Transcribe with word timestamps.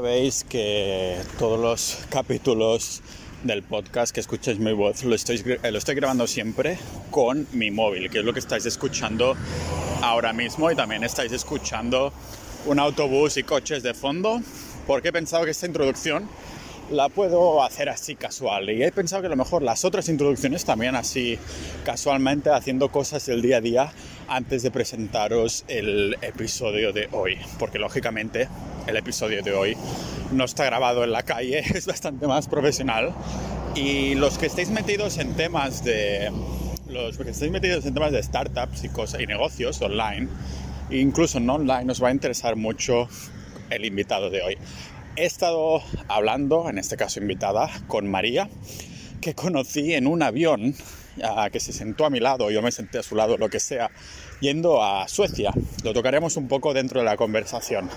Sabéis 0.00 0.44
que 0.44 1.18
todos 1.38 1.60
los 1.60 1.98
capítulos 2.08 3.02
del 3.44 3.62
podcast 3.62 4.14
que 4.14 4.20
escucháis 4.20 4.58
mi 4.58 4.72
voz 4.72 5.04
lo 5.04 5.14
estoy, 5.14 5.44
lo 5.62 5.76
estoy 5.76 5.94
grabando 5.94 6.26
siempre 6.26 6.78
con 7.10 7.46
mi 7.52 7.70
móvil, 7.70 8.08
que 8.08 8.20
es 8.20 8.24
lo 8.24 8.32
que 8.32 8.38
estáis 8.38 8.64
escuchando 8.64 9.36
ahora 10.00 10.32
mismo. 10.32 10.70
Y 10.70 10.74
también 10.74 11.04
estáis 11.04 11.32
escuchando 11.32 12.14
un 12.64 12.78
autobús 12.78 13.36
y 13.36 13.42
coches 13.42 13.82
de 13.82 13.92
fondo 13.92 14.40
porque 14.86 15.08
he 15.08 15.12
pensado 15.12 15.44
que 15.44 15.50
esta 15.50 15.66
introducción 15.66 16.30
la 16.90 17.10
puedo 17.10 17.62
hacer 17.62 17.90
así 17.90 18.14
casual. 18.14 18.70
Y 18.70 18.82
he 18.82 18.92
pensado 18.92 19.20
que 19.20 19.26
a 19.26 19.30
lo 19.30 19.36
mejor 19.36 19.62
las 19.62 19.84
otras 19.84 20.08
introducciones 20.08 20.64
también 20.64 20.94
así 20.96 21.38
casualmente 21.84 22.48
haciendo 22.48 22.90
cosas 22.90 23.26
del 23.26 23.42
día 23.42 23.58
a 23.58 23.60
día 23.60 23.92
antes 24.28 24.62
de 24.62 24.70
presentaros 24.70 25.64
el 25.68 26.16
episodio 26.22 26.94
de 26.94 27.10
hoy. 27.12 27.36
Porque 27.58 27.78
lógicamente 27.78 28.48
el 28.90 28.96
episodio 28.96 29.42
de 29.42 29.52
hoy 29.52 29.76
no 30.32 30.44
está 30.44 30.64
grabado 30.64 31.04
en 31.04 31.12
la 31.12 31.22
calle 31.22 31.60
es 31.74 31.86
bastante 31.86 32.26
más 32.26 32.48
profesional 32.48 33.12
y 33.74 34.14
los 34.14 34.38
que 34.38 34.46
estéis 34.46 34.70
metidos 34.70 35.18
en 35.18 35.34
temas 35.34 35.84
de 35.84 36.30
los 36.88 37.16
que 37.16 37.30
estéis 37.30 37.52
metidos 37.52 37.86
en 37.86 37.94
temas 37.94 38.12
de 38.12 38.22
startups 38.22 38.84
y 38.84 38.88
cosas 38.88 39.20
y 39.20 39.26
negocios 39.26 39.80
online 39.80 40.28
incluso 40.90 41.40
no 41.40 41.54
online 41.54 41.90
os 41.90 42.02
va 42.02 42.08
a 42.08 42.12
interesar 42.12 42.56
mucho 42.56 43.08
el 43.70 43.84
invitado 43.84 44.28
de 44.30 44.42
hoy 44.42 44.58
he 45.16 45.26
estado 45.26 45.82
hablando, 46.08 46.68
en 46.70 46.78
este 46.78 46.96
caso 46.96 47.20
invitada, 47.20 47.68
con 47.88 48.10
María, 48.10 48.48
que 49.20 49.34
conocí 49.34 49.94
en 49.94 50.06
un 50.06 50.22
avión 50.22 50.74
que 51.52 51.60
se 51.60 51.72
sentó 51.72 52.06
a 52.06 52.10
mi 52.10 52.20
lado, 52.20 52.50
yo 52.50 52.62
me 52.62 52.72
senté 52.72 52.98
a 52.98 53.02
su 53.02 53.14
lado, 53.14 53.36
lo 53.36 53.50
que 53.50 53.60
sea, 53.60 53.90
yendo 54.40 54.82
a 54.82 55.06
Suecia. 55.08 55.52
Lo 55.84 55.92
tocaremos 55.92 56.36
un 56.36 56.48
poco 56.48 56.72
dentro 56.72 57.00
de 57.00 57.04
la 57.04 57.16
conversación. 57.16 57.90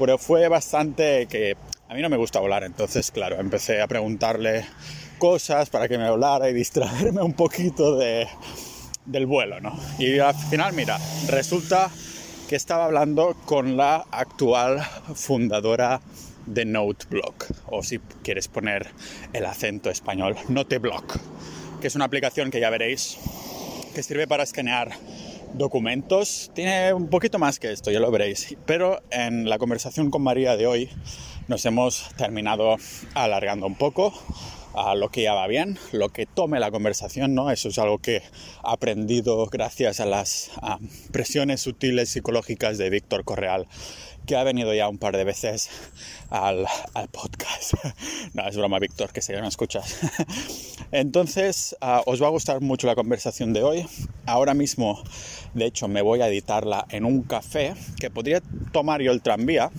Pero 0.00 0.16
fue 0.16 0.48
bastante 0.48 1.26
que 1.26 1.58
a 1.86 1.92
mí 1.94 2.00
no 2.00 2.08
me 2.08 2.16
gusta 2.16 2.40
volar, 2.40 2.64
entonces, 2.64 3.10
claro, 3.10 3.38
empecé 3.38 3.82
a 3.82 3.86
preguntarle 3.86 4.64
cosas 5.18 5.68
para 5.68 5.88
que 5.88 5.98
me 5.98 6.06
hablara 6.06 6.48
y 6.48 6.54
distraerme 6.54 7.20
un 7.20 7.34
poquito 7.34 7.98
de, 7.98 8.26
del 9.04 9.26
vuelo, 9.26 9.60
¿no? 9.60 9.78
Y 9.98 10.18
al 10.18 10.34
final, 10.34 10.72
mira, 10.72 10.98
resulta 11.28 11.90
que 12.48 12.56
estaba 12.56 12.86
hablando 12.86 13.36
con 13.44 13.76
la 13.76 14.06
actual 14.10 14.82
fundadora 15.14 16.00
de 16.46 16.64
Noteblock, 16.64 17.44
o 17.66 17.82
si 17.82 17.98
quieres 18.24 18.48
poner 18.48 18.88
el 19.34 19.44
acento 19.44 19.90
español, 19.90 20.34
Noteblock, 20.48 21.18
que 21.82 21.88
es 21.88 21.94
una 21.94 22.06
aplicación 22.06 22.50
que 22.50 22.58
ya 22.58 22.70
veréis 22.70 23.18
que 23.94 24.02
sirve 24.02 24.26
para 24.26 24.44
escanear 24.44 24.92
documentos. 25.54 26.50
Tiene 26.54 26.92
un 26.92 27.08
poquito 27.08 27.38
más 27.38 27.58
que 27.58 27.72
esto, 27.72 27.90
ya 27.90 28.00
lo 28.00 28.10
veréis. 28.10 28.56
Pero 28.66 29.00
en 29.10 29.48
la 29.48 29.58
conversación 29.58 30.10
con 30.10 30.22
María 30.22 30.56
de 30.56 30.66
hoy 30.66 30.90
nos 31.48 31.64
hemos 31.66 32.08
terminado 32.16 32.76
alargando 33.14 33.66
un 33.66 33.74
poco 33.74 34.12
a 34.74 34.94
lo 34.94 35.08
que 35.08 35.22
ya 35.22 35.34
va 35.34 35.48
bien, 35.48 35.78
lo 35.90 36.10
que 36.10 36.26
tome 36.26 36.60
la 36.60 36.70
conversación, 36.70 37.34
¿no? 37.34 37.50
Eso 37.50 37.70
es 37.70 37.78
algo 37.78 37.98
que 37.98 38.16
he 38.18 38.22
aprendido 38.62 39.44
gracias 39.46 39.98
a 39.98 40.06
las 40.06 40.52
presiones 41.10 41.60
sutiles 41.60 42.10
psicológicas 42.10 42.78
de 42.78 42.88
Víctor 42.88 43.24
Correal 43.24 43.66
que 44.26 44.36
ha 44.36 44.44
venido 44.44 44.72
ya 44.74 44.88
un 44.88 44.98
par 44.98 45.16
de 45.16 45.24
veces 45.24 45.70
al, 46.30 46.66
podcast. 47.10 47.74
no, 48.34 48.46
es 48.46 48.56
broma, 48.56 48.78
Víctor, 48.78 49.12
que 49.12 49.22
sé 49.22 49.34
que 49.34 49.40
no 49.40 49.48
escuchas. 49.48 49.98
Entonces, 50.92 51.76
ah, 51.80 52.02
os 52.06 52.22
va 52.22 52.26
a 52.26 52.30
gustar 52.30 52.60
mucho 52.60 52.86
la 52.86 52.94
conversación 52.94 53.52
de 53.52 53.62
hoy. 53.62 53.86
Ahora 54.26 54.54
mismo, 54.54 55.02
de 55.54 55.66
hecho, 55.66 55.88
me 55.88 56.02
voy 56.02 56.20
a 56.20 56.28
editarla 56.28 56.86
en 56.90 57.04
un 57.04 57.22
café 57.22 57.74
que 57.98 58.10
podría 58.10 58.40
tomar 58.72 59.02
yo 59.02 59.12
el 59.12 59.22
tranvía 59.22 59.70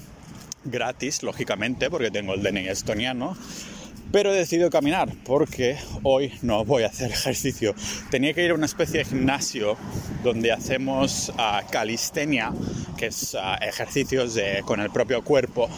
gratis, 0.63 1.23
lógicamente, 1.23 1.89
porque 1.89 2.11
tengo 2.11 2.33
el 2.33 2.43
DNI 2.43 2.67
estoniano 2.67 3.35
pero 4.11 4.33
he 4.33 4.37
decidido 4.37 4.69
caminar 4.69 5.09
porque 5.25 5.77
hoy 6.03 6.33
no 6.41 6.65
voy 6.65 6.83
a 6.83 6.87
hacer 6.87 7.11
ejercicio. 7.11 7.73
Tenía 8.09 8.33
que 8.33 8.43
ir 8.43 8.51
a 8.51 8.53
una 8.55 8.65
especie 8.65 8.99
de 8.99 9.05
gimnasio 9.05 9.77
donde 10.23 10.51
hacemos 10.51 11.29
uh, 11.29 11.69
calistenia, 11.71 12.51
que 12.97 13.07
es 13.07 13.35
ah, 13.39 13.57
ejercicios 13.61 14.37
con 14.65 14.79
el 14.79 14.89
propio 14.91 15.23
cuerpo. 15.23 15.69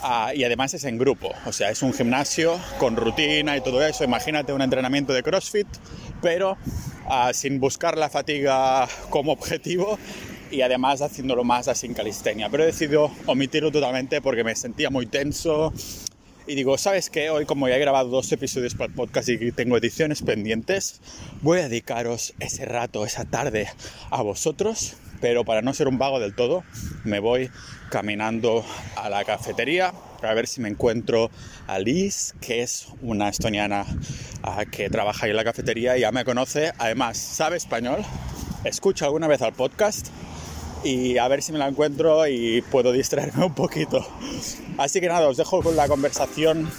Ah, 0.00 0.32
y 0.34 0.44
además 0.44 0.74
es 0.74 0.84
en 0.84 0.96
grupo, 0.96 1.32
o 1.44 1.52
sea, 1.52 1.70
es 1.70 1.82
un 1.82 1.92
gimnasio 1.92 2.58
con 2.78 2.96
rutina 2.96 3.56
y 3.56 3.60
todo 3.60 3.84
eso. 3.84 4.04
Imagínate 4.04 4.52
un 4.52 4.62
entrenamiento 4.62 5.12
de 5.12 5.22
CrossFit, 5.22 5.66
pero 6.22 6.56
sin 7.32 7.58
buscar 7.58 7.98
la 7.98 8.08
fatiga 8.08 8.86
como 9.10 9.32
objetivo 9.32 9.98
y 10.50 10.60
además 10.60 11.02
haciéndolo 11.02 11.44
más 11.44 11.68
así 11.68 11.86
en 11.86 11.94
calistenia. 11.94 12.48
Pero 12.48 12.62
he 12.62 12.66
decidido 12.66 13.10
omitirlo 13.26 13.70
totalmente 13.72 14.20
porque 14.20 14.44
me 14.44 14.54
sentía 14.54 14.90
muy 14.90 15.06
tenso, 15.06 15.72
y 16.48 16.54
digo, 16.54 16.78
¿sabes 16.78 17.10
qué? 17.10 17.28
Hoy 17.28 17.44
como 17.44 17.68
ya 17.68 17.76
he 17.76 17.78
grabado 17.78 18.08
dos 18.08 18.32
episodios 18.32 18.74
para 18.74 18.88
el 18.88 18.94
podcast 18.94 19.28
y 19.28 19.52
tengo 19.52 19.76
ediciones 19.76 20.22
pendientes, 20.22 21.00
voy 21.42 21.58
a 21.58 21.68
dedicaros 21.68 22.32
ese 22.40 22.64
rato, 22.64 23.04
esa 23.04 23.26
tarde 23.26 23.68
a 24.10 24.22
vosotros, 24.22 24.96
pero 25.20 25.44
para 25.44 25.60
no 25.60 25.74
ser 25.74 25.88
un 25.88 25.98
vago 25.98 26.20
del 26.20 26.34
todo, 26.34 26.64
me 27.04 27.20
voy 27.20 27.50
caminando 27.90 28.64
a 28.96 29.10
la 29.10 29.24
cafetería 29.26 29.92
para 30.22 30.32
ver 30.32 30.46
si 30.46 30.62
me 30.62 30.70
encuentro 30.70 31.30
a 31.66 31.78
Liz, 31.78 32.34
que 32.40 32.62
es 32.62 32.88
una 33.02 33.28
estoniana 33.28 33.84
ah, 34.42 34.64
que 34.64 34.88
trabaja 34.88 35.26
ahí 35.26 35.30
en 35.30 35.36
la 35.36 35.44
cafetería 35.44 35.98
y 35.98 36.00
ya 36.00 36.12
me 36.12 36.24
conoce, 36.24 36.72
además 36.78 37.18
sabe 37.18 37.58
español, 37.58 37.98
escucha 38.64 39.04
alguna 39.04 39.28
vez 39.28 39.42
al 39.42 39.52
podcast 39.52 40.08
y 40.84 41.18
a 41.18 41.28
ver 41.28 41.42
si 41.42 41.52
me 41.52 41.58
la 41.58 41.68
encuentro 41.68 42.26
y 42.26 42.62
puedo 42.62 42.92
distraerme 42.92 43.44
un 43.44 43.54
poquito. 43.54 44.06
Así 44.76 45.00
que 45.00 45.08
nada, 45.08 45.28
os 45.28 45.36
dejo 45.36 45.62
con 45.62 45.76
la 45.76 45.88
conversación 45.88 46.70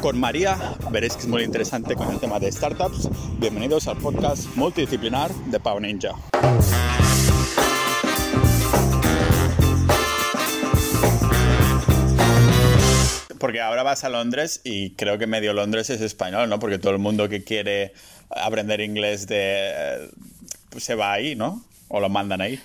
con 0.00 0.18
María. 0.18 0.58
Veréis 0.90 1.14
que 1.14 1.20
es 1.20 1.28
muy 1.28 1.42
interesante 1.42 1.94
con 1.94 2.10
el 2.10 2.20
tema 2.20 2.38
de 2.38 2.50
startups. 2.50 3.08
Bienvenidos 3.38 3.88
al 3.88 3.98
podcast 3.98 4.46
multidisciplinar 4.56 5.32
de 5.32 5.60
Pau 5.60 5.80
Ninja. 5.80 6.12
Porque 13.38 13.60
ahora 13.60 13.82
vas 13.82 14.04
a 14.04 14.08
Londres 14.08 14.60
y 14.62 14.90
creo 14.90 15.18
que 15.18 15.26
medio 15.26 15.52
Londres 15.52 15.90
es 15.90 16.00
español, 16.00 16.48
¿no? 16.48 16.60
Porque 16.60 16.78
todo 16.78 16.92
el 16.92 16.98
mundo 16.98 17.28
que 17.28 17.42
quiere 17.42 17.92
aprender 18.30 18.80
inglés 18.80 19.26
eh, 19.30 20.08
se 20.76 20.94
va 20.94 21.12
ahí, 21.12 21.34
¿no? 21.34 21.64
O 21.88 21.98
lo 21.98 22.08
mandan 22.08 22.40
ahí. 22.40 22.60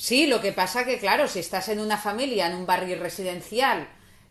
Sí, 0.00 0.26
lo 0.26 0.40
que 0.40 0.52
pasa 0.54 0.86
que, 0.86 0.98
claro, 0.98 1.28
si 1.28 1.40
estás 1.40 1.68
en 1.68 1.78
una 1.78 1.98
familia, 1.98 2.46
en 2.46 2.54
un 2.54 2.64
barrio 2.64 2.98
residencial, 2.98 3.86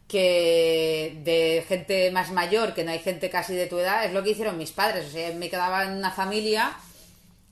que 0.08 1.22
de 1.24 1.64
gente 1.68 2.10
más 2.10 2.32
mayor, 2.32 2.74
que 2.74 2.84
no 2.84 2.90
hay 2.90 2.98
gente 2.98 3.30
casi 3.30 3.54
de 3.54 3.68
tu 3.68 3.78
edad, 3.78 4.04
es 4.04 4.12
lo 4.12 4.24
que 4.24 4.32
hicieron 4.32 4.58
mis 4.58 4.72
padres. 4.72 5.06
O 5.06 5.12
sea, 5.12 5.32
me 5.36 5.48
quedaba 5.48 5.84
en 5.84 5.92
una 5.92 6.10
familia, 6.10 6.76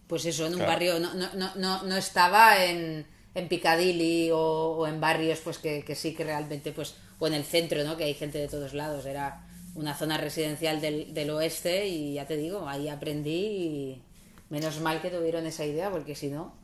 pues 0.07 0.25
eso, 0.25 0.47
en 0.47 0.55
un 0.55 0.61
barrio, 0.61 0.99
no, 0.99 1.13
no, 1.13 1.55
no, 1.57 1.83
no 1.83 1.95
estaba 1.95 2.65
en, 2.65 3.05
en 3.35 3.47
Piccadilly 3.47 4.31
o, 4.33 4.87
en 4.87 4.99
barrios, 4.99 5.41
pues 5.43 5.59
que, 5.59 5.83
que, 5.85 5.93
sí 5.93 6.15
que 6.15 6.23
realmente, 6.23 6.71
pues, 6.71 6.95
o 7.19 7.27
en 7.27 7.35
el 7.35 7.43
centro, 7.43 7.83
¿no? 7.83 7.97
Que 7.97 8.05
hay 8.05 8.15
gente 8.15 8.39
de 8.39 8.47
todos 8.47 8.73
lados. 8.73 9.05
Era 9.05 9.45
una 9.75 9.93
zona 9.93 10.17
residencial 10.17 10.81
del, 10.81 11.13
del 11.13 11.29
oeste 11.29 11.85
y 11.85 12.15
ya 12.15 12.25
te 12.25 12.35
digo, 12.35 12.67
ahí 12.67 12.89
aprendí 12.89 13.45
y 13.45 14.01
menos 14.49 14.79
mal 14.79 15.03
que 15.03 15.11
tuvieron 15.11 15.45
esa 15.45 15.65
idea, 15.65 15.91
porque 15.91 16.15
si 16.15 16.29
no 16.29 16.56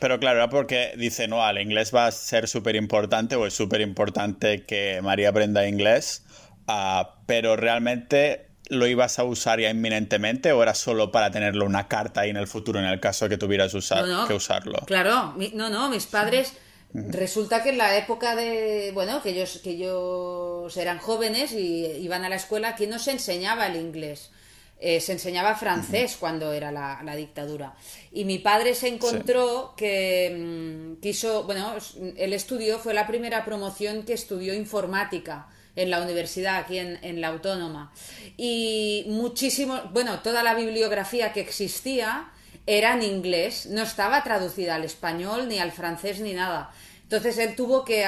pero 0.00 0.18
claro, 0.18 0.38
era 0.38 0.48
porque 0.48 0.94
dice, 0.96 1.28
no, 1.28 1.48
el 1.48 1.58
inglés 1.58 1.94
va 1.94 2.06
a 2.06 2.12
ser 2.12 2.48
súper 2.48 2.76
importante 2.76 3.36
o 3.36 3.46
es 3.46 3.54
súper 3.54 3.80
importante 3.80 4.64
que 4.64 5.00
María 5.02 5.30
aprenda 5.30 5.66
inglés, 5.66 6.24
ah, 6.66 7.16
pero 7.26 7.56
realmente 7.56 8.46
lo 8.68 8.86
ibas 8.86 9.18
a 9.18 9.24
usar 9.24 9.60
ya 9.60 9.70
inminentemente 9.70 10.52
o 10.52 10.62
era 10.62 10.74
solo 10.74 11.12
para 11.12 11.30
tenerlo 11.30 11.64
una 11.64 11.88
carta 11.88 12.22
ahí 12.22 12.30
en 12.30 12.36
el 12.36 12.48
futuro 12.48 12.80
en 12.80 12.86
el 12.86 13.00
caso 13.00 13.28
que 13.28 13.38
tuvieras 13.38 13.72
que 13.72 14.34
usarlo? 14.34 14.80
Claro, 14.86 15.34
no, 15.54 15.70
no, 15.70 15.88
mis 15.88 16.06
padres... 16.06 16.54
Resulta 16.94 17.62
que 17.62 17.70
en 17.70 17.78
la 17.78 17.98
época 17.98 18.34
de, 18.34 18.90
bueno, 18.94 19.20
que 19.20 19.30
ellos, 19.30 19.60
que 19.62 19.70
ellos 19.70 20.74
eran 20.78 20.98
jóvenes 20.98 21.52
y 21.52 21.84
iban 21.84 22.24
a 22.24 22.30
la 22.30 22.36
escuela, 22.36 22.68
aquí 22.68 22.86
no 22.86 22.98
se 22.98 23.10
enseñaba 23.10 23.66
el 23.66 23.76
inglés. 23.76 24.30
Eh, 24.78 25.00
se 25.00 25.12
enseñaba 25.12 25.54
francés 25.54 26.18
cuando 26.20 26.52
era 26.52 26.70
la, 26.70 27.16
dictadura. 27.16 27.74
Y 28.12 28.26
mi 28.26 28.38
padre 28.38 28.74
se 28.74 28.88
encontró 28.88 29.72
que 29.74 30.96
mm, 30.96 31.00
quiso, 31.00 31.44
bueno, 31.44 31.74
el 32.16 32.32
estudio 32.34 32.78
fue 32.78 32.92
la 32.92 33.06
primera 33.06 33.44
promoción 33.44 34.02
que 34.02 34.12
estudió 34.12 34.52
informática 34.52 35.48
en 35.76 35.90
la 35.90 36.02
universidad, 36.02 36.56
aquí 36.56 36.78
en, 36.78 37.20
la 37.20 37.28
Autónoma. 37.28 37.92
Y 38.36 39.04
muchísimo, 39.08 39.80
bueno, 39.92 40.20
toda 40.20 40.42
la 40.42 40.54
bibliografía 40.54 41.32
que 41.32 41.40
existía 41.40 42.30
era 42.66 42.94
en 42.94 43.02
inglés, 43.02 43.66
no 43.66 43.82
estaba 43.82 44.22
traducida 44.24 44.74
al 44.74 44.84
español, 44.84 45.48
ni 45.48 45.58
al 45.58 45.72
francés, 45.72 46.20
ni 46.20 46.34
nada. 46.34 46.70
Entonces 47.02 47.38
él 47.38 47.54
tuvo 47.54 47.84
que 47.84 48.06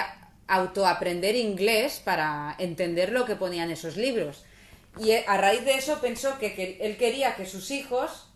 autoaprender 0.48 1.36
inglés 1.36 2.00
para 2.04 2.56
entender 2.58 3.12
lo 3.12 3.24
que 3.24 3.36
ponían 3.36 3.70
esos 3.70 3.96
libros. 3.96 4.44
Y 4.98 5.12
a 5.12 5.36
raíz 5.36 5.64
de 5.64 5.74
eso 5.74 6.00
pensó 6.00 6.38
que, 6.38 6.78
él 6.80 6.96
quería 6.96 7.36
que 7.36 7.46
sus 7.46 7.70
hijos 7.70 8.30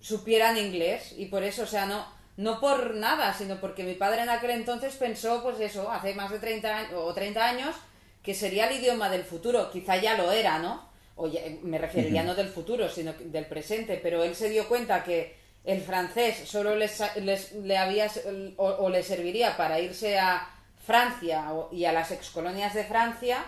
supieran 0.00 0.56
inglés 0.56 1.14
y 1.16 1.26
por 1.26 1.42
eso, 1.42 1.64
o 1.64 1.66
sea, 1.66 1.86
no, 1.86 2.06
no 2.36 2.60
por 2.60 2.94
nada, 2.94 3.34
sino 3.34 3.60
porque 3.60 3.84
mi 3.84 3.94
padre 3.94 4.22
en 4.22 4.30
aquel 4.30 4.50
entonces 4.50 4.94
pensó, 4.94 5.42
pues 5.42 5.60
eso, 5.60 5.90
hace 5.90 6.14
más 6.14 6.30
de 6.30 6.38
30 6.38 6.76
años, 6.76 6.92
o 6.94 7.12
30 7.12 7.44
años, 7.44 7.76
que 8.22 8.34
sería 8.34 8.68
el 8.68 8.78
idioma 8.78 9.10
del 9.10 9.24
futuro, 9.24 9.70
quizá 9.70 9.96
ya 9.96 10.16
lo 10.16 10.30
era, 10.32 10.58
¿no? 10.58 10.88
O 11.16 11.28
me 11.62 11.78
refiero 11.78 12.08
ya 12.10 12.22
no 12.22 12.34
del 12.34 12.48
futuro, 12.48 12.88
sino 12.88 13.12
del 13.12 13.46
presente, 13.46 13.98
pero 14.00 14.22
él 14.22 14.36
se 14.36 14.48
dio 14.48 14.68
cuenta 14.68 15.02
que 15.02 15.36
el 15.64 15.80
francés 15.82 16.48
solo 16.48 16.76
les, 16.76 17.52
le 17.52 17.76
había 17.76 18.08
o, 18.56 18.88
le 18.88 19.02
serviría 19.02 19.56
para 19.56 19.80
irse 19.80 20.18
a 20.18 20.48
Francia 20.86 21.46
y 21.72 21.84
a 21.84 21.92
las 21.92 22.12
excolonias 22.12 22.72
de 22.74 22.84
Francia 22.84 23.44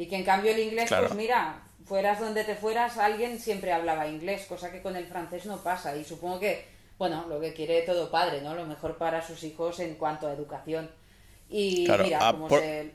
y 0.00 0.06
que 0.06 0.16
en 0.16 0.24
cambio 0.24 0.52
el 0.52 0.58
inglés, 0.60 0.88
pues 0.88 1.14
mira, 1.14 1.62
fueras 1.84 2.18
donde 2.18 2.42
te 2.42 2.54
fueras, 2.54 2.96
alguien 2.96 3.38
siempre 3.38 3.70
hablaba 3.70 4.08
inglés, 4.08 4.46
cosa 4.46 4.72
que 4.72 4.80
con 4.80 4.96
el 4.96 5.04
francés 5.04 5.44
no 5.44 5.58
pasa. 5.62 5.94
Y 5.94 6.04
supongo 6.04 6.40
que, 6.40 6.64
bueno, 6.96 7.26
lo 7.28 7.38
que 7.38 7.52
quiere 7.52 7.82
todo 7.82 8.10
padre, 8.10 8.40
¿no? 8.40 8.54
Lo 8.54 8.64
mejor 8.64 8.96
para 8.96 9.20
sus 9.20 9.44
hijos 9.44 9.78
en 9.78 9.96
cuanto 9.96 10.26
a 10.26 10.32
educación. 10.32 10.90
Y 11.50 11.86
mira, 12.02 12.18
ah, 12.22 12.32
como 12.32 12.48
se... 12.48 12.94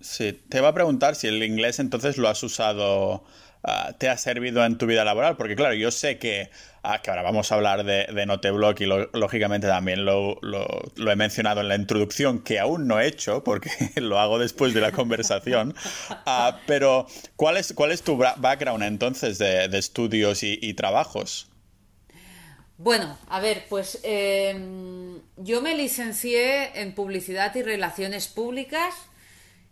Sí, 0.00 0.32
te 0.48 0.58
iba 0.58 0.66
a 0.66 0.74
preguntar 0.74 1.14
si 1.14 1.28
el 1.28 1.40
inglés 1.40 1.78
entonces 1.78 2.18
lo 2.18 2.28
has 2.28 2.42
usado, 2.42 3.22
ah, 3.66 3.94
te 3.98 4.08
ha 4.08 4.16
servido 4.16 4.64
en 4.64 4.78
tu 4.78 4.86
vida 4.86 5.04
laboral, 5.04 5.36
porque 5.36 5.56
claro, 5.56 5.74
yo 5.74 5.90
sé 5.90 6.18
que, 6.18 6.48
ah, 6.82 7.02
ahora 7.06 7.22
vamos 7.22 7.52
a 7.52 7.56
hablar 7.56 7.84
de, 7.84 8.06
de 8.06 8.26
Noteblock 8.26 8.80
y 8.80 8.86
lógicamente 8.86 9.66
también 9.66 10.04
lo, 10.04 10.38
he 10.96 11.16
mencionado 11.16 11.60
en 11.60 11.68
la 11.68 11.74
introducción, 11.74 12.42
que 12.42 12.58
aún 12.58 12.86
no 12.86 12.98
he 12.98 13.06
hecho, 13.06 13.44
porque 13.44 13.70
lo 13.96 14.18
hago 14.18 14.38
después 14.38 14.72
de 14.72 14.80
la 14.80 14.92
conversación, 14.92 15.74
ah, 16.08 16.60
pero 16.66 17.06
¿cuál 17.36 17.58
es, 17.58 17.72
¿cuál 17.74 17.92
es 17.92 18.02
tu 18.02 18.16
background 18.16 18.84
entonces 18.84 19.38
de, 19.38 19.66
estudios 19.76 20.42
y, 20.42 20.58
y, 20.62 20.72
trabajos? 20.72 21.48
Bueno, 22.78 23.18
a 23.28 23.40
ver, 23.40 23.64
pues 23.68 24.00
em, 24.02 25.20
yo 25.36 25.62
me 25.62 25.74
licencié 25.74 26.80
en 26.80 26.94
publicidad 26.94 27.54
y 27.56 27.62
relaciones 27.62 28.28
públicas 28.28 28.94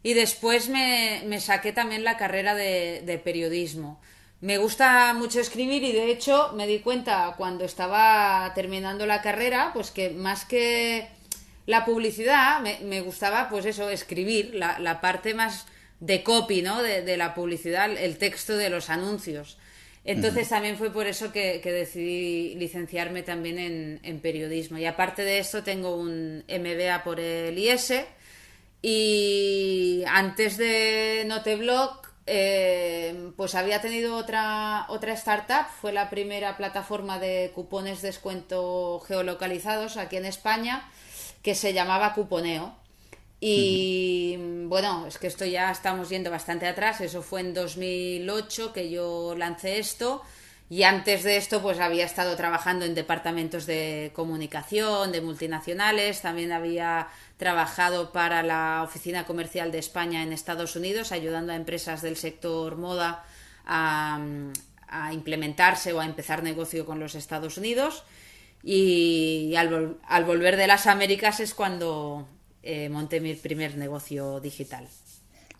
y 0.04 0.12
después 0.12 0.68
me, 0.68 1.22
me 1.24 1.40
saqué 1.40 1.72
también 1.72 2.04
la 2.04 2.18
carrera 2.18 2.54
de, 2.54 3.20
periodismo. 3.24 4.00
Me 4.42 4.58
gusta 4.58 5.14
mucho 5.14 5.40
escribir 5.40 5.82
y 5.82 5.92
de 5.92 6.10
hecho 6.10 6.52
me 6.54 6.66
di 6.66 6.80
cuenta 6.80 7.34
cuando 7.38 7.64
estaba 7.64 8.52
terminando 8.54 9.06
la 9.06 9.22
carrera, 9.22 9.70
pues 9.72 9.90
que 9.90 10.10
más 10.10 10.44
que 10.44 11.08
la 11.64 11.86
publicidad, 11.86 12.60
me, 12.60 13.00
gustaba 13.00 13.48
pues 13.48 13.64
eso, 13.64 13.88
escribir, 13.88 14.54
la, 14.54 15.00
parte 15.00 15.32
más 15.32 15.66
de 16.00 16.22
copy, 16.22 16.60
¿no? 16.60 16.82
De, 16.82 17.16
la 17.16 17.34
publicidad, 17.34 17.90
el 17.90 18.18
texto 18.18 18.58
de 18.58 18.68
los 18.68 18.90
anuncios. 18.90 19.56
Entonces 20.04 20.50
también 20.50 20.76
fue 20.76 20.92
por 20.92 21.06
eso 21.06 21.32
que, 21.32 21.62
decidí 21.64 22.56
licenciarme 22.56 23.22
también 23.22 23.58
en, 23.58 24.00
en, 24.02 24.20
periodismo. 24.20 24.76
Y 24.76 24.84
aparte 24.84 25.24
de 25.24 25.38
esto 25.38 25.62
tengo 25.62 25.96
un 25.96 26.44
MBA 26.46 27.02
por 27.04 27.20
el 27.20 27.56
IES 27.58 28.04
y 28.86 30.04
antes 30.06 30.58
de 30.58 31.24
Noteblog, 31.26 32.02
eh, 32.26 33.30
pues 33.34 33.54
había 33.54 33.80
tenido 33.80 34.14
otra, 34.14 34.84
otra 34.90 35.14
startup, 35.14 35.68
fue 35.80 35.90
la 35.90 36.10
primera 36.10 36.58
plataforma 36.58 37.18
de 37.18 37.50
cupones 37.54 38.02
descuento 38.02 39.00
geolocalizados 39.08 39.96
aquí 39.96 40.16
en 40.16 40.26
España, 40.26 40.86
que 41.40 41.54
se 41.54 41.72
llamaba 41.72 42.12
Cuponeo. 42.12 42.76
Y 43.40 44.36
bueno, 44.66 45.06
es 45.06 45.16
que 45.16 45.28
esto 45.28 45.46
ya 45.46 45.70
estamos 45.70 46.10
yendo 46.10 46.30
bastante 46.30 46.66
atrás, 46.66 47.00
eso 47.00 47.22
fue 47.22 47.40
en 47.40 47.54
2008 47.54 48.74
que 48.74 48.90
yo 48.90 49.34
lancé 49.34 49.78
esto. 49.78 50.20
Y 50.68 50.82
antes 50.82 51.22
de 51.22 51.36
esto, 51.36 51.62
pues 51.62 51.78
había 51.78 52.04
estado 52.04 52.36
trabajando 52.36 52.84
en 52.84 52.94
departamentos 52.94 53.64
de 53.64 54.12
comunicación, 54.14 55.12
de 55.12 55.20
multinacionales, 55.20 56.22
también 56.22 56.52
había 56.52 57.08
trabajado 57.36 58.12
para 58.12 58.42
la 58.42 58.82
Oficina 58.84 59.26
Comercial 59.26 59.72
de 59.72 59.78
España 59.78 60.22
en 60.22 60.32
Estados 60.32 60.76
Unidos, 60.76 61.12
ayudando 61.12 61.52
a 61.52 61.56
empresas 61.56 62.02
del 62.02 62.16
sector 62.16 62.76
moda 62.76 63.24
a, 63.66 64.20
implementarse 65.12 65.92
o 65.92 66.00
a 66.00 66.04
empezar 66.04 66.44
negocio 66.44 66.86
con 66.86 67.00
los 67.00 67.16
Estados 67.16 67.58
Unidos. 67.58 68.04
Y 68.62 69.54
al, 69.56 70.24
volver 70.24 70.56
de 70.56 70.68
las 70.68 70.86
Américas 70.86 71.40
es 71.40 71.52
cuando 71.52 72.28
eh, 72.62 72.88
monté 72.88 73.20
mi 73.20 73.34
primer 73.34 73.76
negocio 73.76 74.38
digital. 74.40 74.88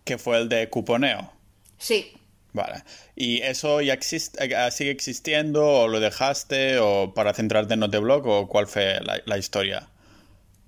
¿Qué 0.04 0.18
fue 0.18 0.38
el 0.38 0.48
de 0.48 0.70
cuponeo? 0.70 1.32
Sí. 1.78 2.12
Vale. 2.52 2.84
¿Y 3.16 3.42
eso 3.42 3.80
ya 3.80 3.94
existe, 3.94 4.38
eh, 4.44 4.70
sigue 4.70 4.92
existiendo 4.92 5.66
o 5.66 5.88
lo 5.88 5.98
dejaste 5.98 6.78
o 6.78 7.12
para 7.12 7.34
centrarte 7.34 7.74
en 7.74 7.80
Noteblog 7.80 8.26
o 8.28 8.48
cuál 8.48 8.68
fue 8.68 9.00
la 9.26 9.36
historia? 9.36 9.88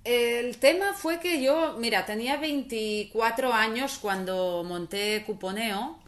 El 0.07 0.57
tema 0.57 0.93
fue 0.93 1.19
que 1.19 1.41
yo, 1.43 1.75
mira, 1.77 2.05
tenía 2.05 2.37
24 2.37 3.51
años 3.51 3.97
cuando 4.01 4.63
monté 4.63 5.23
Cuponeo 5.25 5.99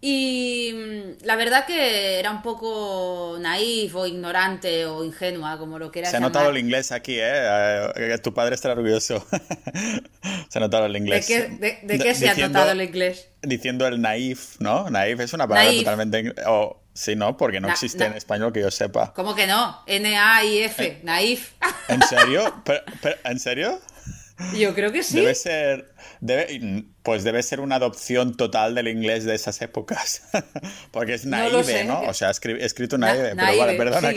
y 0.00 0.70
mm, 0.72 1.24
la 1.24 1.34
verdad 1.34 1.66
que 1.66 2.20
era 2.20 2.30
un 2.30 2.42
poco 2.42 3.36
naif 3.40 3.96
o 3.96 4.06
ignorante 4.06 4.86
o 4.86 5.02
ingenua, 5.02 5.58
como 5.58 5.80
lo 5.80 5.90
quieras 5.90 6.12
Se 6.12 6.18
ha 6.18 6.20
notado 6.20 6.50
el 6.50 6.58
inglés 6.58 6.92
aquí, 6.92 7.14
¿eh? 7.18 7.88
eh 7.96 8.18
tu 8.22 8.32
padre 8.32 8.54
está 8.54 8.70
orgulloso. 8.70 9.26
se 10.48 10.58
ha 10.58 10.60
notado 10.60 10.86
el 10.86 10.96
inglés. 10.96 11.26
¿De 11.26 11.98
qué, 11.98 12.14
se 12.14 12.28
ha 12.28 12.36
notado 12.36 12.70
el 12.70 12.82
inglés? 12.82 13.30
Diciendo 13.42 13.86
el 13.88 14.00
naif, 14.00 14.60
¿no? 14.60 14.90
Naif 14.90 15.18
es 15.18 15.32
una 15.32 15.48
palabra 15.48 15.72
totalmente... 15.72 16.34
Sí, 16.94 17.16
¿no? 17.16 17.36
Porque 17.36 17.60
no 17.60 17.68
existe 17.68 18.04
en 18.04 18.14
español 18.14 18.52
que 18.52 18.60
yo 18.60 18.70
sepa. 18.70 19.12
¿Cómo 19.14 19.34
que 19.34 19.48
no? 19.48 19.82
N-A-I-F, 19.86 20.84
eh, 20.84 21.00
naif. 21.02 21.50
¿En 21.88 22.00
serio? 22.02 22.62
¿En 23.24 23.40
serio? 23.40 23.80
Yo 24.56 24.74
creo 24.74 24.92
que 24.92 25.02
sí. 25.02 25.16
Debe 25.16 25.34
ser. 25.34 25.92
Debe, 26.20 26.84
pues 27.02 27.24
debe 27.24 27.42
ser 27.42 27.58
una 27.58 27.76
adopción 27.76 28.36
total 28.36 28.76
del 28.76 28.86
inglés 28.86 29.24
de 29.24 29.34
esas 29.34 29.60
épocas. 29.60 30.22
Porque 30.92 31.14
es 31.14 31.26
naive, 31.26 31.84
¿no? 31.84 32.02
O 32.02 32.14
sea, 32.14 32.30
escrito 32.30 32.96
naive. 32.96 33.34
pero 33.34 33.58
vale, 33.58 33.74
perdona. 33.74 34.12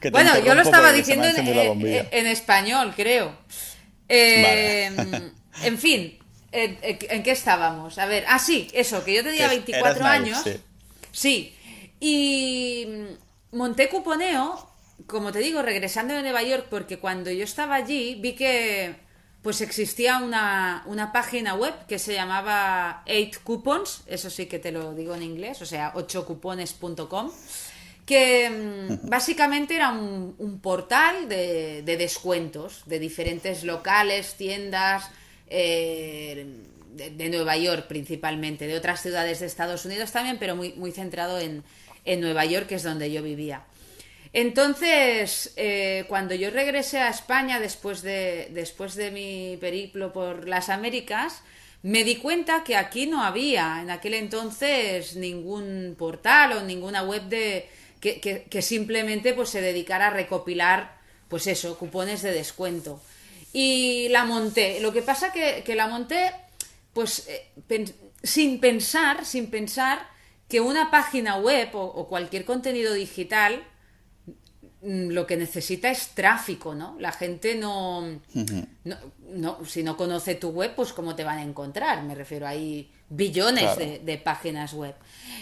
Que, 0.00 0.10
bueno, 0.10 0.36
yo 0.44 0.56
lo 0.56 0.62
estaba 0.62 0.92
diciendo 0.92 1.24
en, 1.24 2.26
español, 2.26 2.94
creo. 2.96 3.38
Eh, 4.08 4.90
en 5.62 5.78
fin, 5.78 6.18
¿en, 6.50 7.22
qué 7.22 7.30
estábamos? 7.30 7.98
A 7.98 8.06
ver, 8.06 8.24
ah, 8.26 8.40
sí, 8.40 8.68
eso, 8.72 9.04
que 9.04 9.14
yo 9.14 9.22
tenía 9.22 9.46
24 9.48 10.04
años. 10.04 10.42
sí 11.12 11.54
y 12.00 12.86
mm, 12.86 13.56
monté 13.56 13.88
cuponeo, 13.88 14.68
como 15.06 15.32
te 15.32 15.38
digo, 15.38 15.62
regresando 15.62 16.14
de 16.14 16.22
Nueva 16.22 16.42
York, 16.42 16.66
porque 16.70 16.98
cuando 16.98 17.30
yo 17.30 17.44
estaba 17.44 17.76
allí 17.76 18.16
vi 18.20 18.34
que 18.34 18.96
pues 19.42 19.60
existía 19.60 20.18
una, 20.18 20.82
una 20.86 21.12
página 21.12 21.54
web 21.54 21.72
que 21.86 21.98
se 21.98 22.12
llamaba 22.12 23.04
8 23.06 23.40
Coupons, 23.44 24.02
eso 24.06 24.30
sí 24.30 24.46
que 24.46 24.58
te 24.58 24.72
lo 24.72 24.94
digo 24.94 25.14
en 25.14 25.22
inglés, 25.22 25.62
o 25.62 25.66
sea, 25.66 25.94
8cupones.com, 25.94 27.30
que 28.04 28.50
mm, 28.50 29.08
básicamente 29.08 29.76
era 29.76 29.90
un, 29.90 30.60
portal 30.60 31.28
de, 31.28 31.82
descuentos 31.84 32.82
de 32.86 32.98
diferentes 32.98 33.64
locales, 33.64 34.34
tiendas, 34.34 35.08
eh, 35.46 36.46
de, 36.94 37.28
Nueva 37.28 37.56
York 37.56 37.86
principalmente, 37.86 38.66
de 38.66 38.76
otras 38.76 39.00
ciudades 39.00 39.40
de 39.40 39.46
Estados 39.46 39.84
Unidos 39.84 40.10
también, 40.10 40.38
pero 40.38 40.56
muy, 40.56 40.72
muy 40.72 40.90
centrado 40.90 41.38
en, 41.38 41.62
en 42.04 42.20
Nueva 42.20 42.44
York, 42.44 42.66
que 42.66 42.76
es 42.76 42.82
donde 42.82 43.10
yo 43.10 43.22
vivía. 43.22 43.64
Entonces, 44.32 45.52
eh, 45.56 46.04
cuando 46.08 46.34
yo 46.34 46.50
regresé 46.50 46.98
a 46.98 47.08
España 47.08 47.60
después 47.60 48.02
de, 48.02 48.48
después 48.52 48.94
de 48.94 49.10
mi 49.10 49.56
periplo 49.58 50.12
por 50.12 50.48
las 50.48 50.68
Américas, 50.68 51.42
me 51.82 52.04
di 52.04 52.16
cuenta 52.16 52.64
que 52.64 52.76
aquí 52.76 53.06
no 53.06 53.22
había 53.22 53.80
en 53.80 53.90
aquel 53.90 54.14
entonces 54.14 55.16
ningún 55.16 55.94
portal 55.98 56.52
o 56.52 56.62
ninguna 56.62 57.02
web 57.02 57.22
de 57.28 57.68
que, 58.00 58.62
simplemente 58.62 59.32
pues 59.32 59.50
se 59.50 59.60
dedicara 59.60 60.08
a 60.08 60.10
recopilar 60.10 60.98
pues 61.28 61.46
eso, 61.46 61.78
cupones 61.78 62.22
de 62.22 62.32
descuento. 62.32 63.00
Y 63.52 64.08
la 64.10 64.24
monté. 64.24 64.80
Lo 64.80 64.92
que 64.92 65.02
pasa 65.02 65.32
que, 65.32 65.62
que 65.64 65.74
la 65.74 65.86
monté 65.86 66.32
pues 66.92 67.28
eh, 67.28 67.94
sin 68.22 68.60
pensar, 68.60 69.24
sin 69.24 69.48
pensar 69.48 70.06
que 70.48 70.60
una 70.60 70.90
página 70.90 71.36
web 71.36 71.70
o, 71.74 72.06
cualquier 72.08 72.44
contenido 72.44 72.94
digital 72.94 73.62
mm, 74.82 75.08
lo 75.10 75.26
que 75.26 75.36
necesita 75.36 75.90
es 75.90 76.08
tráfico, 76.08 76.74
¿no? 76.74 76.96
La 76.98 77.12
gente 77.12 77.54
no, 77.54 78.20
no, 79.34 79.64
si 79.66 79.82
no 79.82 79.96
conoce 79.96 80.34
tu 80.34 80.50
web, 80.50 80.74
pues 80.74 80.92
cómo 80.92 81.14
te 81.14 81.24
van 81.24 81.38
a 81.38 81.42
encontrar, 81.42 82.02
me 82.02 82.14
refiero, 82.14 82.46
hay 82.46 82.90
billones 83.10 83.76
de, 83.76 84.18
páginas 84.18 84.72
web. 84.74 84.94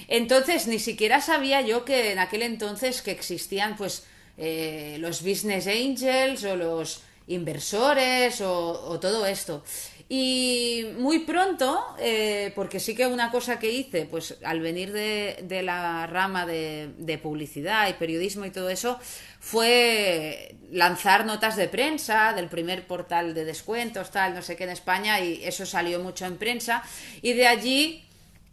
Entonces, 0.08 0.66
ni 0.66 0.78
siquiera 0.78 1.20
sabía 1.20 1.60
yo 1.60 1.84
que 1.84 2.12
en 2.12 2.18
aquel 2.18 2.42
entonces 2.42 3.02
que 3.02 3.10
existían, 3.10 3.76
pues, 3.76 4.04
eh, 4.38 4.96
los 5.00 5.22
business 5.22 5.66
angels 5.66 6.44
o 6.44 6.56
los 6.56 7.02
inversores 7.28 8.40
o, 8.40 8.98
todo 9.00 9.26
esto. 9.26 9.64
Y 10.08 10.86
muy 10.98 11.20
pronto, 11.20 11.84
eh, 11.98 12.52
porque 12.54 12.78
sí 12.78 12.94
que 12.94 13.06
una 13.08 13.32
cosa 13.32 13.58
que 13.58 13.72
hice, 13.72 14.04
pues 14.04 14.36
al 14.44 14.60
venir 14.60 14.92
de, 14.92 15.62
la 15.64 16.06
rama 16.06 16.46
de, 16.46 16.90
de, 16.98 17.18
publicidad 17.18 17.88
y 17.88 17.94
periodismo 17.94 18.44
y 18.44 18.50
todo 18.50 18.70
eso, 18.70 19.00
fue 19.40 20.54
lanzar 20.70 21.26
notas 21.26 21.56
de 21.56 21.66
prensa 21.66 22.32
del 22.34 22.48
primer 22.48 22.86
portal 22.86 23.34
de 23.34 23.44
descuentos, 23.44 24.12
tal, 24.12 24.34
no 24.34 24.42
sé 24.42 24.54
qué 24.54 24.64
en 24.64 24.70
España, 24.70 25.20
y 25.20 25.42
eso 25.44 25.66
salió 25.66 25.98
mucho 25.98 26.25
en 26.25 26.36
prensa. 26.36 26.84
Y 27.20 27.32
de 27.32 27.48
allí 27.48 28.06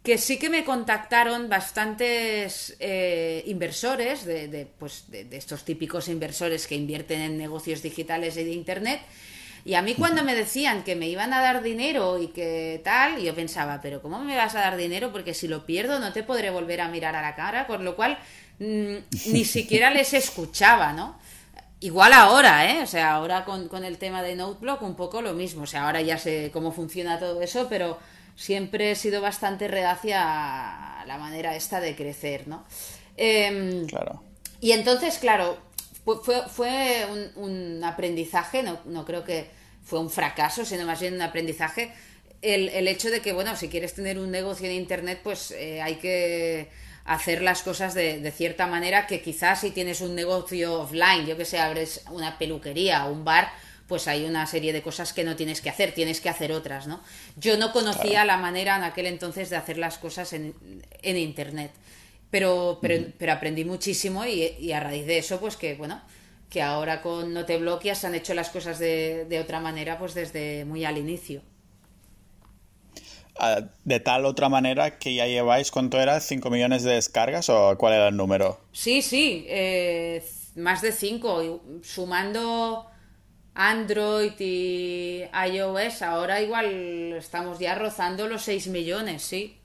que 0.04 0.18
sí 0.18 0.38
que 0.38 0.50
me 0.50 0.64
contactaron 0.64 1.48
bastantes 1.48 2.76
eh, 2.78 3.42
inversores, 3.46 4.26
de, 4.26 4.68
pues 4.78 5.04
de, 5.08 5.26
estos 5.32 5.64
típicos 5.64 6.08
inversores 6.08 6.66
que 6.66 6.74
invierten 6.74 7.22
en 7.22 7.38
negocios 7.38 7.80
digitales 7.80 8.36
y 8.36 8.44
de 8.44 8.52
Internet. 8.52 9.00
Y 9.64 9.74
a 9.74 9.82
mí 9.82 9.94
cuando 9.94 10.22
me 10.24 10.34
decían 10.34 10.84
que 10.84 10.94
me 10.94 11.08
iban 11.08 11.32
a 11.32 11.40
dar 11.40 11.62
dinero 11.62 12.20
y 12.20 12.28
que 12.28 12.82
tal, 12.84 13.20
yo 13.22 13.34
pensaba, 13.34 13.80
pero 13.80 14.02
¿cómo 14.02 14.18
me 14.20 14.36
vas 14.36 14.54
a 14.54 14.60
dar 14.60 14.76
dinero? 14.76 15.10
Porque 15.10 15.32
si 15.32 15.48
lo 15.48 15.64
pierdo 15.64 15.98
no 16.00 16.12
te 16.12 16.22
podré 16.22 16.50
volver 16.50 16.82
a 16.82 16.88
mirar 16.88 17.16
a 17.16 17.22
la 17.22 17.34
cara, 17.34 17.66
con 17.66 17.84
lo 17.84 17.96
cual 17.96 18.18
mm, 18.58 18.96
ni 19.26 19.44
siquiera 19.44 19.90
les 19.90 20.12
escuchaba, 20.12 20.92
¿no? 20.92 21.18
Igual 21.80 22.12
ahora, 22.12 22.70
¿eh? 22.70 22.82
O 22.82 22.86
sea, 22.86 23.12
ahora 23.12 23.44
con, 23.44 23.68
con 23.68 23.84
el 23.84 23.98
tema 23.98 24.22
de 24.22 24.36
Noteblock 24.36 24.82
un 24.82 24.96
poco 24.96 25.22
lo 25.22 25.32
mismo. 25.34 25.62
O 25.64 25.66
sea, 25.66 25.86
ahora 25.86 26.02
ya 26.02 26.18
sé 26.18 26.50
cómo 26.52 26.72
funciona 26.72 27.18
todo 27.18 27.40
eso, 27.40 27.66
pero 27.68 27.98
siempre 28.36 28.90
he 28.90 28.94
sido 28.94 29.20
bastante 29.20 29.68
reacia 29.68 31.00
a 31.00 31.06
la 31.06 31.18
manera 31.18 31.56
esta 31.56 31.80
de 31.80 31.94
crecer, 31.96 32.48
¿no? 32.48 32.64
Em, 33.16 33.86
claro. 33.86 34.22
Y 34.60 34.72
entonces, 34.72 35.18
claro, 35.18 35.58
fue, 36.04 36.42
fue 36.48 37.06
un, 37.36 37.82
aprendizaje, 37.84 38.62
no, 38.62 38.80
no, 38.84 39.04
creo 39.04 39.24
que 39.24 39.50
fue 39.82 39.98
un 39.98 40.10
fracaso, 40.10 40.64
sino 40.64 40.84
más 40.84 41.00
bien 41.00 41.14
un 41.14 41.22
aprendizaje. 41.22 41.92
El, 42.42 42.68
el 42.70 42.88
hecho 42.88 43.10
de 43.10 43.20
que, 43.20 43.32
bueno, 43.32 43.56
si 43.56 43.68
quieres 43.68 43.94
tener 43.94 44.18
un 44.18 44.30
negocio 44.30 44.66
en 44.66 44.72
Internet, 44.72 45.20
pues 45.22 45.50
eh, 45.52 45.80
hay 45.80 45.96
que 45.96 46.68
hacer 47.04 47.42
las 47.42 47.62
cosas 47.62 47.94
de, 47.94 48.20
de, 48.20 48.30
cierta 48.30 48.66
manera 48.66 49.06
que 49.06 49.20
quizás 49.20 49.60
si 49.60 49.70
tienes 49.70 50.00
un 50.00 50.14
negocio 50.14 50.82
offline, 50.82 51.26
yo 51.26 51.36
que 51.36 51.44
sé, 51.44 51.58
abres 51.58 52.02
una 52.10 52.38
peluquería 52.38 53.06
o 53.06 53.12
un 53.12 53.24
bar, 53.24 53.50
pues 53.86 54.08
hay 54.08 54.24
una 54.24 54.46
serie 54.46 54.72
de 54.72 54.82
cosas 54.82 55.12
que 55.12 55.24
no 55.24 55.36
tienes 55.36 55.60
que 55.60 55.68
hacer, 55.68 55.92
tienes 55.92 56.20
que 56.20 56.30
hacer 56.30 56.52
otras, 56.52 56.86
¿no? 56.86 57.00
Yo 57.36 57.58
no 57.58 57.72
conocía 57.72 58.24
la 58.24 58.38
manera 58.38 58.76
en 58.76 58.84
aquel 58.84 59.06
entonces 59.06 59.50
de 59.50 59.56
hacer 59.56 59.76
las 59.76 59.98
cosas 59.98 60.32
en, 60.32 60.54
en 61.02 61.16
Internet, 61.18 61.70
pero, 62.34 62.80
pero, 62.82 63.12
pero 63.16 63.32
aprendí 63.32 63.64
muchísimo 63.64 64.24
y, 64.24 64.72
a 64.72 64.80
raíz 64.80 65.06
de 65.06 65.18
eso, 65.18 65.38
pues 65.38 65.56
que, 65.56 65.76
bueno, 65.76 66.02
que 66.50 66.62
ahora 66.62 67.00
con 67.00 67.32
No 67.32 67.44
Te 67.44 67.58
Bloqueas 67.58 68.04
han 68.04 68.16
hecho 68.16 68.34
las 68.34 68.50
cosas 68.50 68.80
de, 68.80 69.24
de 69.26 69.38
otra 69.38 69.60
manera, 69.60 70.00
pues 70.00 70.14
desde 70.14 70.64
muy 70.64 70.84
al 70.84 70.98
inicio. 70.98 71.42
Ah, 73.38 73.60
de 73.84 74.00
tal 74.00 74.24
otra 74.24 74.48
manera 74.48 74.98
que 74.98 75.14
ya 75.14 75.28
lleváis, 75.28 75.70
¿cuánto 75.70 76.00
era? 76.00 76.16
¿5 76.16 76.50
millones 76.50 76.82
de 76.82 76.94
descargas 76.94 77.48
o 77.50 77.78
cuál 77.78 77.94
era 77.94 78.08
el 78.08 78.16
número? 78.16 78.58
Sí, 78.72 79.00
sí, 79.00 79.46
eh, 79.48 80.20
más 80.56 80.82
de 80.82 80.90
5, 80.90 81.62
sumando 81.84 82.84
Android 83.54 84.32
y 84.40 85.22
iOS, 85.52 86.02
ahora 86.02 86.42
igual 86.42 87.12
estamos 87.16 87.60
ya 87.60 87.76
rozando 87.76 88.26
los 88.26 88.42
6 88.42 88.66
millones, 88.66 89.22
sí. 89.22 89.60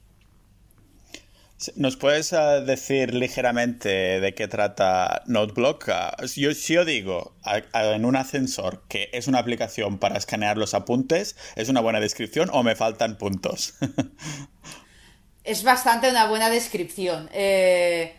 ¿Nos 1.76 1.98
puedes 1.98 2.32
eh, 2.32 2.64
decir 2.66 3.14
ligeramente 3.14 4.22
de 4.22 4.34
qué 4.34 4.48
trata 4.48 5.24
NoteBlock? 5.26 5.90
Ah, 5.90 6.16
yo, 6.36 6.54
si 6.54 6.74
yo 6.74 6.86
digo 6.86 7.36
en 7.74 8.06
un 8.06 8.16
ascensor 8.16 8.84
que 8.88 9.10
es 9.12 9.28
una 9.28 9.40
aplicación 9.40 9.98
para 9.98 10.18
escanear 10.18 10.58
los 10.58 10.74
apuntes, 10.74 11.36
¿es 11.56 11.68
una 11.68 11.82
buena 11.82 12.00
descripción 12.00 12.50
o 12.54 12.64
me 12.64 12.76
faltan 12.76 13.18
puntos? 13.18 13.74
es 15.44 15.64
bastante 15.64 16.10
una 16.10 16.28
buena 16.28 16.50
descripción. 16.50 17.30
Eh, 17.34 18.16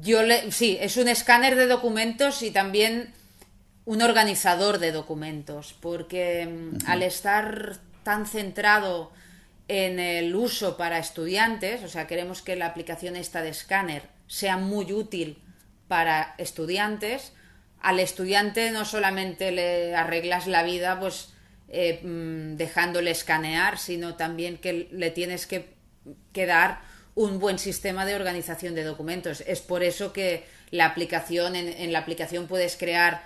yo 0.00 0.24
le, 0.24 0.50
sí, 0.50 0.76
es 0.80 0.96
un 0.96 1.06
escáner 1.06 1.54
de 1.54 1.68
documentos 1.68 2.42
y 2.42 2.50
también 2.50 3.12
un 3.84 4.02
organizador 4.02 4.80
de 4.80 4.90
documentos, 4.90 5.76
porque 5.80 6.46
mm, 6.46 6.90
al 6.90 7.04
estar 7.04 7.78
tan 8.02 8.26
centrado 8.26 9.12
en 9.72 10.00
el 10.00 10.34
uso 10.34 10.76
para 10.76 10.98
estudiantes, 10.98 11.84
o 11.84 11.88
sea, 11.88 12.08
queremos 12.08 12.42
que 12.42 12.56
la 12.56 12.66
aplicación 12.66 13.14
esta 13.14 13.40
de 13.40 13.50
escáner 13.50 14.02
sea 14.26 14.56
muy 14.56 14.92
útil 14.92 15.38
para 15.86 16.34
estudiantes, 16.38 17.32
al 17.80 18.00
estudiante 18.00 18.72
no 18.72 18.84
solamente 18.84 19.52
le 19.52 19.94
arreglas 19.94 20.48
la 20.48 20.64
vida, 20.64 20.98
pues 20.98 21.34
eh, 21.68 22.00
mm, 22.02 22.56
dejándole 22.56 23.12
escanear, 23.12 23.78
sino 23.78 24.16
también 24.16 24.58
que 24.58 24.88
le 24.90 25.12
tienes 25.12 25.46
que, 25.46 25.76
dar 26.34 26.80
un 27.14 27.38
buen 27.38 27.60
sistema 27.60 28.04
de 28.04 28.16
organización 28.16 28.74
de 28.74 28.82
documentos. 28.82 29.44
Es 29.46 29.60
por 29.60 29.84
eso 29.84 30.12
que 30.12 30.46
la 30.72 30.86
aplicación, 30.86 31.54
en 31.54 31.92
la 31.92 32.00
aplicación 32.00 32.48
puedes 32.48 32.76
crear 32.76 33.22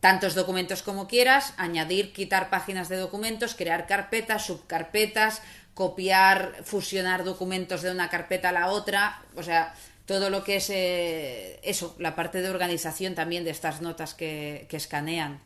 tantos 0.00 0.34
documentos 0.36 0.82
como 0.82 1.08
quieras, 1.08 1.54
añadir, 1.56 2.12
quitar 2.12 2.50
páginas 2.50 2.88
de 2.88 2.96
documentos, 2.98 3.56
crear 3.56 3.86
carpetas, 3.86 4.46
subcarpetas, 4.46 5.42
copiar, 5.78 6.56
fusionar 6.64 7.22
documentos 7.22 7.82
de 7.82 7.92
una 7.92 8.10
carpeta 8.10 8.48
a 8.48 8.52
la 8.52 8.66
otra, 8.66 9.22
o 9.36 9.44
sea, 9.44 9.72
todo 10.06 10.28
lo 10.28 10.42
que 10.42 10.56
es 10.56 10.70
eh, 10.70 11.60
eso, 11.62 11.94
la 12.00 12.16
parte 12.16 12.42
de 12.42 12.50
organización 12.50 13.14
también 13.14 13.44
de 13.44 13.50
estas 13.50 13.80
notas 13.80 14.12
que, 14.12 14.66
escanean. 14.72 15.40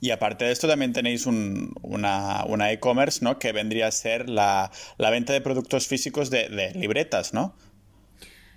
Y 0.00 0.10
aparte 0.10 0.46
de 0.46 0.52
esto 0.52 0.66
también 0.66 0.94
tenéis 0.94 1.26
una, 1.26 2.46
e-commerce, 2.70 3.22
¿no? 3.22 3.38
Que 3.38 3.52
vendría 3.52 3.88
a 3.88 3.90
ser 3.90 4.30
la, 4.30 4.70
venta 4.96 5.34
de 5.34 5.42
productos 5.42 5.86
físicos 5.86 6.30
de, 6.30 6.48
de, 6.48 6.70
libretas, 6.70 7.34
¿no? 7.34 7.54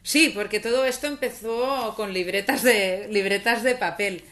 Sí, 0.02 0.32
porque 0.34 0.62
todo 0.62 0.86
esto 0.86 1.08
empezó 1.08 1.94
con 1.98 2.14
libretas 2.14 2.64
de, 2.64 3.10
libretas 3.12 3.64
de 3.64 3.76
papel. 3.76 4.24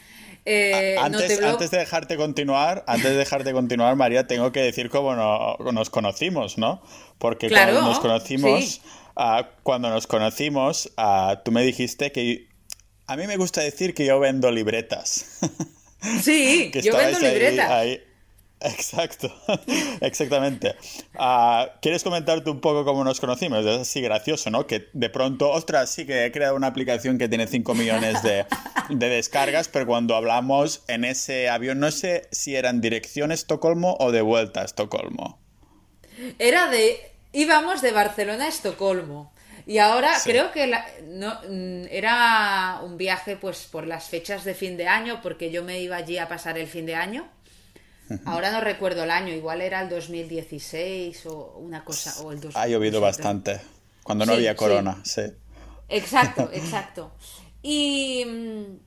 Eh, 0.50 0.96
antes, 0.98 1.42
antes, 1.42 1.70
de 1.70 1.76
dejarte 1.76 2.16
continuar, 2.16 2.82
antes 2.86 3.10
de 3.10 3.16
dejarte 3.18 3.52
continuar, 3.52 3.96
María, 3.96 4.26
tengo 4.26 4.50
que 4.50 4.60
decir 4.60 4.88
cómo 4.88 5.14
nos 5.14 5.90
conocimos, 5.90 6.56
¿no? 6.56 6.82
Porque 7.18 7.50
cuando 7.50 7.82
nos 7.82 8.00
conocimos, 8.00 8.80
ah, 9.14 9.50
cuando 9.62 9.90
nos 9.90 10.06
conocimos, 10.06 10.90
ah, 10.96 11.42
tú 11.44 11.52
me 11.52 11.62
dijiste 11.62 12.12
que 12.12 12.48
a 13.06 13.16
mí 13.16 13.26
me 13.26 13.36
gusta 13.36 13.60
decir 13.60 13.92
que 13.92 14.06
yo 14.06 14.18
vendo 14.20 14.50
libretas. 14.50 15.38
Sí, 16.22 16.70
yo 16.82 16.96
vendo 16.96 17.18
libretas. 17.18 17.86
Exacto, 18.60 19.32
exactamente. 20.00 20.74
Ah, 21.14 21.68
¿Quieres 21.80 22.02
comentarte 22.02 22.50
un 22.50 22.60
poco 22.60 22.84
cómo 22.84 23.04
nos 23.04 23.20
conocimos? 23.20 23.64
Es 23.64 23.80
así 23.80 24.00
gracioso, 24.00 24.50
¿no? 24.50 24.66
Que 24.66 24.88
de 24.92 25.10
pronto, 25.10 25.50
ostras, 25.50 25.90
sí 25.90 26.06
que 26.06 26.24
he 26.24 26.32
creado 26.32 26.56
una 26.56 26.66
aplicación 26.66 27.18
que 27.18 27.28
tiene 27.28 27.46
5 27.46 27.74
millones 27.74 28.22
de, 28.22 28.46
descargas, 28.90 29.68
pero 29.68 29.86
cuando 29.86 30.16
hablamos 30.16 30.82
en 30.88 31.04
ese 31.04 31.48
avión, 31.48 31.78
no 31.78 31.90
sé 31.90 32.28
si 32.32 32.56
era 32.56 32.70
en 32.70 32.80
dirección 32.80 33.30
a 33.30 33.34
Estocolmo 33.34 33.96
o 34.00 34.10
de 34.10 34.22
vuelta 34.22 34.62
a 34.62 34.64
Estocolmo. 34.64 35.38
Era 36.38 36.68
de... 36.68 37.12
íbamos 37.32 37.80
de 37.80 37.92
Barcelona 37.92 38.46
a 38.46 38.48
Estocolmo. 38.48 39.32
Y 39.66 39.78
ahora 39.78 40.14
creo 40.24 40.50
que 40.50 40.66
no, 41.08 41.34
mm, 41.46 41.88
era 41.90 42.80
un 42.82 42.96
viaje 42.96 43.36
pues 43.36 43.68
por 43.70 43.86
las 43.86 44.08
fechas 44.08 44.42
de 44.44 44.54
fin 44.54 44.78
de 44.78 44.88
año, 44.88 45.20
porque 45.22 45.50
yo 45.50 45.62
me 45.62 45.78
iba 45.80 45.96
allí 45.96 46.16
a 46.16 46.26
pasar 46.26 46.56
el 46.56 46.66
fin 46.66 46.86
de 46.86 46.94
año. 46.94 47.28
Ahora 48.24 48.50
no 48.50 48.60
recuerdo 48.60 49.04
el 49.04 49.10
año, 49.10 49.32
igual 49.34 49.60
era 49.60 49.82
el 49.82 49.88
2016 49.88 51.26
o 51.26 51.58
una 51.58 51.84
cosa. 51.84 52.14
O 52.22 52.32
el 52.32 52.40
ha 52.54 52.66
llovido 52.66 53.00
bastante, 53.00 53.60
cuando 54.02 54.26
no 54.26 54.32
había 54.32 54.56
corona, 54.56 55.00
sí. 55.04 55.22
Exacto, 55.88 56.50
exacto. 56.54 57.12
Y 57.62 58.24
mm, 58.26 58.78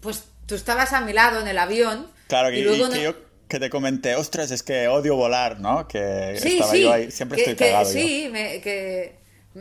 pues 0.00 0.24
tú 0.46 0.54
estabas 0.54 0.92
a 0.92 1.00
mi 1.00 1.12
lado 1.12 1.40
en 1.40 1.48
el 1.48 1.58
avión. 1.58 2.06
Claro, 2.28 2.50
y, 2.50 2.62
luego 2.62 2.90
que 2.90 3.02
yo 3.02 3.14
que 3.52 3.60
te 3.60 3.68
comenté, 3.68 4.16
ostras, 4.16 4.50
es 4.50 4.62
que 4.62 4.88
odio 4.88 5.14
volar, 5.14 5.60
¿no? 5.60 5.86
Que 5.86 6.32
estaba 6.32 6.74
yo 6.74 6.90
ahí, 6.90 7.10
siempre 7.10 7.38
estoy 7.38 7.54
pegado. 7.54 7.84
sí, 7.84 8.30
me, 8.32 8.62
que 8.62 9.20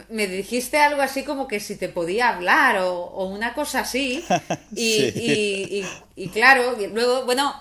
me 0.09 0.27
dijiste 0.27 0.77
algo 0.77 1.01
así 1.01 1.23
como 1.23 1.45
que 1.45 1.59
si 1.59 1.75
te 1.75 1.89
podía 1.89 2.29
hablar 2.29 2.77
o, 2.79 3.25
una 3.25 3.53
cosa 3.53 3.81
así. 3.81 4.23
Y, 4.75 5.83
y, 6.15 6.27
claro, 6.29 6.77
luego, 6.93 7.25
bueno, 7.25 7.53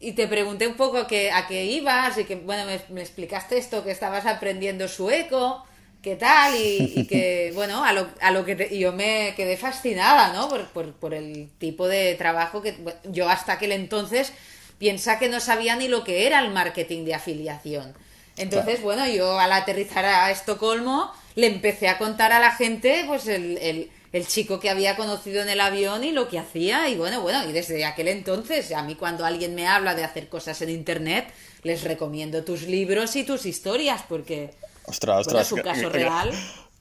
y 0.00 0.12
te 0.12 0.26
pregunté 0.26 0.66
un 0.66 0.74
poco 0.74 1.06
que, 1.06 1.30
a 1.30 1.46
qué 1.46 1.66
ibas 1.66 2.16
y 2.16 2.24
que, 2.24 2.36
bueno, 2.36 2.64
me, 2.64 3.00
explicaste 3.02 3.58
esto, 3.58 3.84
que 3.84 3.90
estabas 3.90 4.24
aprendiendo 4.24 4.88
sueco, 4.88 5.62
qué 6.02 6.16
tal, 6.16 6.54
y, 6.56 7.06
que, 7.06 7.52
bueno, 7.54 7.84
a 7.84 7.92
lo, 7.92 8.08
a 8.22 8.30
lo 8.30 8.46
que 8.46 8.78
yo 8.78 8.92
me 8.92 9.34
quedé 9.36 9.58
fascinada, 9.58 10.32
¿no? 10.32 10.48
Por, 10.48 10.94
por, 10.94 11.12
el 11.12 11.50
tipo 11.58 11.86
de 11.86 12.14
trabajo 12.14 12.62
que 12.62 12.76
yo 13.04 13.28
hasta 13.28 13.52
aquel 13.52 13.72
entonces 13.72 14.32
piensa 14.78 15.18
que 15.18 15.28
no 15.28 15.38
sabía 15.38 15.76
ni 15.76 15.86
lo 15.86 16.02
que 16.02 16.26
era 16.26 16.40
el 16.40 16.50
marketing 16.50 17.04
de 17.04 17.14
afiliación. 17.14 17.94
Entonces, 18.38 18.80
bueno, 18.80 19.06
yo 19.06 19.38
al 19.38 19.52
aterrizar 19.52 20.06
a 20.06 20.30
Estocolmo 20.30 21.12
le 21.34 21.46
empecé 21.46 21.88
a 21.88 21.98
contar 21.98 22.32
a 22.32 22.40
la 22.40 22.52
gente, 22.52 23.04
pues, 23.06 23.26
el, 23.26 23.58
el 23.58 23.90
el 24.12 24.26
chico 24.26 24.58
que 24.58 24.70
había 24.70 24.96
conocido 24.96 25.42
en 25.42 25.48
el 25.48 25.60
avión 25.60 26.02
y 26.04 26.12
lo 26.12 26.28
que 26.28 26.38
hacía. 26.38 26.88
Y 26.88 26.96
bueno, 26.96 27.20
bueno, 27.20 27.48
y 27.48 27.52
desde 27.52 27.84
aquel 27.84 28.08
entonces, 28.08 28.72
a 28.72 28.82
mí 28.82 28.96
cuando 28.96 29.24
alguien 29.24 29.54
me 29.54 29.66
habla 29.66 29.94
de 29.94 30.04
hacer 30.04 30.28
cosas 30.28 30.60
en 30.62 30.70
Internet, 30.70 31.32
les 31.62 31.84
recomiendo 31.84 32.44
tus 32.44 32.62
libros 32.62 33.14
y 33.16 33.24
tus 33.24 33.46
historias, 33.46 34.02
porque 34.08 34.50
ostras, 34.84 35.26
ostras, 35.26 35.46
es 35.46 35.52
un 35.52 35.60
caso 35.60 35.88
real. 35.90 36.30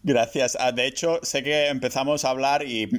Gracias. 0.02 0.56
Ah, 0.58 0.72
de 0.72 0.88
hecho, 0.88 1.20
sé 1.24 1.44
que 1.44 1.68
empezamos 1.68 2.24
a 2.24 2.30
hablar 2.30 2.64
y 2.64 2.90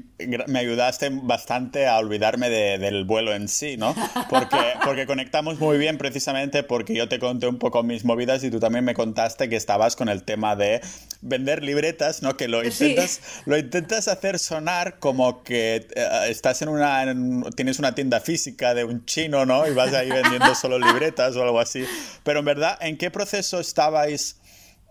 me 0.47 0.59
ayudaste 0.59 1.09
bastante 1.11 1.87
a 1.87 1.97
olvidarme 1.97 2.51
del 2.51 3.05
vuelo 3.05 3.35
en 3.35 3.49
sí, 3.49 3.79
¿no? 3.79 3.95
Porque, 4.29 4.59
porque 4.85 5.07
conectamos 5.07 5.59
muy 5.59 5.79
bien 5.79 5.97
precisamente 5.97 6.63
porque 6.63 6.95
yo 6.95 7.09
te 7.09 7.19
conté 7.19 7.47
un 7.47 7.59
poco 7.59 7.83
mis 7.83 8.05
movidas 8.05 8.45
y 8.45 8.51
tú 8.51 8.61
también 8.61 8.85
me 8.85 8.93
contaste 8.93 9.49
que 9.49 9.57
estabas 9.57 9.97
con 9.97 10.11
el 10.11 10.25
tema 10.25 10.57
de 10.57 10.83
vender 11.23 11.65
libretas, 11.65 12.23
¿no? 12.23 12.37
Que 12.37 12.49
lo 12.49 12.63
intentas, 12.63 13.21
lo 13.47 13.57
intentas 13.57 14.07
hacer 14.07 14.39
sonar 14.39 14.99
como 14.99 15.43
que 15.43 15.87
eh, 15.95 16.09
estás 16.29 16.61
en 16.61 16.69
una... 16.69 17.15
tienes 17.57 17.79
una 17.79 17.95
tienda 17.95 18.21
física 18.21 18.75
de 18.75 18.85
un 18.85 19.07
chino, 19.07 19.47
¿no? 19.47 19.67
Y 19.67 19.73
vas 19.73 19.95
ahí 19.95 20.11
vendiendo 20.11 20.55
solo 20.55 20.79
libretas 20.87 21.35
o 21.37 21.43
algo 21.43 21.61
así. 21.61 21.83
Pero 22.25 22.41
en 22.41 22.45
verdad, 22.45 22.77
¿en 22.83 22.99
qué 22.99 23.11
proceso 23.11 23.59
estabais 23.59 24.37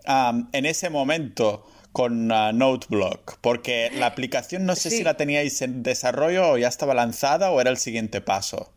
en 0.06 0.66
ese 0.66 0.90
momento? 0.90 1.64
Con 1.92 2.30
uh, 2.30 2.52
Noteblock? 2.52 3.38
Porque 3.40 3.90
la 3.94 4.06
aplicación 4.06 4.66
no 4.66 4.76
sé 4.76 4.90
si 4.90 5.02
la 5.02 5.14
teníais 5.14 5.60
en 5.62 5.82
desarrollo 5.82 6.50
o 6.50 6.58
ya 6.58 6.68
estaba 6.68 6.94
lanzada 6.94 7.50
o 7.50 7.60
era 7.60 7.70
el 7.70 7.78
siguiente 7.78 8.20
paso. 8.20 8.72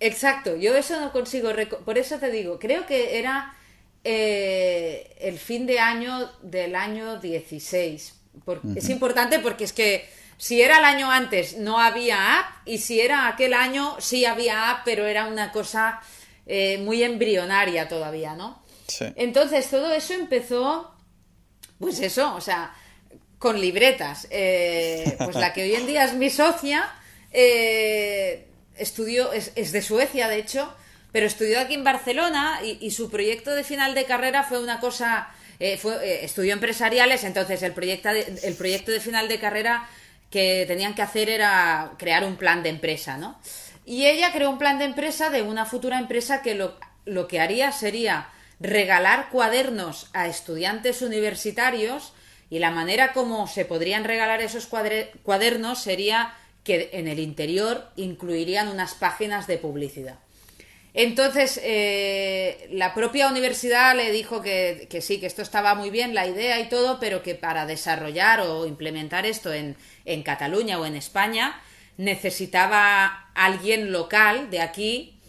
Exacto, 0.00 0.56
yo 0.56 0.76
eso 0.76 1.00
no 1.00 1.12
consigo, 1.12 1.50
por 1.84 1.98
eso 1.98 2.18
te 2.18 2.30
digo, 2.30 2.58
creo 2.58 2.84
que 2.84 3.18
era 3.18 3.54
eh, 4.02 5.16
el 5.20 5.38
fin 5.38 5.66
de 5.66 5.78
año 5.78 6.30
del 6.42 6.74
año 6.74 7.20
16. 7.20 8.14
Es 8.76 8.88
importante 8.90 9.38
porque 9.38 9.64
es 9.64 9.72
que 9.72 10.08
si 10.36 10.60
era 10.60 10.78
el 10.78 10.84
año 10.84 11.10
antes 11.10 11.56
no 11.56 11.78
había 11.80 12.40
app 12.40 12.66
y 12.66 12.78
si 12.78 13.00
era 13.00 13.28
aquel 13.28 13.54
año 13.54 13.96
sí 14.00 14.26
había 14.26 14.70
app, 14.70 14.82
pero 14.84 15.06
era 15.06 15.26
una 15.26 15.52
cosa 15.52 16.00
eh, 16.46 16.78
muy 16.78 17.02
embrionaria 17.02 17.88
todavía, 17.88 18.34
¿no? 18.34 18.62
Sí. 18.88 19.06
Entonces 19.16 19.70
todo 19.70 19.92
eso 19.92 20.12
empezó 20.12 20.93
pues 21.78 22.00
eso, 22.00 22.34
o 22.34 22.40
sea, 22.40 22.74
con 23.38 23.60
libretas. 23.60 24.26
Eh, 24.30 25.16
pues 25.18 25.36
la 25.36 25.52
que 25.52 25.64
hoy 25.64 25.74
en 25.74 25.86
día 25.86 26.04
es 26.04 26.14
mi 26.14 26.30
socia, 26.30 26.90
eh, 27.30 28.46
estudió, 28.76 29.32
es, 29.32 29.54
de 29.54 29.82
Suecia, 29.82 30.28
de 30.28 30.38
hecho, 30.38 30.72
pero 31.12 31.26
estudió 31.26 31.60
aquí 31.60 31.74
en 31.74 31.84
Barcelona 31.84 32.60
y, 32.62 32.90
su 32.90 33.10
proyecto 33.10 33.54
de 33.54 33.62
final 33.62 33.94
de 33.94 34.04
carrera 34.04 34.44
fue 34.44 34.62
una 34.62 34.80
cosa, 34.80 35.28
eh, 35.60 35.76
fue, 35.76 36.24
estudió 36.24 36.52
empresariales, 36.54 37.22
entonces 37.22 37.62
el 37.62 37.72
proyecto, 37.72 38.08
de, 38.08 38.40
el 38.42 38.54
proyecto 38.54 38.90
de 38.90 39.00
final 39.00 39.28
de 39.28 39.38
carrera 39.38 39.88
que 40.30 40.64
tenían 40.66 40.94
que 40.94 41.02
hacer 41.02 41.28
era 41.28 41.92
crear 41.98 42.24
un 42.24 42.36
plan 42.36 42.62
de 42.62 42.70
empresa, 42.70 43.18
¿no? 43.18 43.38
Y 43.86 44.06
ella 44.06 44.32
creó 44.32 44.50
un 44.50 44.58
plan 44.58 44.78
de 44.78 44.86
empresa 44.86 45.30
de 45.30 45.42
una 45.42 45.66
futura 45.66 45.98
empresa 45.98 46.40
que 46.40 46.54
lo, 46.54 46.76
lo 47.04 47.28
que 47.28 47.40
haría 47.40 47.70
sería 47.70 48.30
regalar 48.60 49.30
cuadernos 49.30 50.08
a 50.12 50.28
estudiantes 50.28 51.02
universitarios 51.02 52.12
y 52.50 52.58
la 52.58 52.70
manera 52.70 53.12
como 53.12 53.46
se 53.46 53.64
podrían 53.64 54.04
regalar 54.04 54.40
esos 54.40 54.66
cuadernos 54.66 55.82
sería 55.82 56.34
que 56.62 56.90
en 56.92 57.08
el 57.08 57.18
interior 57.18 57.90
incluirían 57.96 58.68
unas 58.68 58.94
páginas 58.94 59.46
de 59.46 59.58
publicidad. 59.58 60.18
Entonces, 60.94 61.60
eh, 61.64 62.68
la 62.70 62.94
propia 62.94 63.28
universidad 63.28 63.96
le 63.96 64.12
dijo 64.12 64.40
que, 64.40 64.86
sí, 65.00 65.18
que 65.18 65.26
esto 65.26 65.42
estaba 65.42 65.74
muy 65.74 65.90
bien, 65.90 66.14
la 66.14 66.26
idea 66.26 66.60
y 66.60 66.68
todo, 66.68 67.00
pero 67.00 67.20
que 67.20 67.34
para 67.34 67.66
desarrollar 67.66 68.40
o 68.42 68.64
implementar 68.64 69.26
esto 69.26 69.52
en, 69.52 69.76
en 70.04 70.22
Cataluña 70.22 70.78
o 70.78 70.86
en 70.86 70.94
España 70.94 71.60
necesitaba 71.96 73.30
alguien 73.34 73.90
local 73.90 74.50
de 74.50 74.60
aquí 74.60 75.20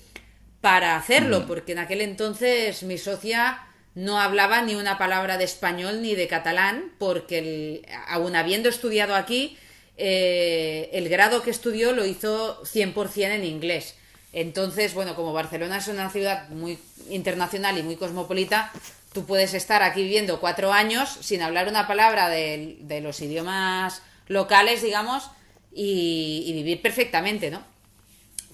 para 0.65 0.95
hacerlo, 0.95 1.45
porque 1.45 1.74
en 1.74 1.77
aquel 1.77 2.01
entonces 2.01 2.81
mi 2.81 2.98
socia 2.98 3.60
no 3.93 4.19
hablaba 4.19 4.63
ni 4.63 4.74
una 4.74 4.98
palabra 4.98 5.38
de 5.38 5.43
español 5.43 6.01
ni 6.01 6.15
de 6.15 6.27
catalán, 6.27 6.91
porque 6.98 7.84
aún 8.07 8.36
habiendo 8.36 8.67
estudiado 8.67 9.13
aquí, 9.13 9.60
eh, 9.95 10.89
el 10.91 11.07
grado 11.07 11.43
que 11.43 11.51
estudió 11.51 11.91
lo 11.91 12.03
hizo 12.03 12.63
100% 12.63 13.36
en 13.36 13.43
inglés. 13.43 13.93
Entonces, 14.34 14.95
bueno, 14.95 15.13
como 15.13 15.34
Barcelona 15.34 15.77
es 15.77 15.88
una 15.88 16.10
ciudad 16.10 16.50
muy 16.50 16.79
internacional 17.12 17.77
y 17.77 17.84
muy 17.84 17.95
cosmopolita, 17.95 18.72
tú 19.13 19.24
puedes 19.27 19.53
estar 19.53 19.84
aquí 19.84 20.01
viviendo 20.01 20.39
cuatro 20.39 20.74
años 20.74 21.15
sin 21.22 21.43
hablar 21.43 21.67
una 21.67 21.86
palabra 21.86 22.27
de, 22.27 23.01
los 23.04 23.21
idiomas 23.21 24.01
locales, 24.28 24.82
digamos, 24.82 25.30
y, 25.71 26.51
vivir 26.56 26.82
perfectamente, 26.82 27.51
¿no? 27.51 27.75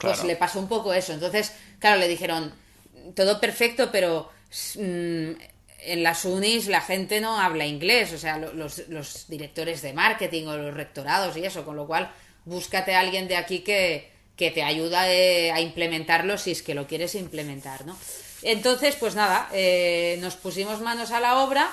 Pues 0.01 0.23
le 0.23 0.35
pasó 0.35 0.59
un 0.59 0.67
poco 0.67 0.93
eso. 0.93 1.13
Entonces, 1.13 1.53
Claro, 1.81 1.99
le 1.99 2.07
dijeron, 2.07 2.53
todo 3.15 3.41
perfecto, 3.41 3.89
pero 3.91 4.29
mm, 4.75 5.31
en 5.83 6.03
las 6.03 6.25
unis 6.25 6.67
la 6.67 6.79
gente 6.79 7.19
no 7.19 7.41
habla 7.41 7.65
inglés, 7.65 8.13
o 8.13 8.19
sea, 8.19 8.37
los, 8.37 9.27
directores 9.27 9.81
de 9.81 9.91
marketing 9.91 10.45
o 10.45 10.57
los 10.57 10.75
rectorados 10.75 11.35
y 11.37 11.43
eso, 11.43 11.65
con 11.65 11.75
lo 11.75 11.87
cual 11.87 12.11
búscate 12.45 12.93
a 12.93 12.99
alguien 12.99 13.27
de 13.27 13.35
aquí 13.35 13.59
que, 13.59 14.11
te 14.37 14.63
ayude 14.63 15.51
a 15.51 15.61
implementarlo 15.61 16.35
si 16.35 16.49
es 16.51 16.63
que 16.63 16.73
lo 16.73 16.87
quieres 16.87 17.13
implementar, 17.13 17.85
¿no? 17.85 17.95
Entonces, 18.41 18.95
pues 18.95 19.13
nada, 19.13 19.47
eh, 19.53 20.17
nos 20.19 20.35
pusimos 20.35 20.81
manos 20.81 21.11
a 21.11 21.19
la 21.19 21.43
obra 21.43 21.71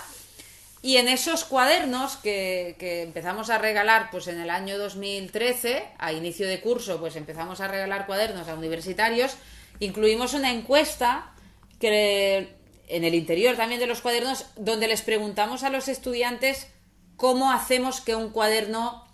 y 0.83 0.97
en 0.97 1.09
esos 1.09 1.45
cuadernos 1.45 2.17
que, 2.17 2.77
que, 2.79 3.03
empezamos 3.03 3.51
a 3.51 3.59
regalar 3.59 4.11
pues 4.11 4.29
en 4.29 4.41
el 4.41 4.51
año 4.51 4.79
2013, 4.79 5.85
a 5.99 6.13
inicio 6.13 6.47
de 6.47 6.61
curso, 6.61 7.01
pues 7.01 7.17
empezamos 7.17 7.61
a 7.61 7.69
regalar 7.69 8.07
cuadernos 8.07 8.49
a 8.49 8.55
universitarios, 8.55 9.37
Incluimos 9.81 10.35
una 10.35 10.53
encuesta 10.53 11.33
que 11.81 12.57
en 12.89 13.05
el 13.05 13.15
interior 13.15 13.57
también 13.57 13.81
de 13.81 13.87
los 13.87 14.01
cuadernos 14.01 14.47
donde 14.57 14.89
les 14.89 15.03
preguntamos 15.03 15.63
a 15.63 15.71
los 15.71 15.89
estudiantes 15.89 16.69
cómo 17.17 17.53
hacemos 17.53 18.01
que 18.01 18.17
un 18.17 18.31
cuaderno 18.31 19.07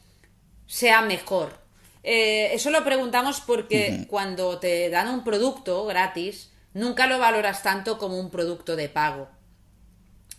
sea 0.67 1.03
mejor. 1.03 1.59
Eh, 2.03 2.51
eso 2.53 2.71
lo 2.71 2.85
preguntamos 2.85 3.41
porque 3.41 4.07
cuando 4.09 4.59
te 4.59 4.89
dan 4.91 5.09
un 5.09 5.25
producto 5.25 5.85
gratis, 5.85 6.51
nunca 6.73 7.07
lo 7.07 7.19
valoras 7.19 7.63
tanto 7.63 7.99
como 7.99 8.19
un 8.19 8.31
producto 8.31 8.77
de 8.77 8.89
pago. 8.89 9.29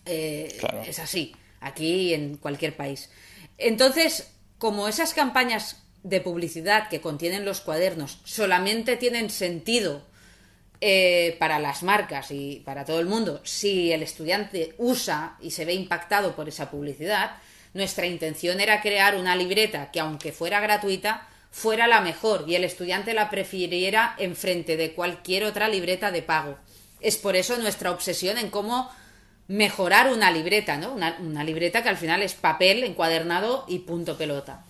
Eh, 0.06 0.58
es 0.88 1.00
así, 1.00 1.36
aquí 1.60 2.10
y 2.10 2.14
en 2.14 2.38
cualquier 2.38 2.76
país. 2.76 3.10
Entonces, 3.58 4.32
como 4.58 4.88
esas 4.88 5.14
campañas 5.14 5.84
de 6.04 6.22
publicidad 6.22 6.88
que 6.90 7.02
contienen 7.02 7.46
los 7.46 7.62
cuadernos 7.62 8.20
solamente 8.26 8.96
tienen 8.96 9.32
sentido 9.32 10.04
eh, 10.82 11.36
para 11.40 11.58
las 11.58 11.82
marcas 11.82 12.30
y 12.30 12.62
para 12.64 12.86
todo 12.86 13.00
el 13.00 13.08
mundo, 13.08 13.42
si 13.44 13.92
el 13.92 14.04
estudiante 14.04 14.76
usa 14.78 15.38
y 15.42 15.52
se 15.52 15.66
ve 15.66 15.74
impactado 15.74 16.36
por 16.36 16.48
esa 16.48 16.70
publicidad, 16.70 17.38
nuestra 17.74 18.06
intención 18.06 18.60
era 18.60 18.82
crear 18.82 19.16
una 19.16 19.36
libreta 19.36 19.90
que, 19.92 20.00
aunque 20.00 20.32
fuera 20.32 20.60
gratuita, 20.60 21.28
fuera 21.50 21.88
la 21.88 22.02
mejor 22.02 22.46
y 22.48 22.56
el 22.56 22.64
estudiante 22.64 23.14
la 23.14 23.30
prefiriera 23.30 24.16
en 24.18 24.36
frente 24.36 24.78
de 24.78 24.94
cualquier 24.94 25.46
otra 25.46 25.70
libreta 25.70 26.12
de 26.12 26.22
pago. 26.22 26.58
Es 27.00 27.18
por 27.18 27.36
eso 27.36 27.58
nuestra 27.58 27.92
obsesión 27.92 28.38
en 28.38 28.50
cómo 28.50 28.92
mejorar 29.48 30.12
una 30.12 30.32
libreta, 30.32 30.78
¿no? 30.78 30.94
Una, 30.94 31.18
una 31.20 31.44
libreta 31.44 31.84
que 31.84 31.90
al 31.90 31.98
final 31.98 32.22
es 32.22 32.34
papel 32.34 32.84
encuadernado 32.84 33.66
y 33.68 33.80
punto 33.80 34.18
pelota. 34.18 34.66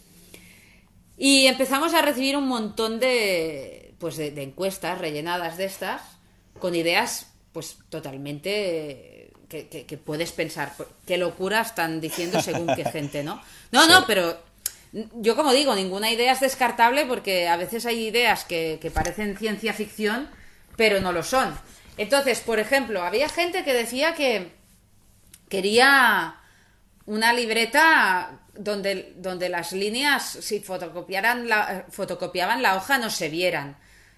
Y 1.18 1.48
empezamos 1.48 1.94
a 1.94 2.02
recibir 2.02 2.36
un 2.36 2.48
montón 2.48 3.00
de, 3.00 3.94
pues 4.00 4.18
de, 4.18 4.42
encuestas 4.42 5.00
rellenadas 5.00 5.58
de 5.58 5.66
estas 5.66 6.02
con 6.60 6.76
ideas 6.76 7.28
pues 7.54 7.78
totalmente 7.90 9.32
que, 9.48 10.00
puedes 10.04 10.34
pensar 10.34 10.74
qué 11.08 11.18
locuras 11.18 11.68
están 11.68 12.02
diciendo 12.02 12.42
según 12.42 12.76
qué 12.76 12.84
gente, 12.84 13.24
¿no? 13.24 13.42
No, 13.72 13.88
no, 13.88 14.06
pero 14.06 14.38
yo 14.92 15.38
como 15.38 15.54
digo, 15.54 15.74
ninguna 15.74 16.12
idea 16.12 16.34
es 16.34 16.42
descartable 16.42 17.06
porque 17.06 17.48
a 17.48 17.56
veces 17.56 17.86
hay 17.86 18.08
ideas 18.08 18.44
que, 18.44 18.78
que 18.82 18.92
parecen 18.92 19.38
ciencia 19.38 19.74
ficción, 19.74 20.30
pero 20.76 21.00
no 21.00 21.14
lo 21.14 21.24
son. 21.24 21.58
Entonces, 21.98 22.42
por 22.42 22.60
ejemplo, 22.60 23.04
había 23.04 23.30
gente 23.30 23.64
que 23.64 23.74
decía 23.74 24.16
que 24.16 24.52
quería 25.56 26.36
una 27.06 27.32
libreta 27.32 28.41
donde, 28.54 29.13
donde 29.18 29.48
las 29.48 29.72
líneas, 29.72 30.38
si 30.41 30.60
fotocopiaran 30.60 31.48
la, 31.48 31.86
fotocopiaban 31.89 32.62
la 32.62 32.76
hoja, 32.76 32.98
no 32.98 33.10
se 33.10 33.30
vieran. 33.30 33.78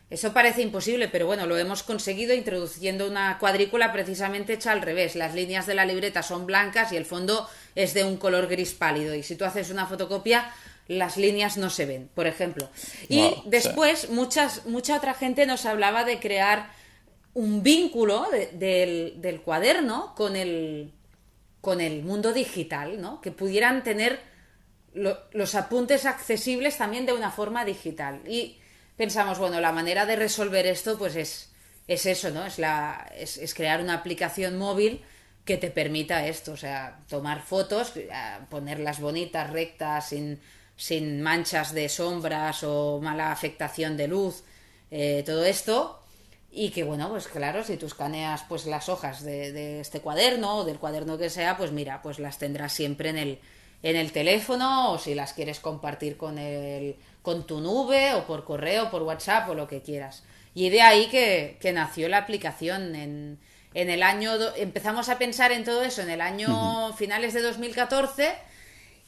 Eso 0.09 0.33
parece 0.33 0.61
imposible, 0.61 1.09
pero 1.09 1.27
bueno, 1.27 1.45
lo 1.45 1.57
hemos 1.57 1.83
conseguido 1.83 2.33
introduciendo 2.33 3.07
una 3.07 3.37
cuadrícula 3.39 3.91
precisamente 3.91 4.53
hecha 4.53 4.71
al 4.71 4.81
revés. 4.81 5.15
Las 5.15 5.35
líneas 5.35 5.67
de 5.67 5.75
la 5.75 5.85
libreta 5.85 6.23
son 6.23 6.45
blancas 6.45 6.91
y 6.91 6.97
el 6.97 7.05
fondo 7.05 7.47
es 7.75 7.93
de 7.93 8.03
un 8.03 8.17
color 8.17 8.47
gris 8.47 8.73
pálido. 8.73 9.13
Y 9.13 9.21
si 9.21 9.35
tú 9.35 9.45
haces 9.45 9.69
una 9.69 9.85
fotocopia, 9.85 10.51
las 10.87 11.17
líneas 11.17 11.57
no 11.57 11.69
se 11.69 11.85
ven, 11.85 12.09
por 12.15 12.25
ejemplo. 12.25 12.69
Y 13.09 13.29
después, 13.45 14.09
muchas, 14.09 14.65
mucha 14.65 14.95
otra 14.95 15.13
gente 15.13 15.45
nos 15.45 15.65
hablaba 15.65 16.03
de 16.03 16.19
crear 16.19 16.71
un 17.33 17.61
vínculo 17.61 18.25
del, 18.53 19.21
del, 19.21 19.41
cuaderno 19.41 20.15
con 20.15 20.35
el, 20.35 20.93
con 21.67 21.81
el 21.81 22.01
mundo 22.01 22.31
digital, 22.31 23.01
¿no? 23.01 23.19
Que 23.19 23.29
pudieran 23.29 23.83
tener 23.83 24.21
los 24.93 25.53
apuntes 25.53 26.05
accesibles 26.05 26.77
también 26.77 27.05
de 27.05 27.11
una 27.11 27.29
forma 27.29 27.65
digital. 27.65 28.21
Y 28.25 28.57
pensamos, 28.95 29.37
bueno, 29.37 29.59
la 29.59 29.73
manera 29.73 30.05
de 30.05 30.15
resolver 30.15 30.65
esto 30.65 30.97
pues 30.97 31.17
es, 31.17 31.51
es 31.85 32.05
eso, 32.05 32.29
¿no? 32.29 32.45
Es, 32.45 32.57
la, 32.57 33.11
es, 33.13 33.53
crear 33.53 33.81
una 33.81 33.95
aplicación 33.95 34.57
móvil 34.57 35.03
que 35.43 35.57
te 35.57 35.69
permita 35.69 36.25
esto, 36.25 36.53
o 36.53 36.55
sea, 36.55 37.01
tomar 37.09 37.41
fotos, 37.41 37.97
eh, 37.97 38.09
ponerlas 38.49 39.01
bonitas, 39.01 39.49
rectas, 39.49 40.07
sin, 40.07 40.39
sin 40.77 41.21
manchas 41.21 41.73
de 41.73 41.89
sombras 41.89 42.63
o 42.63 43.01
mala 43.01 43.33
afectación 43.33 43.97
de 43.97 44.07
luz, 44.07 44.45
eh, 44.89 45.21
todo 45.25 45.43
esto. 45.43 46.01
Y 46.59 46.71
que 46.71 46.83
bueno, 46.83 47.07
pues 47.09 47.27
claro, 47.27 47.63
si 47.63 47.77
tú 47.77 47.85
escaneas 47.85 48.43
pues 48.49 48.65
las 48.65 48.89
hojas 48.89 49.23
de, 49.23 49.51
de 49.51 49.79
este 49.79 49.99
cuaderno 49.99 50.55
o 50.55 50.65
del 50.65 50.79
cuaderno 50.79 51.15
que 51.19 51.29
sea, 51.29 51.55
pues 51.55 51.71
mira, 51.71 52.01
pues 52.01 52.17
las 52.17 52.39
tendrás 52.39 52.73
siempre 52.73 53.09
en 53.09 53.17
el, 53.19 53.39
en 53.83 53.95
el 53.95 54.11
teléfono 54.11 54.91
o 54.91 54.97
si 54.97 55.13
las 55.13 55.33
quieres 55.33 55.59
compartir 55.59 56.17
con, 56.17 56.39
el, 56.39 56.95
con 57.21 57.45
tu 57.45 57.61
nube 57.61 58.15
o 58.15 58.25
por 58.25 58.43
correo, 58.43 58.89
por 58.89 59.03
WhatsApp 59.03 59.47
o 59.49 59.53
lo 59.53 59.67
que 59.67 59.83
quieras. 59.83 60.23
Y 60.55 60.69
de 60.69 60.81
ahí 60.81 61.05
que, 61.09 61.59
nació 61.75 62.09
la 62.09 62.17
aplicación 62.17 62.95
en, 62.95 63.37
en 63.75 63.91
el 63.91 64.01
año... 64.01 64.31
Empezamos 64.55 65.09
a 65.09 65.19
pensar 65.19 65.51
en 65.51 65.63
todo 65.63 65.83
eso 65.83 66.01
en 66.01 66.09
el 66.09 66.21
año 66.21 66.91
finales 66.93 67.35
de 67.35 67.43
2014 67.43 68.33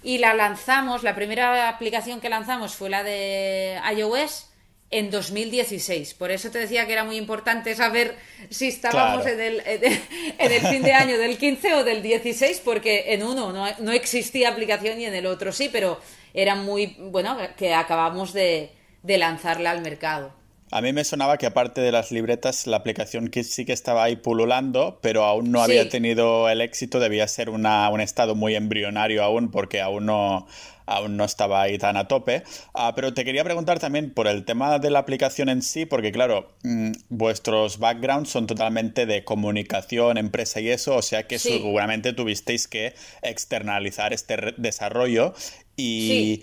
y 0.04 0.20
la 0.20 0.36
lanzamos, 0.36 1.02
la 1.02 1.16
primera 1.16 1.68
aplicación 1.68 2.22
que 2.22 2.30
lanzamos 2.30 2.76
fue 2.76 2.92
la 2.92 3.02
de 3.02 3.82
iOS 3.98 4.49
en 4.92 5.12
2016. 5.12 6.14
Por 6.16 6.32
eso 6.32 6.50
te 6.50 6.60
decía 6.60 6.86
que 6.86 6.94
era 6.94 7.04
muy 7.04 7.18
importante 7.18 7.76
saber 7.76 8.16
si 8.50 8.68
estábamos 8.68 9.26
en, 9.26 9.40
el, 9.40 9.62
en, 9.66 10.52
el, 10.52 10.62
fin 10.62 10.82
de 10.82 10.94
año 10.94 11.18
del 11.18 11.38
15 11.38 11.74
o 11.76 11.84
del 11.84 12.02
16, 12.02 12.62
porque 12.66 13.14
en 13.14 13.24
uno 13.24 13.52
no, 13.52 13.68
no, 13.80 13.92
existía 13.92 14.50
aplicación 14.50 15.00
y 15.00 15.06
en 15.06 15.14
el 15.14 15.26
otro 15.26 15.52
sí, 15.52 15.70
pero 15.72 16.00
era 16.34 16.56
muy, 16.56 16.96
bueno, 17.00 17.38
que 17.56 17.74
acabamos 17.74 18.34
de, 18.34 18.72
de 19.04 19.18
lanzarla 19.18 19.72
al 19.72 19.82
mercado. 19.82 20.40
A 20.72 20.82
mí 20.82 20.94
me 20.94 21.04
sonaba 21.04 21.40
que 21.40 21.48
aparte 21.48 21.82
de 21.82 21.92
las 21.92 22.12
libretas, 22.12 22.68
la 22.68 22.78
aplicación 22.78 23.32
sí 23.34 23.66
que 23.66 23.74
estaba 23.74 24.04
ahí 24.04 24.18
pululando, 24.18 25.00
pero 25.02 25.24
aún 25.24 25.52
no 25.52 25.64
había 25.64 25.90
tenido 25.90 26.48
el 26.48 26.62
éxito, 26.62 27.00
debía 27.00 27.28
ser 27.28 27.50
una, 27.50 27.90
un 27.90 28.02
estado 28.02 28.36
muy 28.36 28.56
embrionario 28.56 29.24
aún, 29.24 29.50
porque 29.50 29.82
aún 29.82 30.06
no, 30.06 30.46
aún 30.90 31.18
no 31.18 31.24
estaba 31.24 31.62
ahí 31.62 31.78
tan 31.78 31.96
a 31.98 32.08
tope. 32.08 32.44
Ah, 32.74 32.94
pero 32.96 33.14
te 33.14 33.24
quería 33.24 33.44
preguntar 33.44 33.80
también 33.80 34.12
por 34.12 34.28
el 34.28 34.44
tema 34.44 34.80
de 34.80 34.90
la 34.90 35.00
aplicación 35.00 35.48
en 35.48 35.62
sí, 35.62 35.86
porque 35.86 36.12
claro, 36.12 36.56
mm, 36.64 36.92
vuestros 37.10 37.78
backgrounds 37.78 38.30
son 38.30 38.48
totalmente 38.48 39.06
de 39.06 39.24
comunicación, 39.24 40.18
empresa 40.18 40.60
y 40.60 40.70
eso, 40.70 40.96
o 40.96 41.02
sea 41.02 41.28
que 41.28 41.40
seguramente 41.40 42.14
tuvisteis 42.14 42.68
que 42.68 42.94
externalizar 43.22 44.14
este 44.14 44.54
desarrollo 44.58 45.34
y... 45.78 46.42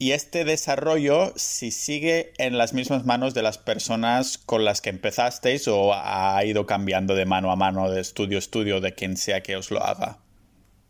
Y 0.00 0.12
este 0.12 0.44
desarrollo, 0.44 1.32
si 1.34 1.72
sigue 1.72 2.32
en 2.38 2.56
las 2.56 2.72
mismas 2.72 3.04
manos 3.04 3.34
de 3.34 3.42
las 3.42 3.58
personas 3.58 4.38
con 4.38 4.64
las 4.64 4.80
que 4.80 4.90
empezasteis 4.90 5.66
o 5.66 5.92
ha 5.92 6.40
ido 6.44 6.66
cambiando 6.66 7.16
de 7.16 7.26
mano 7.26 7.50
a 7.50 7.56
mano, 7.56 7.90
de 7.90 8.00
estudio 8.00 8.38
a 8.38 8.38
estudio, 8.38 8.80
de 8.80 8.94
quien 8.94 9.16
sea 9.16 9.42
que 9.42 9.56
os 9.56 9.72
lo 9.72 9.82
haga. 9.82 10.20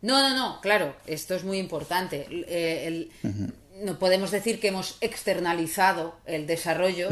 No, 0.01 0.23
no, 0.23 0.35
no, 0.35 0.61
claro, 0.61 0.95
esto 1.07 1.35
es 1.35 1.45
muy 1.45 1.59
importante. 1.59 2.27
Eh, 2.31 3.09
no 3.83 3.99
podemos 3.99 4.31
decir 4.31 4.61
que 4.61 4.69
hemos 4.69 4.97
externalizado 5.01 6.17
el 6.25 6.47
desarrollo. 6.47 7.09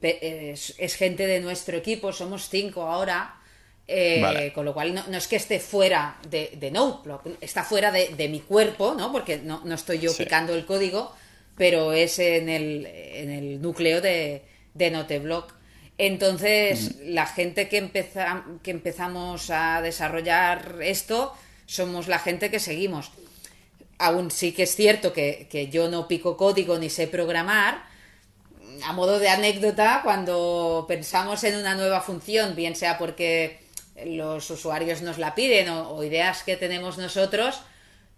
es, 0.00 0.94
gente 0.96 1.26
de 1.26 1.40
nuestro 1.40 1.76
equipo, 1.76 2.12
somos 2.12 2.48
cinco 2.48 2.82
ahora. 2.82 3.40
Eh, 3.86 4.50
con 4.54 4.64
lo 4.64 4.72
cual 4.72 4.94
no, 4.94 5.18
es 5.18 5.28
que 5.28 5.36
esté 5.36 5.60
fuera 5.60 6.16
de, 6.30 6.52
de 6.58 6.70
Noteblock, 6.70 7.26
está 7.42 7.64
fuera 7.64 7.92
de, 7.92 8.28
mi 8.30 8.40
cuerpo, 8.40 8.94
¿no? 8.96 9.12
Porque 9.12 9.38
no, 9.38 9.62
estoy 9.74 9.98
yo 9.98 10.16
picando 10.16 10.54
el 10.54 10.64
código, 10.64 11.14
pero 11.54 11.92
es 11.92 12.18
en 12.18 12.48
el, 12.48 12.86
en 12.86 13.30
el 13.30 13.60
núcleo 13.60 14.00
de, 14.00 14.42
de 14.72 14.90
Noteblock. 14.90 15.52
Entonces, 15.98 16.96
la 17.02 17.26
gente 17.26 17.68
que, 17.68 17.76
empeza, 17.76 18.44
que 18.62 18.70
empezamos 18.70 19.50
a 19.50 19.82
desarrollar 19.82 20.78
esto 20.80 21.34
somos 21.66 22.08
la 22.08 22.18
gente 22.18 22.50
que 22.50 22.60
seguimos. 22.60 23.10
Aún 23.98 24.30
sí 24.30 24.52
que 24.52 24.64
es 24.64 24.74
cierto 24.74 25.12
que, 25.12 25.48
que 25.50 25.68
yo 25.68 25.88
no 25.88 26.08
pico 26.08 26.36
código 26.36 26.78
ni 26.78 26.90
sé 26.90 27.06
programar, 27.06 27.84
a 28.82 28.92
modo 28.92 29.18
de 29.18 29.28
anécdota, 29.28 30.00
cuando 30.02 30.84
pensamos 30.88 31.44
en 31.44 31.56
una 31.56 31.74
nueva 31.74 32.00
función, 32.00 32.54
bien 32.56 32.74
sea 32.74 32.98
porque 32.98 33.60
los 34.04 34.50
usuarios 34.50 35.02
nos 35.02 35.18
la 35.18 35.34
piden 35.34 35.68
o, 35.68 36.02
ideas 36.02 36.42
que 36.42 36.56
tenemos 36.56 36.98
nosotros, 36.98 37.60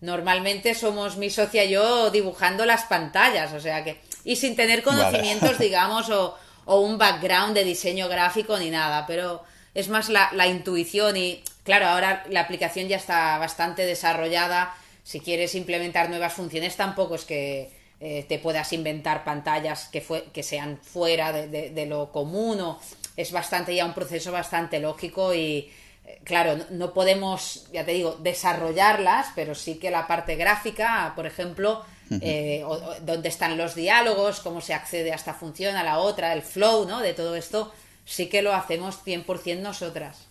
normalmente 0.01 0.75
somos 0.75 1.17
mi 1.17 1.31
socia 1.31 1.65
y 1.65 1.71
yo 1.71 2.11
dibujando 2.11 2.65
las 2.65 2.85
pantallas, 2.85 3.53
o 3.53 3.61
sea 3.61 3.85
que, 3.85 4.01
y 4.25 4.37
sin 4.37 4.57
tener 4.57 4.83
conocimientos, 4.83 5.59
digamos, 5.61 6.11
o, 6.11 6.37
un 6.67 6.99
background 6.99 7.55
de 7.55 7.63
diseño 7.63 8.09
gráfico 8.09 8.59
ni 8.59 8.71
nada, 8.71 9.07
pero 9.07 9.45
es 9.75 9.89
más 9.89 10.09
la, 10.09 10.47
intuición 10.49 11.17
y, 11.17 11.43
claro, 11.67 11.87
ahora 11.89 12.25
la 12.31 12.41
aplicación 12.41 12.89
ya 12.89 12.97
está 12.97 13.37
bastante 13.37 13.85
desarrollada, 13.85 14.75
si 15.05 15.21
quieres 15.21 15.55
implementar 15.55 16.09
nuevas 16.09 16.33
funciones 16.33 16.77
tampoco 16.77 17.17
es 17.17 17.25
que 17.27 17.71
eh, 18.01 18.25
te 18.29 18.39
puedas 18.39 18.73
inventar 18.73 19.25
pantallas 19.25 19.89
que, 19.89 20.01
fue, 20.01 20.25
que 20.33 20.43
sean 20.43 20.79
fuera 20.79 21.33
de, 21.33 21.71
de 21.71 21.87
lo 21.87 22.11
común 22.11 22.61
o 22.61 22.81
es 23.17 23.33
bastante 23.33 23.75
ya 23.75 23.85
un 23.85 23.95
proceso 23.95 24.33
bastante 24.33 24.81
lógico 24.81 25.35
y 25.35 25.71
eh, 26.07 26.21
claro, 26.25 26.59
no 26.71 26.93
podemos, 26.93 27.67
ya 27.73 27.85
te 27.85 27.93
digo, 27.93 28.17
desarrollarlas, 28.21 29.29
pero 29.35 29.55
sí 29.55 29.77
que 29.77 29.91
la 29.91 30.07
parte 30.07 30.37
gráfica, 30.37 31.13
por 31.17 31.27
ejemplo, 31.27 31.85
eh, 32.21 32.65
dónde 33.03 33.29
están 33.29 33.59
los 33.59 33.75
diálogos, 33.75 34.41
cómo 34.41 34.61
se 34.61 34.75
accede 34.75 35.13
a 35.13 35.17
esta 35.17 35.35
función, 35.35 35.75
a 35.77 35.83
la 35.83 35.99
otra, 35.99 36.33
el 36.33 36.43
flow, 36.43 36.87
¿no? 36.87 37.01
De 37.01 37.15
todo 37.15 37.35
esto, 37.35 37.73
sí 38.05 38.29
que 38.29 38.43
lo 38.43 38.55
hacemos 38.55 39.05
100% 39.05 39.59
nosotras. 39.59 40.27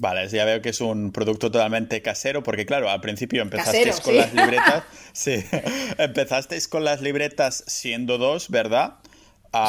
Vale, 0.00 0.28
ya 0.28 0.44
veo 0.44 0.62
que 0.62 0.68
es 0.68 0.80
un 0.80 1.10
producto 1.10 1.50
totalmente 1.50 2.00
casero, 2.02 2.44
porque 2.44 2.64
claro, 2.64 2.88
al 2.88 3.00
principio 3.00 3.42
empezasteis 3.42 4.00
con 4.00 4.16
las 4.16 4.32
libretas. 4.32 4.84
sí, 5.12 5.44
empezasteis 5.98 6.68
con 6.68 6.84
las 6.84 7.00
libretas 7.00 7.64
siendo 7.66 8.16
dos, 8.16 8.48
¿verdad? 8.48 8.98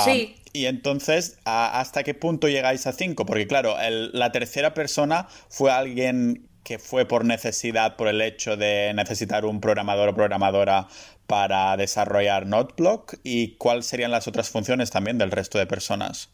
Sí. 0.06 0.36
Y 0.54 0.68
entonces, 0.68 1.40
¿hasta 1.46 2.04
qué 2.04 2.14
punto 2.14 2.48
llegáis 2.48 2.86
a 2.86 2.94
cinco? 2.94 3.26
Porque 3.26 3.48
claro, 3.48 3.76
la 3.90 4.32
tercera 4.32 4.76
persona 4.76 5.28
fue 5.50 5.72
alguien 5.72 6.48
que 6.64 6.78
fue 6.78 7.06
por 7.06 7.26
necesidad, 7.26 7.96
por 7.96 8.08
el 8.08 8.22
hecho 8.22 8.56
de 8.56 8.94
necesitar 8.94 9.46
un 9.46 9.60
programador 9.60 10.10
o 10.10 10.14
programadora 10.14 10.88
para 11.26 11.76
desarrollar 11.76 12.46
NoteBlock. 12.46 13.16
¿Y 13.24 13.56
cuáles 13.56 13.88
serían 13.88 14.12
las 14.12 14.28
otras 14.28 14.50
funciones 14.52 14.92
también 14.92 15.18
del 15.18 15.32
resto 15.32 15.58
de 15.58 15.66
personas? 15.66 16.30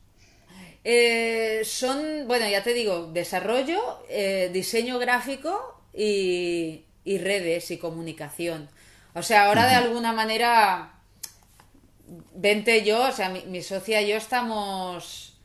Eh, 0.87 1.63
son, 1.65 2.27
bueno, 2.27 2.47
ya 2.47 2.61
te 2.61 2.75
digo, 2.75 3.07
desarrollo, 3.11 4.05
eh, 4.07 4.51
diseño 4.53 4.99
gráfico 4.99 5.81
y, 5.91 6.85
redes 7.03 7.71
y 7.71 7.79
comunicación. 7.79 8.69
O 9.15 9.23
sea, 9.23 9.47
ahora 9.47 9.67
de 9.67 9.75
alguna 9.75 10.13
manera 10.13 10.91
Vente 12.35 12.83
yo, 12.83 13.07
o 13.07 13.11
sea, 13.11 13.29
mi, 13.29 13.63
socia 13.63 13.99
y 14.03 14.09
yo 14.09 14.17
estamos 14.17 15.39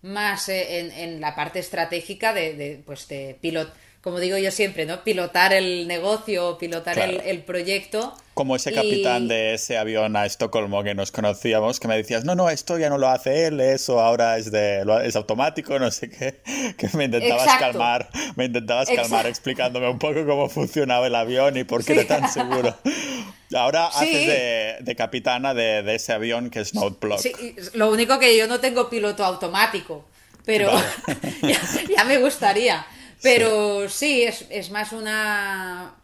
más 0.00 0.48
en, 0.48 0.90
en 0.90 1.20
la 1.20 1.34
parte 1.34 1.58
estratégica 1.58 2.32
de, 2.32 2.54
de 2.54 2.82
pues 2.86 3.06
de 3.08 3.36
pilot, 3.38 3.70
como 4.06 4.20
digo 4.20 4.38
yo 4.38 4.52
siempre, 4.52 4.86
¿no? 4.86 5.02
Pilotar 5.02 5.52
el 5.52 5.88
negocio, 5.88 6.58
pilotar 6.58 6.96
el, 6.96 7.42
proyecto. 7.42 8.14
Como 8.34 8.54
ese 8.54 8.72
capitán 8.72 9.26
de 9.26 9.54
ese 9.54 9.76
avión 9.78 10.14
a 10.14 10.26
Estocolmo 10.26 10.84
que 10.84 10.94
nos 10.94 11.10
conocíamos, 11.10 11.80
que 11.80 11.88
me 11.88 11.96
decías, 11.96 12.24
no, 12.24 12.36
no, 12.36 12.48
esto 12.48 12.78
ya 12.78 12.88
no 12.88 12.98
lo 12.98 13.08
hace 13.08 13.48
él, 13.48 13.58
eso 13.58 13.98
ahora 13.98 14.38
es 14.38 14.52
de 14.52 14.84
es 15.02 15.16
automático, 15.16 15.76
no 15.80 15.90
sé 15.90 16.08
qué, 16.08 16.40
que 16.78 16.88
me 16.96 17.06
intentabas 17.06 17.58
calmar, 17.58 18.08
me 18.36 18.44
intentabas 18.44 18.88
calmar 18.90 19.26
explicándome 19.26 19.88
un 19.88 19.98
poco 19.98 20.24
cómo 20.24 20.48
funcionaba 20.48 21.08
el 21.08 21.14
avión 21.16 21.56
y 21.56 21.64
por 21.64 21.84
qué 21.84 21.94
era 21.94 22.04
tan 22.04 22.30
seguro. 22.30 22.76
Ahora 23.56 23.88
haces 23.88 24.84
de, 24.84 24.94
capitana 24.94 25.52
de, 25.52 25.82
ese 25.92 26.12
avión 26.12 26.50
que 26.50 26.60
es 26.60 26.74
Noteblock. 26.74 27.18
Sí, 27.18 27.32
lo 27.74 27.90
único 27.90 28.20
que 28.20 28.38
yo 28.38 28.46
no 28.46 28.60
tengo 28.60 28.88
piloto 28.88 29.24
automático, 29.24 30.04
pero 30.44 30.70
ya, 31.96 32.04
me 32.04 32.18
gustaría. 32.18 32.86
Pero 33.26 33.88
sí, 33.88 34.22
es, 34.22 34.70
más 34.70 34.92
una. 34.92 35.94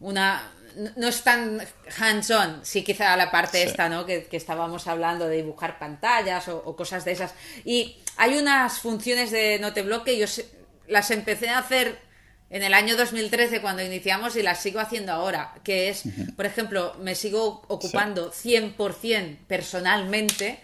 una 0.00 0.50
no 0.96 1.08
es 1.08 1.22
tan 1.22 1.62
hands-on, 1.98 2.60
sí 2.64 2.82
quizá 2.82 3.16
la 3.16 3.30
parte 3.30 3.62
esta, 3.62 3.88
¿no? 3.88 4.04
Que, 4.04 4.28
estábamos 4.32 4.86
hablando 4.88 5.26
de 5.26 5.36
dibujar 5.36 5.78
pantallas 5.78 6.48
o, 6.48 6.76
cosas 6.76 7.04
de 7.06 7.12
esas. 7.12 7.32
Y 7.64 7.96
hay 8.16 8.36
unas 8.36 8.80
funciones 8.80 9.30
de 9.30 9.58
Noteblock 9.58 10.04
que 10.04 10.18
yo 10.18 10.26
las 10.88 11.10
empecé 11.10 11.48
a 11.48 11.58
hacer 11.58 11.98
en 12.50 12.62
el 12.62 12.74
año 12.74 12.96
2013 12.96 13.62
cuando 13.62 13.82
iniciamos 13.82 14.36
y 14.36 14.42
las 14.42 14.60
sigo 14.60 14.80
haciendo 14.80 15.12
ahora, 15.12 15.54
que 15.64 15.88
es, 15.88 16.02
por 16.36 16.44
ejemplo, 16.44 16.94
me 17.00 17.14
sigo 17.14 17.62
ocupando 17.68 18.32
100% 18.32 19.38
personalmente 19.46 20.60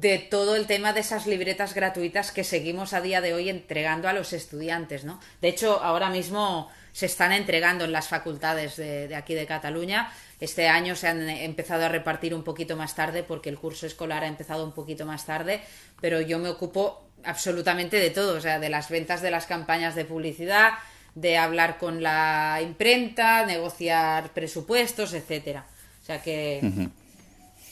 de 0.00 0.18
todo 0.18 0.56
el 0.56 0.66
tema 0.66 0.94
de 0.94 1.00
esas 1.00 1.26
libretas 1.26 1.74
gratuitas 1.74 2.32
que 2.32 2.44
seguimos 2.44 2.94
a 2.94 3.02
día 3.02 3.20
de 3.20 3.34
hoy 3.34 3.50
entregando 3.50 4.08
a 4.08 4.14
los 4.14 4.32
estudiantes, 4.32 5.04
¿no? 5.04 5.20
De 5.42 5.48
hecho, 5.48 5.82
ahora 5.82 6.08
mismo 6.08 6.70
se 6.92 7.06
están 7.06 7.32
entregando 7.32 7.84
en 7.84 7.92
las 7.92 8.08
facultades 8.08 8.76
de, 8.76 9.14
aquí 9.14 9.34
de 9.34 9.46
Cataluña. 9.46 10.10
Este 10.40 10.68
año 10.68 10.96
se 10.96 11.08
han 11.08 11.28
empezado 11.28 11.84
a 11.84 11.88
repartir 11.88 12.34
un 12.34 12.42
poquito 12.42 12.74
más 12.74 12.94
tarde 12.94 13.22
porque 13.22 13.50
el 13.50 13.58
curso 13.58 13.86
escolar 13.86 14.24
ha 14.24 14.28
empezado 14.28 14.64
un 14.64 14.72
poquito 14.72 15.04
más 15.04 15.26
tarde, 15.26 15.60
pero 16.00 16.22
yo 16.22 16.38
me 16.38 16.48
ocupo 16.48 17.08
absolutamente 17.24 17.98
de 17.98 18.10
todo, 18.10 18.38
o 18.38 18.40
sea, 18.40 18.58
de 18.58 18.70
las 18.70 18.88
ventas 18.88 19.20
de 19.20 19.30
las 19.30 19.46
campañas 19.46 19.94
de 19.94 20.06
publicidad, 20.06 20.72
de 21.14 21.36
hablar 21.36 21.76
con 21.76 22.02
la 22.02 22.60
imprenta, 22.62 23.44
negociar 23.44 24.30
presupuestos, 24.30 25.12
etcétera. 25.12 25.66
O 26.02 26.04
sea 26.04 26.22
que 26.22 26.90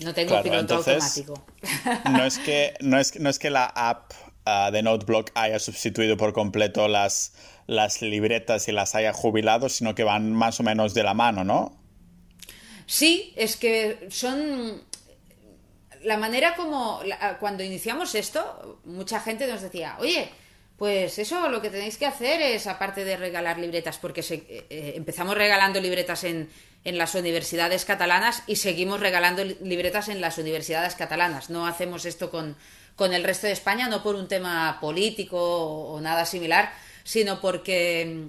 no 0.01 0.15
tengo 0.15 0.43
piloto 0.43 0.77
automático. 0.77 1.45
No 2.11 2.25
es 2.25 2.39
que 2.39 2.75
no 2.81 2.99
es, 2.99 3.19
no 3.19 3.29
es 3.31 3.39
que 3.39 3.51
la 3.51 3.67
app 3.67 4.13
ah, 4.45 4.71
de 4.73 4.83
Noteblock 4.83 5.31
haya 5.35 5.59
sustituido 5.59 6.17
por 6.17 6.33
completo 6.33 6.89
las 6.89 7.33
las 7.67 8.03
libretas 8.03 8.67
y 8.67 8.73
las 8.73 8.97
haya 8.97 9.13
jubilado, 9.13 9.69
sino 9.69 9.95
que 9.95 10.03
van 10.03 10.33
más 10.33 10.59
o 10.59 10.65
menos 10.65 10.93
de 10.93 11.05
la 11.05 11.15
mano, 11.15 11.45
¿no? 11.45 11.81
Sí, 12.85 13.33
es 13.37 13.57
que 13.57 14.09
son 14.11 14.83
la 16.03 16.17
manera 16.17 16.57
como 16.57 17.01
cuando 17.39 17.63
iniciamos 17.63 18.17
esto, 18.17 18.81
mucha 18.85 19.21
gente 19.21 19.47
nos 19.47 19.63
decía, 19.63 19.97
oye, 20.01 20.29
pues 20.77 21.19
eso 21.19 21.49
lo 21.49 21.63
que 21.63 21.71
tenéis 21.71 21.97
que 21.97 22.07
hacer 22.07 22.41
es, 22.41 22.67
aparte 22.67 23.05
de 23.05 23.17
regalar 23.17 23.59
libretas, 23.59 23.99
porque 23.99 24.23
eh, 24.23 24.67
eh, 24.69 24.93
empezamos 24.97 25.37
regalando 25.37 25.81
libretas 25.81 26.25
en, 26.25 26.49
en, 26.85 26.99
las 26.99 27.15
universidades 27.15 27.85
catalanas 27.85 28.43
y 28.47 28.57
seguimos 28.57 29.01
regalando 29.01 29.45
libretas 29.45 30.09
en 30.09 30.21
las 30.21 30.39
universidades 30.39 30.95
catalanas. 30.95 31.51
No 31.51 31.67
hacemos 31.67 32.05
esto 32.05 32.31
con, 32.31 32.57
con 32.97 33.13
el 33.13 33.25
resto 33.25 33.47
de 33.47 33.53
España, 33.53 33.89
no 33.89 34.03
por 34.03 34.15
un 34.15 34.29
tema 34.29 34.79
político 34.81 35.39
o 35.39 36.01
nada 36.01 36.25
similar, 36.25 36.73
sino 37.05 37.41
porque 37.41 38.07
mm, 38.15 38.27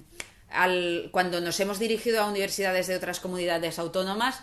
al, 0.50 1.08
cuando 1.12 1.40
nos 1.40 1.58
hemos 1.60 1.78
dirigido 1.78 2.22
a 2.22 2.28
universidades 2.28 2.86
de 2.86 2.96
otras 2.96 3.20
comunidades 3.20 3.78
autónomas, 3.78 4.40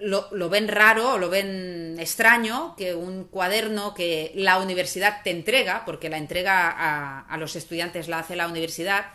lo, 0.00 0.28
lo, 0.32 0.48
ven 0.48 0.66
raro 0.66 1.16
lo 1.18 1.30
ven 1.30 1.96
extraño 2.00 2.74
que 2.76 2.94
un 2.94 3.24
cuaderno 3.24 3.94
que 3.94 4.32
la 4.34 4.58
universidad 4.58 5.22
te 5.22 5.30
entrega, 5.30 5.84
porque 5.84 6.08
la 6.08 6.18
entrega 6.18 7.20
a 7.20 7.36
los 7.36 7.54
estudiantes 7.54 8.08
la 8.08 8.18
hace 8.18 8.34
la 8.34 8.48
universidad, 8.48 9.06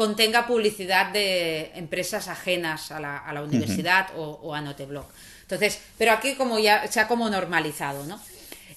contenga 0.00 0.46
publicidad 0.46 1.12
de 1.12 1.72
empresas 1.74 2.28
ajenas 2.28 2.90
a 2.90 3.00
la, 3.00 3.18
a 3.18 3.34
la 3.34 3.42
universidad 3.42 4.06
o, 4.16 4.40
o, 4.42 4.54
a 4.54 4.62
Noteblog. 4.62 5.04
Entonces, 5.42 5.78
pero 5.98 6.12
aquí 6.12 6.36
como 6.36 6.58
ya 6.58 6.90
se 6.90 7.00
ha 7.00 7.06
como 7.06 7.28
normalizado, 7.28 8.06
¿no? 8.06 8.18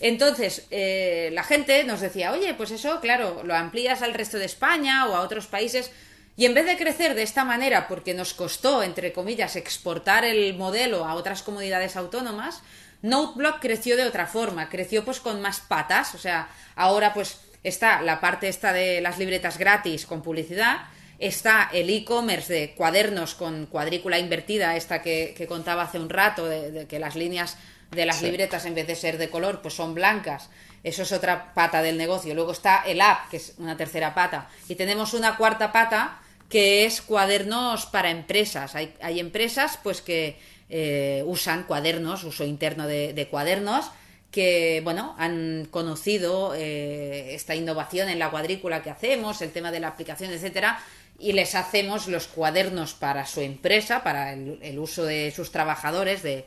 Entonces, 0.01 0.67
eh, 0.69 1.29
la 1.31 1.45
gente 1.45 1.85
nos 1.85 2.01
decía, 2.01 2.33
oye, 2.33 2.53
pues 2.55 2.71
eso, 2.71 2.99
claro, 2.99 3.41
lo 3.45 3.55
amplías 3.55 4.01
al 4.01 4.13
resto 4.13 4.37
de 4.37 4.43
España 4.43 5.07
o 5.07 5.15
a 5.15 5.21
otros 5.21 5.47
países. 5.47 5.91
Y 6.35 6.43
en 6.43 6.53
vez 6.53 6.65
de 6.65 6.75
crecer 6.75 7.15
de 7.15 7.23
esta 7.23 7.45
manera, 7.45 7.87
porque 7.87 8.13
nos 8.13 8.33
costó, 8.33 8.83
entre 8.83 9.13
comillas, 9.13 9.55
exportar 9.55 10.25
el 10.25 10.55
modelo 10.55 11.05
a 11.05 11.15
otras 11.15 11.41
comunidades 11.41 11.95
autónomas, 11.95 12.63
Noteblock 13.01 13.61
creció 13.61 13.95
de 13.95 14.03
otra 14.03 14.27
forma, 14.27 14.67
creció 14.67 15.05
pues 15.05 15.21
con 15.21 15.41
más 15.41 15.61
patas, 15.61 16.15
o 16.15 16.17
sea, 16.17 16.49
ahora 16.75 17.13
pues 17.13 17.37
está 17.63 18.01
la 18.01 18.19
parte 18.19 18.49
esta 18.49 18.73
de 18.73 18.99
las 18.99 19.19
libretas 19.19 19.57
gratis 19.57 20.05
con 20.05 20.21
publicidad, 20.21 20.81
está 21.19 21.69
el 21.73 21.89
e-commerce 21.89 22.51
de 22.51 22.71
cuadernos 22.71 23.35
con 23.35 23.65
cuadrícula 23.65 24.19
invertida, 24.19 24.75
esta 24.75 25.01
que, 25.01 25.45
contaba 25.47 25.83
hace 25.83 25.99
un 25.99 26.09
rato, 26.09 26.47
de 26.47 26.85
que 26.87 26.99
las 26.99 27.15
líneas 27.15 27.57
de 27.91 28.05
las 28.05 28.21
libretas 28.21 28.65
en 28.65 28.75
vez 28.75 28.87
de 28.87 28.95
ser 28.95 29.17
de 29.17 29.29
color, 29.29 29.61
pues 29.61 29.73
son 29.73 29.93
blancas. 29.93 30.49
Eso 30.83 31.03
es 31.03 31.11
otra 31.11 31.53
pata 31.53 31.81
del 31.81 31.97
negocio. 31.97 32.33
Luego 32.35 32.51
está 32.51 32.83
el 32.85 32.99
app, 33.01 33.29
que 33.29 33.37
es 33.37 33.53
una 33.57 33.77
tercera 33.77 34.13
pata. 34.13 34.49
Y 34.67 34.75
tenemos 34.75 35.13
una 35.13 35.37
cuarta 35.37 35.71
pata 35.71 36.19
que 36.49 36.85
es 36.85 37.01
cuadernos 37.01 37.85
para 37.85 38.09
empresas. 38.09 38.75
Hay, 38.75 38.93
hay 39.01 39.19
empresas 39.19 39.79
pues 39.81 40.01
que 40.01 40.37
eh, 40.69 41.23
usan 41.25 41.63
cuadernos, 41.63 42.23
uso 42.23 42.43
interno 42.43 42.87
de, 42.87 43.27
cuadernos, 43.29 43.91
que 44.31 44.81
bueno, 44.83 45.15
han 45.17 45.67
conocido 45.69 46.53
eh, 46.55 47.35
esta 47.35 47.55
innovación 47.55 48.09
en 48.09 48.19
la 48.19 48.31
cuadrícula 48.31 48.81
que 48.81 48.89
hacemos, 48.89 49.41
el 49.41 49.51
tema 49.51 49.71
de 49.71 49.79
la 49.79 49.89
aplicación, 49.89 50.31
etcétera, 50.31 50.79
y 51.23 51.31
les 51.31 51.55
hacemos 51.55 52.07
los 52.07 52.27
cuadernos 52.27 52.93
para 52.93 53.25
su 53.25 53.39
empresa, 53.39 54.03
para 54.03 54.33
el 54.33 54.77
uso 54.77 55.05
de 55.05 55.31
sus 55.31 55.51
trabajadores, 55.51 56.21
de, 56.21 56.45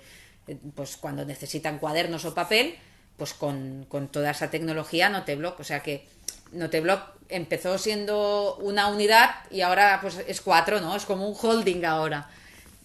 pues 0.75 0.99
cuando 0.99 1.25
necesitan 1.25 1.79
cuadernos 1.79 2.27
o 2.27 2.35
papel, 2.35 2.77
pues 3.17 3.33
con, 3.33 3.87
toda 4.11 4.31
esa 4.31 4.51
tecnología 4.51 5.09
Noteblock. 5.09 5.61
O 5.61 5.65
sea 5.65 5.81
que 5.81 6.07
Noteblock 6.53 7.01
empezó 7.31 7.79
siendo 7.79 8.57
una 8.57 8.89
unidad 8.89 9.31
y 9.51 9.63
ahora 9.63 9.99
pues 10.03 10.19
es 10.27 10.43
cuatro, 10.43 10.81
¿no? 10.81 10.95
Es 10.95 11.07
como 11.07 11.27
un 11.27 11.37
holding 11.41 11.85
ahora. 11.85 12.29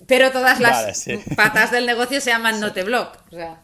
Pero 0.08 0.32
todas 0.32 0.62
las 0.62 1.06
patas 1.36 1.72
del 1.72 1.86
negocio 1.86 2.22
se 2.22 2.32
llaman 2.32 2.60
Noteblock. 2.60 3.18
O 3.32 3.36
sea. 3.36 3.60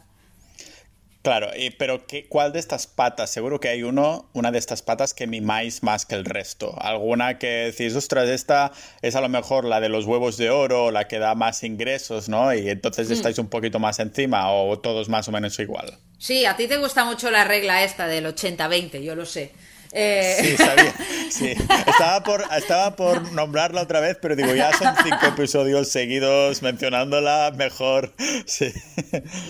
Claro, 1.22 1.50
pero 1.78 2.06
¿qué, 2.06 2.26
¿cuál 2.28 2.52
de 2.52 2.60
estas 2.60 2.86
patas? 2.86 3.30
Seguro 3.30 3.58
que 3.60 3.68
hay 3.68 3.82
uno, 3.82 4.30
una 4.34 4.52
de 4.52 4.58
estas 4.58 4.82
patas 4.82 5.14
que 5.14 5.26
mimáis 5.26 5.82
más 5.82 6.06
que 6.06 6.14
el 6.14 6.24
resto. 6.24 6.74
Alguna 6.80 7.38
que 7.38 7.72
decís, 7.72 7.94
ostras, 7.96 8.28
esta 8.28 8.72
es 9.02 9.16
a 9.16 9.20
lo 9.20 9.28
mejor 9.28 9.64
la 9.64 9.80
de 9.80 9.88
los 9.88 10.06
huevos 10.06 10.36
de 10.36 10.50
oro, 10.50 10.90
la 10.90 11.08
que 11.08 11.18
da 11.18 11.34
más 11.34 11.64
ingresos, 11.64 12.28
¿no? 12.28 12.54
Y 12.54 12.70
entonces 12.70 13.08
hmm. 13.08 13.12
estáis 13.12 13.38
un 13.38 13.48
poquito 13.48 13.78
más 13.78 13.98
encima 13.98 14.50
o 14.52 14.78
todos 14.78 15.08
más 15.08 15.28
o 15.28 15.32
menos 15.32 15.58
igual. 15.58 15.98
Sí, 16.18 16.46
a 16.46 16.56
ti 16.56 16.68
te 16.68 16.76
gusta 16.78 17.04
mucho 17.04 17.30
la 17.30 17.44
regla 17.44 17.84
esta 17.84 18.06
del 18.06 18.26
80-20, 18.26 19.02
yo 19.02 19.14
lo 19.14 19.26
sé. 19.26 19.52
Eh, 19.92 20.36
sí, 20.40 20.56
sabía. 20.56 20.94
Sí. 21.30 21.54
Estaba 21.86 22.22
por, 22.22 22.44
estaba 22.56 22.96
por 22.96 23.32
nombrarla 23.32 23.82
otra 23.82 24.00
vez, 24.00 24.16
pero 24.20 24.34
digo, 24.34 24.54
ya 24.54 24.72
son 24.72 24.94
cinco 25.04 25.26
episodios 25.26 25.88
seguidos 25.88 26.62
mencionándola, 26.62 27.52
mejor. 27.54 28.14
Sí. 28.46 28.72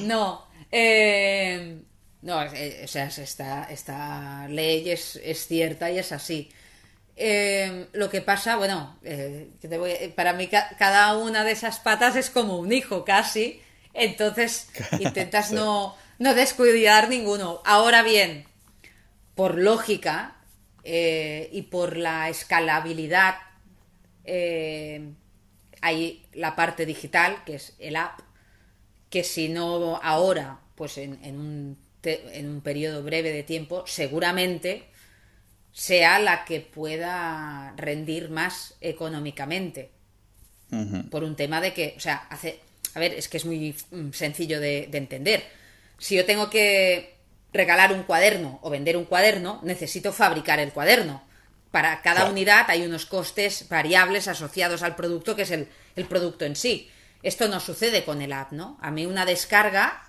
No, 0.03 0.48
eh, 0.71 1.81
no, 2.23 2.39
o 2.39 2.87
sea, 2.87 3.07
esta, 3.07 3.65
esta 3.65 4.49
ley 4.49 4.91
es, 4.91 5.21
cierta 5.47 5.91
y 5.91 5.99
es 5.99 6.13
así. 6.13 6.51
Eh, 7.17 7.87
lo 7.93 8.11
que 8.11 8.21
pasa, 8.21 8.57
bueno, 8.57 8.99
eh, 9.03 10.13
para 10.15 10.33
mí 10.33 10.49
cada 10.49 11.17
una 11.17 11.45
de 11.45 11.53
esas 11.53 11.81
patas 11.81 12.17
es 12.17 12.31
como 12.31 12.59
un 12.59 12.73
hijo 12.73 13.05
casi, 13.05 13.61
entonces 13.93 14.69
intentas 15.01 15.53
no, 15.53 15.97
no 16.19 16.35
descuidar 16.35 17.09
ninguno. 17.09 17.63
Ahora 17.65 18.03
bien, 18.03 18.45
por 19.35 19.57
lógica 19.57 20.35
y 20.85 21.63
por 21.71 21.99
la 21.99 22.31
escalabilidad, 22.31 23.35
hay 25.83 26.27
la 26.33 26.57
parte 26.57 26.87
digital, 26.87 27.45
que 27.45 27.57
es 27.57 27.75
el 27.79 27.97
app, 27.97 28.21
que 29.11 29.25
si 29.25 29.49
no 29.49 29.99
ahora, 30.03 30.61
pues 30.75 30.99
en, 30.99 31.19
un, 31.23 31.79
en 32.03 32.49
un 32.49 32.61
periodo 32.61 33.03
breve 33.03 33.33
de 33.33 33.43
tiempo, 33.43 33.85
seguramente 33.87 34.85
sea 35.73 36.19
la 36.19 36.45
que 36.45 36.61
pueda 36.61 37.73
rendir 37.77 38.31
más 38.31 38.75
económicamente. 38.81 39.91
Por 41.11 41.25
un 41.25 41.35
tema 41.35 41.63
de 41.63 41.73
que, 41.73 41.95
o 41.97 42.01
sea, 42.01 42.27
hace. 42.29 42.61
A 42.95 43.01
ver, 43.01 43.15
es 43.15 43.29
que 43.29 43.39
es 43.39 43.47
muy 43.47 43.75
mm, 43.91 44.11
sencillo 44.11 44.61
de, 44.61 44.91
entender. 44.93 45.45
Si 45.99 46.15
yo 46.15 46.27
tengo 46.27 46.51
que 46.51 47.15
regalar 47.53 47.93
un 47.93 48.03
cuaderno 48.03 48.59
o 48.61 48.69
vender 48.69 48.97
un 48.97 49.07
cuaderno, 49.07 49.61
necesito 49.63 50.13
fabricar 50.13 50.59
el 50.59 50.73
cuaderno. 50.73 51.23
Para 51.71 52.03
cada 52.03 52.27
unidad 52.27 52.67
hay 52.69 52.85
unos 52.85 53.07
costes 53.07 53.67
variables 53.71 54.29
asociados 54.29 54.83
al 54.83 54.95
producto, 54.95 55.37
que 55.37 55.43
es 55.43 55.51
el, 55.53 55.69
el 55.97 56.05
producto 56.05 56.45
en 56.45 56.57
sí. 56.57 56.91
Esto 57.23 57.49
no 57.49 57.61
sucede 57.61 58.05
con 58.05 58.23
el 58.23 58.33
app, 58.33 58.53
¿no? 58.53 58.79
A 58.81 58.91
mí 58.91 59.07
una 59.07 59.25
descarga, 59.25 60.03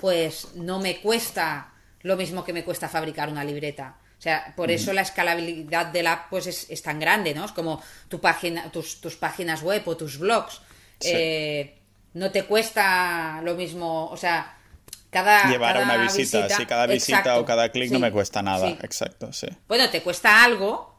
pues 0.00 0.54
no 0.54 0.78
me 0.78 1.00
cuesta 1.00 1.72
lo 2.02 2.16
mismo 2.16 2.44
que 2.44 2.52
me 2.52 2.64
cuesta 2.64 2.88
fabricar 2.88 3.28
una 3.28 3.44
libreta. 3.44 3.96
O 4.18 4.22
sea, 4.22 4.52
por 4.54 4.70
eso 4.70 4.92
la 4.92 5.02
escalabilidad 5.02 5.86
del 5.86 6.06
app 6.06 6.30
pues 6.30 6.46
es, 6.46 6.82
tan 6.82 7.00
grande, 7.00 7.34
¿no? 7.34 7.44
Es 7.44 7.52
como 7.52 7.82
tu 8.08 8.20
página, 8.20 8.70
tus, 8.70 9.00
tus 9.00 9.16
páginas 9.16 9.62
web 9.62 9.82
o 9.86 9.96
tus 9.96 10.18
blogs. 10.18 10.60
Eh, 11.00 11.76
no 12.14 12.30
te 12.30 12.44
cuesta 12.44 13.40
lo 13.42 13.54
mismo, 13.54 14.08
o 14.08 14.16
sea, 14.16 14.56
cada... 15.10 15.48
Llevar 15.50 15.82
una 15.82 15.96
visita, 15.96 16.48
sí, 16.48 16.66
cada 16.66 16.86
visita 16.86 17.38
o 17.38 17.44
cada 17.44 17.70
clic 17.70 17.90
no 17.90 17.98
me 17.98 18.12
cuesta 18.12 18.42
nada, 18.42 18.68
exacto, 18.82 19.32
sí. 19.32 19.48
Bueno, 19.66 19.90
te 19.90 20.02
cuesta 20.02 20.44
algo, 20.44 20.91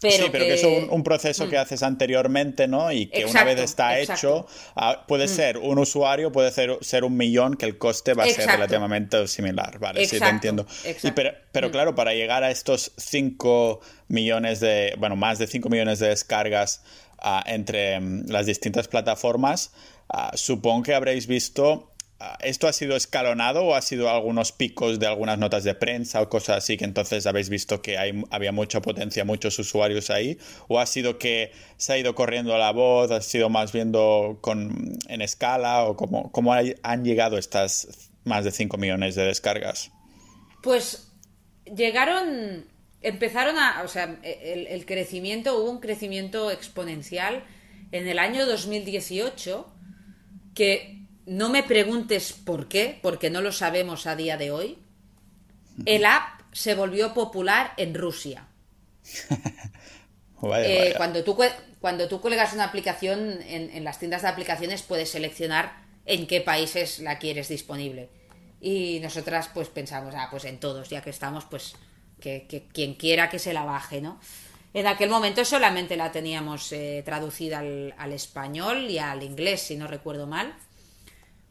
sí, 0.00 0.24
pero 0.30 0.44
que, 0.44 0.54
es 0.54 0.64
un, 0.64 1.02
proceso 1.02 1.48
que 1.48 1.56
mm. 1.56 1.60
haces 1.60 1.82
anteriormente, 1.82 2.68
¿no? 2.68 2.92
Y 2.92 3.06
que 3.06 3.24
una 3.24 3.44
vez 3.44 3.60
está 3.60 3.98
hecho, 3.98 4.46
ah, 4.76 5.04
puede 5.06 5.26
mm. 5.26 5.28
ser 5.28 5.58
un 5.58 5.78
usuario, 5.78 6.30
puede 6.32 6.50
ser, 6.52 6.78
ser 6.80 7.04
un 7.04 7.16
millón, 7.16 7.56
que 7.56 7.66
el 7.66 7.78
coste 7.78 8.14
va 8.14 8.24
a 8.24 8.28
ser 8.28 8.46
relativamente 8.46 9.26
similar, 9.26 9.78
¿vale? 9.78 10.06
sí, 10.06 10.18
te 10.18 10.28
entiendo. 10.28 10.66
pero, 11.14 11.32
pero 11.52 11.68
mm. 11.68 11.72
claro, 11.72 11.94
para 11.94 12.12
llegar 12.14 12.44
a 12.44 12.50
estos 12.50 12.92
5 12.96 13.80
millones 14.08 14.60
de, 14.60 14.94
bueno, 14.98 15.16
más 15.16 15.38
de 15.38 15.46
5 15.46 15.68
millones 15.68 15.98
de 15.98 16.08
descargas 16.08 16.82
ah, 17.18 17.42
entre 17.46 18.00
las 18.26 18.46
distintas 18.46 18.88
plataformas, 18.88 19.72
ah, 20.08 20.30
supongo 20.34 20.84
que 20.84 20.94
habréis 20.94 21.26
visto 21.26 21.90
¿Esto 22.40 22.66
ha 22.66 22.72
sido 22.72 22.96
escalonado 22.96 23.62
o 23.62 23.74
ha 23.76 23.82
sido 23.82 24.10
algunos 24.10 24.50
picos 24.50 24.98
de 24.98 25.06
algunas 25.06 25.38
notas 25.38 25.62
de 25.62 25.76
prensa 25.76 26.20
o 26.20 26.28
cosas 26.28 26.56
así 26.58 26.76
que 26.76 26.84
entonces 26.84 27.26
habéis 27.26 27.48
visto 27.48 27.80
que 27.80 27.96
hay, 27.96 28.24
había 28.30 28.50
mucha 28.50 28.82
potencia, 28.82 29.24
muchos 29.24 29.56
usuarios 29.60 30.10
ahí? 30.10 30.36
¿O 30.66 30.80
ha 30.80 30.86
sido 30.86 31.16
que 31.18 31.52
se 31.76 31.92
ha 31.92 31.98
ido 31.98 32.16
corriendo 32.16 32.58
la 32.58 32.72
voz, 32.72 33.12
ha 33.12 33.20
sido 33.20 33.50
más 33.50 33.72
viendo 33.72 34.38
con, 34.40 34.98
en 35.06 35.22
escala 35.22 35.84
o 35.84 35.96
cómo, 35.96 36.32
cómo 36.32 36.52
han 36.52 37.04
llegado 37.04 37.38
estas 37.38 38.10
más 38.24 38.44
de 38.44 38.50
5 38.50 38.76
millones 38.78 39.14
de 39.14 39.24
descargas? 39.24 39.92
Pues 40.60 41.12
llegaron, 41.72 42.66
empezaron 43.00 43.58
a, 43.58 43.82
o 43.84 43.88
sea, 43.88 44.18
el, 44.24 44.66
el 44.66 44.86
crecimiento, 44.86 45.56
hubo 45.56 45.70
un 45.70 45.78
crecimiento 45.78 46.50
exponencial 46.50 47.44
en 47.92 48.08
el 48.08 48.18
año 48.18 48.44
2018 48.44 49.72
que 50.56 50.97
no 51.28 51.50
me 51.50 51.62
preguntes 51.62 52.32
por 52.32 52.68
qué, 52.68 52.98
porque 53.02 53.28
no 53.28 53.42
lo 53.42 53.52
sabemos 53.52 54.06
a 54.06 54.16
día 54.16 54.36
de 54.36 54.50
hoy. 54.50 54.78
El 55.84 56.06
app 56.06 56.40
se 56.52 56.74
volvió 56.74 57.14
popular 57.14 57.72
en 57.76 57.94
Rusia. 57.94 58.48
Eh, 60.40 60.94
cuando, 60.96 61.24
tú, 61.24 61.36
cuando 61.80 62.06
tú 62.06 62.20
cuelgas 62.20 62.52
una 62.52 62.62
aplicación 62.62 63.40
en, 63.42 63.82
las 63.82 63.98
tiendas 63.98 64.22
de 64.22 64.28
aplicaciones 64.28 64.82
puedes 64.82 65.10
seleccionar 65.10 65.82
en 66.06 66.28
qué 66.28 66.40
países 66.40 67.00
la 67.00 67.18
quieres 67.18 67.48
disponible. 67.48 68.08
Y 68.60 69.00
nosotras 69.02 69.50
pues 69.52 69.68
pensamos, 69.68 70.14
ah, 70.16 70.28
pues 70.30 70.44
en 70.44 70.60
todos, 70.60 70.90
ya 70.90 71.02
que 71.02 71.10
estamos, 71.10 71.44
pues 71.44 71.74
que, 72.20 72.68
quien 72.72 72.94
quiera 72.94 73.28
que 73.28 73.40
se 73.40 73.52
la 73.52 73.64
baje, 73.64 74.00
¿no? 74.00 74.20
En 74.74 74.86
aquel 74.86 75.10
momento 75.10 75.44
solamente 75.44 75.96
la 75.96 76.12
teníamos 76.12 76.70
eh, 76.70 77.02
traducida 77.04 77.58
al, 77.58 77.92
al, 77.98 78.12
español 78.12 78.88
y 78.88 78.98
al 78.98 79.24
inglés, 79.24 79.62
si 79.62 79.74
no 79.74 79.88
recuerdo 79.88 80.28
mal. 80.28 80.54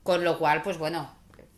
Con 0.07 0.23
lo 0.23 0.39
cual, 0.39 0.61
pues 0.61 0.77
bueno, 0.77 1.13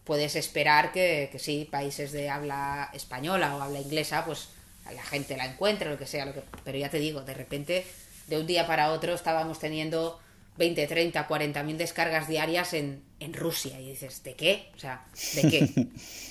puedes 0.05 0.35
esperar 0.35 0.91
que, 0.91 1.29
sí, 1.37 1.69
países 1.69 2.11
de 2.11 2.31
habla 2.31 2.89
española 2.93 3.55
o 3.55 3.61
habla 3.61 3.79
inglesa, 3.79 4.25
pues 4.25 4.49
la 4.91 5.03
gente 5.03 5.37
la 5.37 5.45
encuentre, 5.45 5.87
lo 5.87 5.99
que 5.99 6.07
sea, 6.07 6.25
lo 6.25 6.33
que... 6.33 6.41
pero 6.63 6.75
ya 6.75 6.89
te 6.89 6.97
digo, 6.97 7.21
de 7.21 7.35
repente, 7.35 7.85
de 8.25 8.39
un 8.39 8.47
día 8.47 8.65
para 8.65 8.91
otro, 8.91 9.13
estábamos 9.13 9.59
teniendo 9.59 10.19
20, 10.57 10.87
30, 10.87 11.27
40 11.27 11.61
mil 11.61 11.77
descargas 11.77 12.27
diarias 12.27 12.73
en, 12.73 13.03
Rusia. 13.33 13.79
Y 13.79 13.91
dices, 13.91 14.23
¿de 14.23 14.33
qué? 14.33 14.71
O 14.75 14.79
sea, 14.79 15.05
¿de 15.35 15.41
qué? 15.43 15.87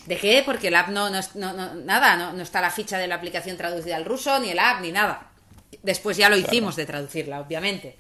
¿De 0.07 0.17
qué? 0.17 0.43
Porque 0.45 0.69
el 0.69 0.75
app 0.75 0.89
no, 0.89 1.11
no, 1.11 1.21
no, 1.37 1.75
nada, 1.77 2.17
no, 2.17 2.33
no, 2.33 2.43
está 2.43 2.61
la 2.61 2.73
ficha 2.73 2.99
de 2.99 3.07
la 3.07 3.15
aplicación 3.15 3.57
traducida 3.57 3.95
al 3.95 4.05
ruso, 4.05 4.41
ni 4.41 4.51
el 4.51 4.59
app, 4.59 4.81
ni 4.81 4.91
nada. 4.91 5.31
Después 5.85 6.17
ya 6.17 6.29
lo 6.29 6.37
hicimos 6.37 6.75
de 6.75 6.85
traducirla, 6.85 7.39
obviamente. 7.39 7.97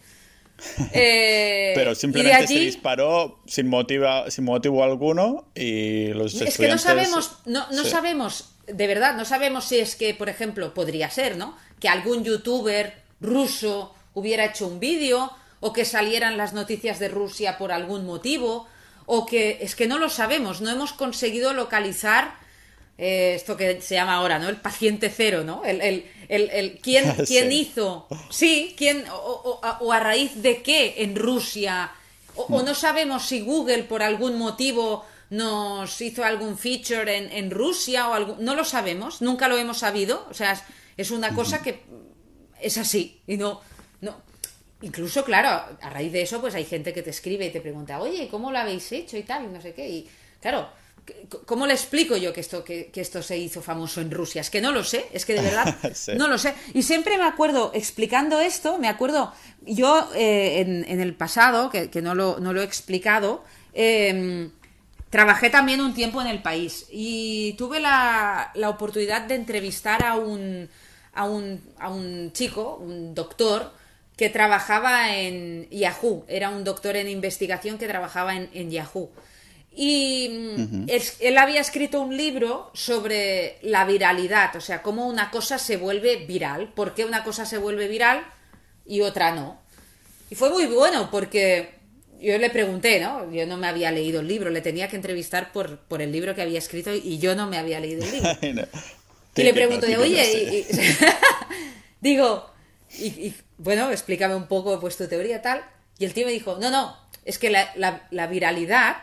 Eh, 0.92 1.73
Pero 1.77 1.94
simplemente 1.94 2.47
se 2.47 2.61
disparó 2.61 3.40
sin, 3.47 3.68
motiva, 3.68 4.31
sin 4.31 4.44
motivo 4.44 4.83
alguno 4.83 5.47
y 5.55 6.09
los 6.09 6.35
Es 6.40 6.57
que 6.57 6.68
no 6.68 6.79
sabemos, 6.79 7.38
no, 7.47 7.71
no 7.71 7.85
sabemos, 7.85 8.51
de 8.66 8.87
verdad, 8.87 9.16
no 9.16 9.25
sabemos 9.25 9.64
si 9.64 9.79
es 9.79 9.97
que, 9.97 10.14
por 10.14 10.29
ejemplo, 10.29 10.75
podría 10.75 11.11
ser, 11.11 11.37
¿no? 11.37 11.57
Que 11.81 11.88
algún 11.88 12.25
youtuber 12.25 13.03
ruso 13.21 13.94
hubiera 14.14 14.44
hecho 14.44 14.66
un 14.66 14.81
vídeo 14.81 15.31
o 15.61 15.73
que 15.73 15.85
salieran 15.85 16.37
las 16.37 16.53
noticias 16.53 16.99
de 16.99 17.09
Rusia 17.09 17.59
por 17.59 17.73
algún 17.73 18.05
motivo 18.05 18.66
o 19.07 19.27
que 19.27 19.59
es 19.62 19.75
que 19.75 19.87
no 19.87 19.99
lo 19.99 20.11
sabemos, 20.11 20.61
no 20.61 20.71
hemos 20.71 20.92
conseguido 20.92 21.53
localizar 21.53 22.35
eh, 22.99 23.35
esto 23.37 23.57
que 23.57 23.81
se 23.81 23.95
llama 23.95 24.15
ahora, 24.15 24.41
¿no? 24.41 24.49
El 24.49 24.57
paciente 24.57 25.09
cero, 25.09 25.45
¿no? 25.45 25.65
El, 25.65 25.81
el, 25.81 26.05
el, 26.29 26.79
¿quién, 26.83 27.15
quién 27.27 27.53
hizo? 27.53 28.09
Sí, 28.29 28.75
¿quién, 28.77 29.05
o, 29.13 29.61
a 29.93 30.01
raíz 30.01 30.43
de 30.43 30.63
qué 30.63 30.97
en 30.99 31.15
Rusia? 31.15 31.93
O, 32.35 32.63
no 32.63 32.75
sabemos 32.75 33.25
si 33.25 33.41
Google 33.41 33.85
por 33.85 34.03
algún 34.03 34.37
motivo 34.37 35.05
nos 35.31 36.01
hizo 36.01 36.25
algún 36.25 36.59
feature 36.59 37.17
en, 37.17 37.31
en 37.31 37.51
Rusia 37.51 38.09
o 38.09 38.15
algo, 38.15 38.37
no 38.41 38.57
lo 38.57 38.65
sabemos, 38.65 39.23
nunca 39.23 39.47
lo 39.47 39.59
hemos 39.59 39.79
sabido, 39.79 40.27
o 40.31 40.35
sea, 40.35 40.61
es, 40.97 41.11
una 41.11 41.35
cosa 41.35 41.63
que 41.63 41.83
es 42.61 42.79
así 42.79 43.21
y 43.27 43.37
no, 43.37 43.61
no, 44.01 44.23
incluso 44.81 45.25
claro, 45.25 45.77
a 45.81 45.91
raíz 45.91 46.13
de 46.13 46.23
eso 46.23 46.41
pues 46.41 46.55
hay 46.55 46.65
gente 46.65 46.95
que 46.95 47.03
te 47.03 47.11
escribe 47.11 47.47
y 47.47 47.51
te 47.51 47.61
pregunta, 47.61 48.01
oye, 48.01 48.29
¿cómo 48.29 48.51
lo 48.51 48.59
habéis 48.59 48.91
hecho 48.91 49.19
y 49.19 49.23
tal? 49.23 49.45
Y 49.45 49.49
no 49.49 49.61
sé 49.61 49.75
qué, 49.75 49.87
y 49.87 50.09
claro, 50.41 50.71
¿Cómo 51.47 51.66
le 51.66 51.75
explico 51.75 52.16
yo 52.16 52.33
que 52.33 52.40
esto, 52.40 52.64
que, 52.64 52.90
esto 52.94 53.23
se 53.23 53.38
hizo 53.38 53.62
famoso 53.62 54.01
en 54.01 54.11
Rusia? 54.11 54.40
Es 54.40 54.51
que 54.51 54.61
no 54.61 54.73
lo 54.73 54.85
sé, 54.85 55.07
es 55.12 55.25
que 55.25 55.35
de 55.35 55.42
verdad 55.42 55.77
no 56.16 56.29
lo 56.29 56.38
sé. 56.38 56.55
Y 56.75 56.83
siempre 56.83 57.18
me 57.18 57.25
acuerdo, 57.25 57.71
explicando 57.75 58.40
esto, 58.40 58.79
me 58.79 58.88
acuerdo, 58.88 59.33
yo 59.62 60.11
eh, 60.14 60.61
en, 60.61 61.01
el 61.01 61.14
pasado, 61.14 61.71
que, 61.71 61.90
no, 62.03 62.14
lo, 62.14 62.38
no, 62.40 62.53
lo, 62.53 62.61
he 62.61 62.64
explicado, 62.64 63.44
em, 63.73 64.51
trabajé 65.11 65.51
también 65.51 65.81
un 65.81 65.94
tiempo 65.94 66.21
en 66.21 66.27
el 66.27 66.42
país 66.42 66.87
y 66.90 67.55
tuve 67.55 67.81
la, 67.81 68.51
la 68.55 68.68
oportunidad 68.68 69.23
de 69.23 69.35
entrevistar 69.35 70.05
a 70.05 70.16
un, 70.16 70.68
a 71.14 71.25
un, 71.25 71.62
a 71.79 71.88
un 71.88 72.33
chico, 72.33 72.77
un 72.81 73.14
doctor, 73.14 73.73
que 74.18 74.29
trabajaba 74.29 75.16
en 75.16 75.71
Yahoo, 75.71 76.25
era 76.27 76.51
un 76.51 76.64
doctor 76.64 76.97
en 76.97 77.09
investigación 77.09 77.79
que 77.79 77.87
trabajaba 77.87 78.35
en, 78.35 78.51
en 78.53 78.71
Yahoo. 78.71 79.11
Y 79.81 80.57
mm, 80.59 80.87
él, 81.21 81.38
había 81.38 81.61
escrito 81.61 82.01
un 82.01 82.17
libro 82.17 82.73
sobre 82.75 83.59
la 83.62 83.85
viralidad, 83.85 84.57
o 84.57 84.61
sea, 84.61 84.83
cómo 84.83 85.07
una 85.07 85.31
cosa 85.31 85.57
se 85.57 85.77
vuelve 85.77 86.17
viral, 86.27 86.73
por 86.75 86.95
qué 86.95 87.05
una 87.05 87.23
cosa 87.23 87.47
se 87.47 87.59
vuelve 87.59 87.87
viral 87.87 88.27
y 88.85 89.03
otra 89.03 89.33
no. 89.37 89.61
Y 90.31 90.35
fue 90.35 90.51
muy 90.51 90.67
bueno 90.67 91.09
porque 91.12 91.75
yo 92.21 92.37
le 92.38 92.51
pregunté, 92.51 92.99
¿no? 92.99 93.31
Yo 93.31 93.47
no 93.47 93.57
me 93.57 93.69
había 93.69 93.93
leído 93.93 94.19
el 94.19 94.27
libro, 94.27 94.51
le 94.51 94.62
tenía 94.62 94.88
que 94.88 94.97
entrevistar 94.97 95.53
por, 95.53 95.79
por 95.79 96.03
el 96.03 96.11
libro 96.11 96.35
que 96.35 96.43
había 96.43 96.59
escrito 96.59 96.93
y 96.93 97.19
yo 97.19 97.37
no 97.37 97.47
me 97.47 97.57
había 97.57 97.79
leído 97.79 98.05
el 98.05 98.11
libro. 98.11 98.69
Y 99.37 99.45
le 99.45 99.55
pregunto, 99.55 99.87
oye, 99.87 100.67
digo, 102.01 102.51
y, 102.99 103.33
bueno, 103.59 103.93
explícame 103.93 104.35
un 104.35 104.49
poco 104.49 104.81
pues 104.81 104.97
tu 104.97 105.07
teoría 105.07 105.41
tal. 105.41 105.64
Y 106.01 106.07
el 106.07 106.12
tío 106.12 106.27
me 106.27 106.33
dijo, 106.33 106.59
no, 106.61 106.71
no, 106.73 106.97
es 107.25 107.38
que 107.38 107.49
la 107.51 108.27
viralidad 108.27 108.97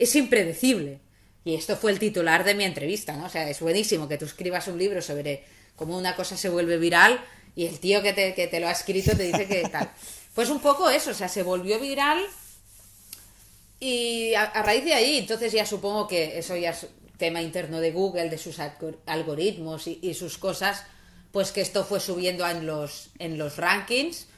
es 0.00 0.16
impredecible. 0.16 0.98
Y 1.44 1.54
esto 1.54 1.76
fue 1.76 1.92
el 1.92 1.98
titular 1.98 2.42
de 2.44 2.54
mi 2.54 2.64
entrevista, 2.64 3.16
¿no? 3.16 3.26
O 3.26 3.28
sea, 3.28 3.48
es 3.48 3.60
buenísimo 3.60 4.08
que 4.08 4.18
tú 4.18 4.24
escribas 4.24 4.66
un 4.66 4.78
libro 4.78 5.00
sobre 5.00 5.44
cómo 5.76 5.96
una 5.96 6.16
cosa 6.16 6.36
se 6.36 6.48
vuelve 6.48 6.78
viral 6.78 7.22
y 7.54 7.66
el 7.66 7.78
tío 7.78 8.02
que 8.02 8.12
te, 8.12 8.34
que 8.34 8.46
te 8.46 8.60
lo 8.60 8.68
ha 8.68 8.72
escrito 8.72 9.16
te 9.16 9.24
dice 9.24 9.46
que 9.46 9.68
tal. 9.68 9.90
Pues 10.34 10.48
un 10.48 10.60
poco 10.60 10.88
eso, 10.88 11.10
o 11.10 11.14
sea, 11.14 11.28
se 11.28 11.42
volvió 11.42 11.80
viral 11.80 12.24
y 13.80 14.32
a, 14.34 14.46
raíz 14.62 14.84
de 14.84 14.94
ahí, 14.94 15.18
entonces 15.18 15.52
ya 15.52 15.66
supongo 15.66 16.06
que 16.06 16.38
eso 16.38 16.56
ya 16.56 16.70
es 16.70 16.86
tema 17.18 17.42
interno 17.42 17.80
de 17.80 17.90
Google, 17.90 18.30
de 18.30 18.38
sus 18.38 18.58
algoritmos 19.06 19.88
y, 19.88 20.14
sus 20.14 20.38
cosas, 20.38 20.84
pues 21.32 21.50
que 21.50 21.62
esto 21.62 21.84
fue 21.84 21.98
subiendo 21.98 22.46
en 22.48 22.64
los, 22.64 23.10
en 23.18 23.38
los 23.38 23.56
rankings 23.56 24.28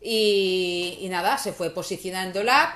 y, 0.00 0.96
y 1.00 1.08
nada, 1.10 1.36
se 1.36 1.52
fue 1.52 1.68
posicionando 1.68 2.42
la 2.42 2.74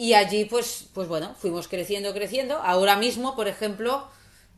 y 0.00 0.14
allí, 0.14 0.46
pues, 0.46 0.86
pues 0.94 1.08
bueno, 1.08 1.34
fuimos 1.38 1.68
creciendo, 1.68 2.14
creciendo. 2.14 2.56
Ahora 2.56 2.96
mismo, 2.96 3.36
por 3.36 3.48
ejemplo, 3.48 4.08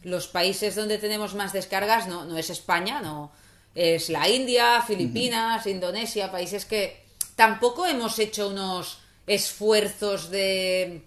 los 0.04 0.28
países 0.28 0.76
donde 0.76 0.98
tenemos 0.98 1.34
más 1.34 1.52
descargas 1.52 2.06
no, 2.06 2.24
no 2.24 2.38
es 2.38 2.48
España, 2.48 3.00
no 3.00 3.32
es 3.74 4.08
la 4.08 4.28
India, 4.28 4.80
Filipinas, 4.86 5.66
Indonesia, 5.66 6.30
países 6.30 6.64
que 6.64 7.02
tampoco 7.34 7.86
hemos 7.86 8.20
hecho 8.20 8.50
unos 8.50 9.00
esfuerzos 9.26 10.30
de 10.30 11.02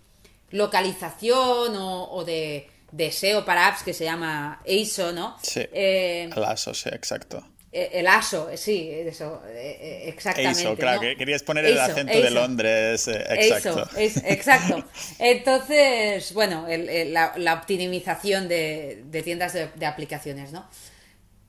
localización 0.50 1.78
o, 1.78 2.26
de, 2.26 2.70
SEO 3.12 3.46
para 3.46 3.68
apps 3.68 3.84
que 3.84 3.94
se 3.94 4.04
llama 4.04 4.62
ASO, 4.68 5.14
¿no? 5.14 5.38
Sí. 5.42 5.62
Eh, 5.72 6.30
el 6.36 6.44
ASO, 6.44 6.74
sí, 6.74 6.90
exacto. 6.90 7.42
Eh, 7.78 8.00
el 8.00 8.08
ASO, 8.08 8.52
sí, 8.56 8.90
eso, 8.90 9.42
eh, 9.50 10.06
exactamente. 10.08 10.62
Eso, 10.62 10.78
claro, 10.78 11.02
querías 11.02 11.44
poner 11.44 11.66
el 11.66 11.78
acento 11.78 12.22
de 12.22 12.32
Londres, 12.32 13.06
exacto. 13.10 13.90
exacto. 13.98 14.86
Entonces, 15.20 16.34
bueno, 16.34 16.66
la, 16.70 17.54
optimización 17.54 18.48
de, 18.48 19.04
tiendas 19.26 19.52
de, 19.52 19.86
aplicaciones, 19.86 20.54
¿no? 20.54 20.70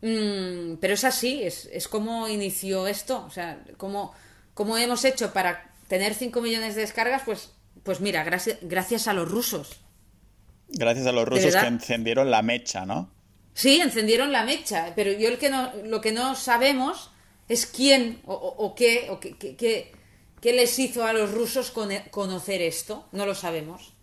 Mm, 0.00 0.78
pero 0.80 0.94
es 0.94 1.04
así, 1.04 1.44
es, 1.44 1.66
es 1.72 1.86
como 1.86 2.26
inició 2.26 2.88
esto, 2.88 3.24
o 3.24 3.30
sea, 3.30 3.60
como, 3.76 4.12
como 4.52 4.76
hemos 4.78 5.04
hecho 5.04 5.32
para 5.32 5.70
tener 5.86 6.12
5 6.14 6.40
millones 6.40 6.74
de 6.74 6.80
descargas, 6.80 7.22
pues, 7.24 7.52
pues 7.84 8.00
mira, 8.00 8.24
gracias, 8.24 8.58
gracias 8.62 9.06
a 9.06 9.12
los 9.12 9.30
rusos. 9.30 9.80
Gracias 10.70 11.06
a 11.06 11.12
los 11.12 11.28
rusos 11.28 11.54
que 11.54 11.66
encendieron 11.68 12.32
la 12.32 12.42
mecha, 12.42 12.84
¿no? 12.84 13.14
Sí, 13.56 13.80
encendieron 13.80 14.32
la 14.32 14.44
mecha, 14.44 14.92
pero 14.94 15.12
yo 15.12 15.30
el 15.30 15.38
que 15.38 15.48
no, 15.48 15.72
lo 15.82 16.02
que 16.02 16.12
no 16.12 16.34
sabemos 16.34 17.10
es 17.48 17.64
quién 17.64 18.20
o, 18.26 18.74
qué, 18.76 19.08
o 19.08 19.18
qué, 19.18 19.92
les 20.42 20.78
hizo 20.78 21.06
a 21.06 21.14
los 21.14 21.32
rusos 21.32 21.72
conocer 22.10 22.60
esto. 22.60 23.06
No 23.12 23.24
lo 23.24 23.34
sabemos. 23.34 23.94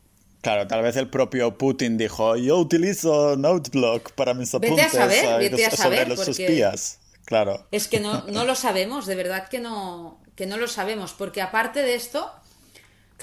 Claro, 0.42 0.68
tal 0.68 0.82
vez 0.82 0.96
el 0.96 1.08
propio 1.08 1.56
Putin 1.56 2.00
dijo, 2.00 2.36
yo 2.36 2.58
utilizo 2.58 3.36
Noteblock 3.36 4.14
para 4.14 4.34
mis 4.34 4.56
apuntes 4.56 4.76
vete 4.76 4.88
a 4.88 4.90
saber, 4.90 5.40
vete 5.52 5.66
a 5.68 5.72
saber, 5.72 6.00
sobre 6.00 6.16
los 6.16 6.28
espías. 6.28 7.00
Claro. 7.26 7.68
Es 7.70 7.88
que 7.88 8.00
no, 8.00 8.24
no 8.24 8.46
lo 8.46 8.56
sabemos, 8.56 9.06
de 9.06 9.16
verdad 9.16 9.50
que 9.50 9.60
no, 9.60 10.20
que 10.36 10.48
no 10.48 10.58
lo 10.58 10.68
sabemos, 10.68 11.14
porque 11.14 11.44
aparte 11.44 11.84
de 11.84 11.94
esto, 11.94 12.32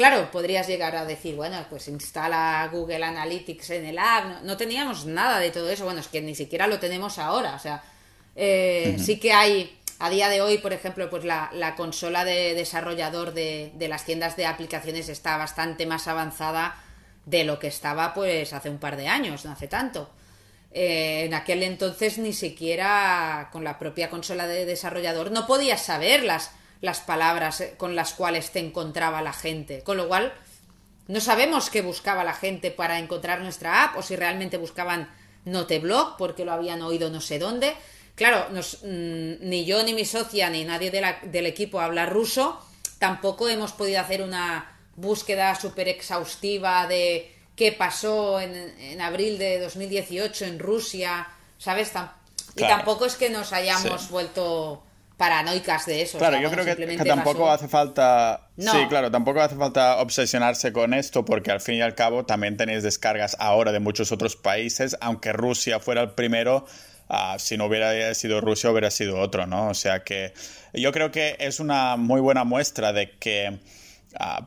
Claro, 0.01 0.31
podrías 0.31 0.67
llegar 0.67 0.97
a 0.97 1.05
decir, 1.05 1.37
bueno, 1.37 1.63
pues 1.69 1.87
instala 1.89 2.67
Google 2.73 3.05
Analytics 3.05 3.69
en 3.69 3.85
el 3.85 3.99
app. 3.99 4.41
No, 4.45 4.57
teníamos 4.57 5.05
nada 5.05 5.39
de 5.39 5.51
todo 5.51 5.69
eso. 5.69 5.85
Bueno, 5.85 6.01
es 6.01 6.09
que 6.09 6.23
ni 6.23 6.35
siquiera 6.35 6.67
lo 6.67 6.79
tenemos 6.79 7.19
ahora. 7.19 7.55
O 7.55 7.59
sea, 7.59 7.83
eh, 8.35 8.97
sí 8.99 9.21
que 9.21 9.35
hay, 9.35 9.79
a 9.99 10.09
día 10.09 10.31
de 10.31 10.41
hoy, 10.41 10.57
por 10.57 10.73
ejemplo, 10.73 11.11
pues 11.11 11.25
la, 11.25 11.75
consola 11.77 12.25
de 12.25 12.55
desarrollador 12.55 13.35
de, 13.35 13.73
de, 13.75 13.89
las 13.89 14.07
tiendas 14.07 14.39
de 14.39 14.47
aplicaciones 14.47 15.11
está 15.11 15.37
bastante 15.37 15.85
más 15.85 16.09
avanzada 16.09 16.83
de 17.27 17.45
lo 17.45 17.59
que 17.59 17.67
estaba 17.67 18.15
pues 18.15 18.55
hace 18.55 18.71
un 18.71 18.79
par 18.79 18.97
de 18.97 19.07
años, 19.07 19.45
no 19.45 19.53
hace 19.53 19.69
tanto. 19.69 20.09
Eh, 20.73 21.25
en 21.27 21.35
aquel 21.35 21.63
entonces 21.63 22.17
ni 22.17 22.33
siquiera 22.33 23.51
con 23.53 23.65
la 23.65 23.79
propia 23.79 24.09
consola 24.09 24.47
de 24.47 24.65
desarrollador 24.65 25.33
no 25.33 25.47
podías 25.47 25.83
saber 25.83 26.23
las, 26.23 26.53
las 26.81 27.01
palabras 27.01 27.61
eh, 27.61 27.75
con 27.77 27.95
las 27.95 28.15
cuales 28.15 28.51
te 28.51 28.59
encontraba 28.59 29.23
la 29.23 29.33
gente. 29.33 29.83
Con 29.83 29.97
lo 29.97 30.09
cual, 30.09 30.33
no 31.09 31.21
sabemos 31.21 31.71
qué 31.71 31.83
buscaba 31.83 32.25
la 32.25 32.35
gente 32.35 32.71
para 32.71 32.99
encontrar 32.99 33.41
nuestra 33.41 33.85
app 33.85 33.99
o 33.99 34.03
si 34.03 34.17
realmente 34.17 34.57
buscaban 34.57 35.11
Noteblog 35.45 36.17
porque 36.17 36.45
lo 36.45 36.53
habían 36.53 36.83
oído 36.83 37.11
no 37.11 37.21
sé 37.21 37.39
dónde. 37.39 37.75
Claro, 38.15 38.47
mm, 38.51 39.49
ni 39.49 39.65
yo, 39.65 39.83
ni 39.83 39.95
mi 39.95 40.05
socia, 40.05 40.51
ni 40.51 40.65
nadie 40.65 40.91
del 40.91 41.47
equipo 41.47 41.81
habla 41.81 42.07
ruso. 42.07 42.61
Tampoco 42.99 43.49
hemos 43.49 43.73
podido 43.73 44.01
hacer 44.01 44.23
una 44.23 44.77
búsqueda 44.97 45.55
súper 45.55 45.89
exhaustiva 45.89 46.87
de 46.87 47.35
qué 47.57 47.73
pasó 47.73 48.41
en, 48.41 49.01
abril 49.01 49.39
de 49.39 49.59
2018 49.61 50.45
en 50.45 50.59
Rusia, 50.59 51.29
¿sabes? 51.59 51.93
Y 52.57 52.63
tampoco 52.63 53.07
es 53.07 53.17
que 53.17 53.31
nos 53.31 53.53
hayamos 53.53 54.11
vuelto 54.11 54.83
paranoicas 55.21 55.85
de 55.85 56.01
eso. 56.01 56.17
Claro, 56.17 56.41
yo 56.41 56.51
creo 56.51 56.65
que, 56.65 57.05
tampoco 57.05 57.51
hace 57.51 57.69
falta... 57.69 58.49
Sí, 58.57 58.87
claro, 58.89 59.11
tampoco 59.11 59.43
hace 59.43 59.55
falta 59.55 59.99
obsesionarse 59.99 60.73
con 60.73 60.95
esto 60.95 61.27
porque 61.27 61.51
al 61.51 61.61
fin 61.61 61.75
y 61.75 61.83
al 61.83 61.95
cabo 61.95 62.25
también 62.25 62.57
tenéis 62.57 62.83
descargas 62.83 63.37
ahora 63.39 63.71
de 63.71 63.81
muchos 63.81 64.13
otros 64.13 64.35
países, 64.35 64.97
aunque 65.03 65.35
Rusia 65.35 65.79
fuera 65.79 66.01
el 66.01 66.13
primero, 66.13 66.65
ah, 67.11 67.37
si 67.39 67.59
no 67.59 67.67
hubiera 67.67 68.15
sido 68.15 68.41
Rusia 68.41 68.71
hubiera 68.71 68.91
sido 68.91 69.19
otro, 69.19 69.47
¿no? 69.47 69.69
O 69.69 69.75
sea 69.75 70.05
que 70.05 70.33
yo 70.73 70.91
creo 70.91 71.11
que 71.11 71.37
es 71.39 71.61
una 71.61 71.97
muy 71.97 72.23
buena 72.23 72.45
muestra 72.45 72.95
de 72.95 73.11
que 73.11 73.59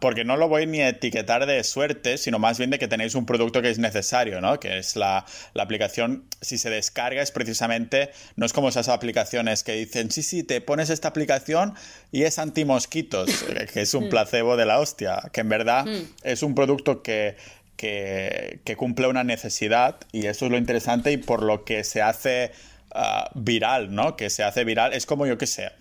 porque 0.01 0.25
no 0.25 0.35
lo 0.37 0.49
voy 0.49 0.67
ni 0.67 0.81
a 0.81 0.89
etiquetar 0.89 1.45
de 1.45 1.63
suerte, 1.63 2.17
sino 2.17 2.37
más 2.37 2.57
bien 2.57 2.69
de 2.69 2.79
que 2.79 2.87
tenéis 2.87 3.15
un 3.15 3.25
producto 3.25 3.61
que 3.61 3.69
es 3.69 3.79
necesario, 3.79 4.41
¿no? 4.41 4.59
Que 4.59 4.77
es 4.77 4.95
la, 4.95 5.25
aplicación, 5.57 6.25
si 6.41 6.57
se 6.57 6.69
descarga, 6.69 7.21
es 7.21 7.31
precisamente, 7.31 8.11
no 8.35 8.45
es 8.45 8.53
como 8.53 8.69
esas 8.69 8.89
aplicaciones 8.89 9.63
que 9.63 9.73
dicen, 9.73 10.11
sí, 10.11 10.21
sí, 10.21 10.43
te 10.43 10.59
pones 10.59 10.89
esta 10.89 11.07
aplicación 11.07 11.73
y 12.11 12.23
es 12.23 12.39
anti-mosquitos, 12.39 13.29
eh, 13.49 13.67
que 13.71 13.81
es 13.81 13.93
un 13.93 14.07
mm. 14.07 14.09
placebo 14.09 14.57
de 14.57 14.65
la 14.65 14.79
hostia, 14.79 15.29
que 15.31 15.41
en 15.41 15.49
verdad 15.49 15.85
mm. 15.85 16.01
es 16.23 16.43
un 16.43 16.55
producto 16.55 17.01
que, 17.01 17.37
que, 17.77 18.75
cumple 18.77 19.07
una 19.07 19.23
necesidad 19.23 19.97
y 20.11 20.27
eso 20.27 20.45
es 20.45 20.51
lo 20.51 20.57
interesante 20.57 21.11
y 21.11 21.17
por 21.17 21.43
lo 21.43 21.63
que 21.63 21.83
se 21.83 22.01
hace 22.01 22.51
ah, 22.91 23.29
viral, 23.33 23.95
¿no? 23.95 24.17
Que 24.17 24.29
se 24.29 24.43
hace 24.43 24.65
viral, 24.65 24.93
es 24.93 25.05
como 25.05 25.25
yo 25.25 25.37
que 25.37 25.47
sé 25.47 25.71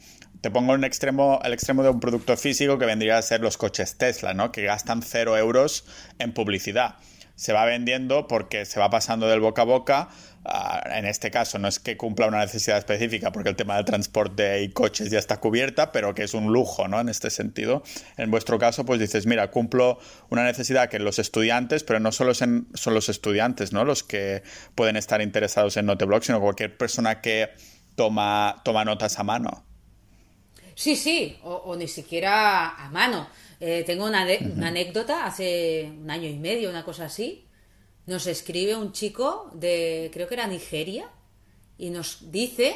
te 0.42 0.50
pongo 0.50 0.72
un 0.72 0.82
extremo, 0.82 1.40
el 1.44 1.52
extremo 1.52 1.84
de 1.84 1.90
un 1.90 2.00
producto 2.00 2.36
físico 2.36 2.76
que 2.76 2.84
vendría 2.84 3.16
a 3.16 3.22
ser 3.22 3.40
los 3.40 3.56
coches 3.56 3.96
Tesla, 3.96 4.34
¿no? 4.34 4.50
Que 4.50 4.64
gastan 4.64 5.00
cero 5.00 5.38
euros 5.38 5.84
en 6.18 6.34
publicidad. 6.34 6.96
Se 7.36 7.52
va 7.52 7.64
vendiendo 7.64 8.26
porque 8.26 8.64
se 8.64 8.80
va 8.80 8.90
pasando 8.90 9.28
del 9.28 9.38
boca 9.38 9.62
a 9.62 9.64
boca. 9.64 10.08
Ah, 10.44 10.82
en 10.96 11.06
este 11.06 11.30
caso 11.30 11.60
no 11.60 11.68
es 11.68 11.78
que 11.78 11.96
cumpla 11.96 12.26
una 12.26 12.40
necesidad 12.40 12.76
específica 12.76 13.30
porque 13.30 13.50
el 13.50 13.56
tema 13.56 13.76
del 13.76 13.84
transporte 13.84 14.64
y 14.64 14.70
coches 14.70 15.12
ya 15.12 15.20
está 15.20 15.38
cubierta, 15.38 15.92
pero 15.92 16.12
que 16.12 16.24
es 16.24 16.34
un 16.34 16.52
lujo, 16.52 16.88
¿no? 16.88 17.00
En 17.00 17.08
este 17.08 17.30
sentido. 17.30 17.84
En 18.16 18.32
vuestro 18.32 18.58
caso, 18.58 18.84
pues 18.84 18.98
dices, 18.98 19.26
mira, 19.26 19.48
cumplo 19.52 20.00
una 20.28 20.42
necesidad 20.42 20.90
que 20.90 20.98
los 20.98 21.20
estudiantes, 21.20 21.84
pero 21.84 22.00
no 22.00 22.10
solo 22.10 22.34
son 22.34 22.66
los 22.86 23.08
estudiantes, 23.08 23.72
¿no? 23.72 23.84
Los 23.84 24.02
que 24.02 24.42
pueden 24.74 24.96
estar 24.96 25.22
interesados 25.22 25.76
en 25.76 25.86
Noteblog, 25.86 26.24
sino 26.24 26.40
cualquier 26.40 26.76
persona 26.76 27.20
que 27.20 27.50
toma, 27.94 28.60
toma 28.64 28.84
notas 28.84 29.20
a 29.20 29.22
mano. 29.22 29.71
Sí, 30.82 30.96
sí, 30.96 31.38
o, 31.44 31.76
ni 31.76 31.86
siquiera 31.86 32.70
a 32.70 32.90
mano. 32.90 33.28
Eh, 33.60 33.84
tengo 33.86 34.04
una, 34.04 34.22
anécdota, 34.22 35.26
hace 35.26 35.92
un 35.96 36.10
año 36.10 36.28
y 36.28 36.34
medio, 36.34 36.70
una 36.70 36.84
cosa 36.84 37.04
así, 37.04 37.46
nos 38.06 38.26
escribe 38.26 38.74
un 38.74 38.90
chico 38.90 39.48
de, 39.54 40.10
creo 40.12 40.26
que 40.26 40.34
era 40.34 40.48
Nigeria, 40.48 41.08
y 41.78 41.90
nos 41.90 42.32
dice 42.32 42.74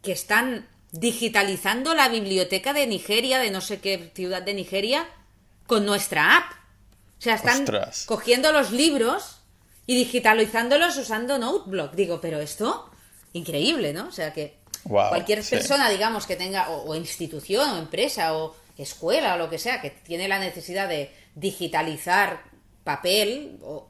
que 0.00 0.12
están 0.12 0.66
digitalizando 0.90 1.92
la 1.92 2.08
biblioteca 2.08 2.72
de 2.72 2.86
Nigeria, 2.86 3.40
de 3.40 3.50
no 3.50 3.60
sé 3.60 3.78
qué 3.80 4.10
ciudad 4.14 4.40
de 4.40 4.54
Nigeria, 4.54 5.06
con 5.66 5.84
nuestra 5.84 6.38
app. 6.38 6.52
O 7.18 7.20
sea, 7.20 7.34
están 7.34 7.66
cogiendo 8.06 8.52
los 8.52 8.70
libros 8.72 9.42
y 9.84 9.96
digitalizándolos 9.96 10.96
usando 10.96 11.36
Noteblock. 11.36 11.92
Digo, 11.92 12.22
pero 12.22 12.40
esto, 12.40 12.88
increíble, 13.34 13.92
¿no? 13.92 14.08
O 14.08 14.12
sea 14.12 14.32
que 14.32 14.64
Cualquier 14.88 15.42
persona, 15.42 15.88
digamos, 15.90 16.26
que 16.26 16.36
tenga, 16.36 16.70
o, 16.70 16.94
institución, 16.94 17.70
o 17.70 17.78
empresa, 17.78 18.36
o 18.36 18.54
escuela, 18.76 19.34
o 19.34 19.38
lo 19.38 19.50
que 19.50 19.58
sea, 19.58 19.80
que 19.80 19.90
tiene 19.90 20.28
la 20.28 20.38
necesidad 20.38 20.88
de 20.88 21.10
digitalizar 21.34 22.42
papel, 22.84 23.58
o 23.62 23.88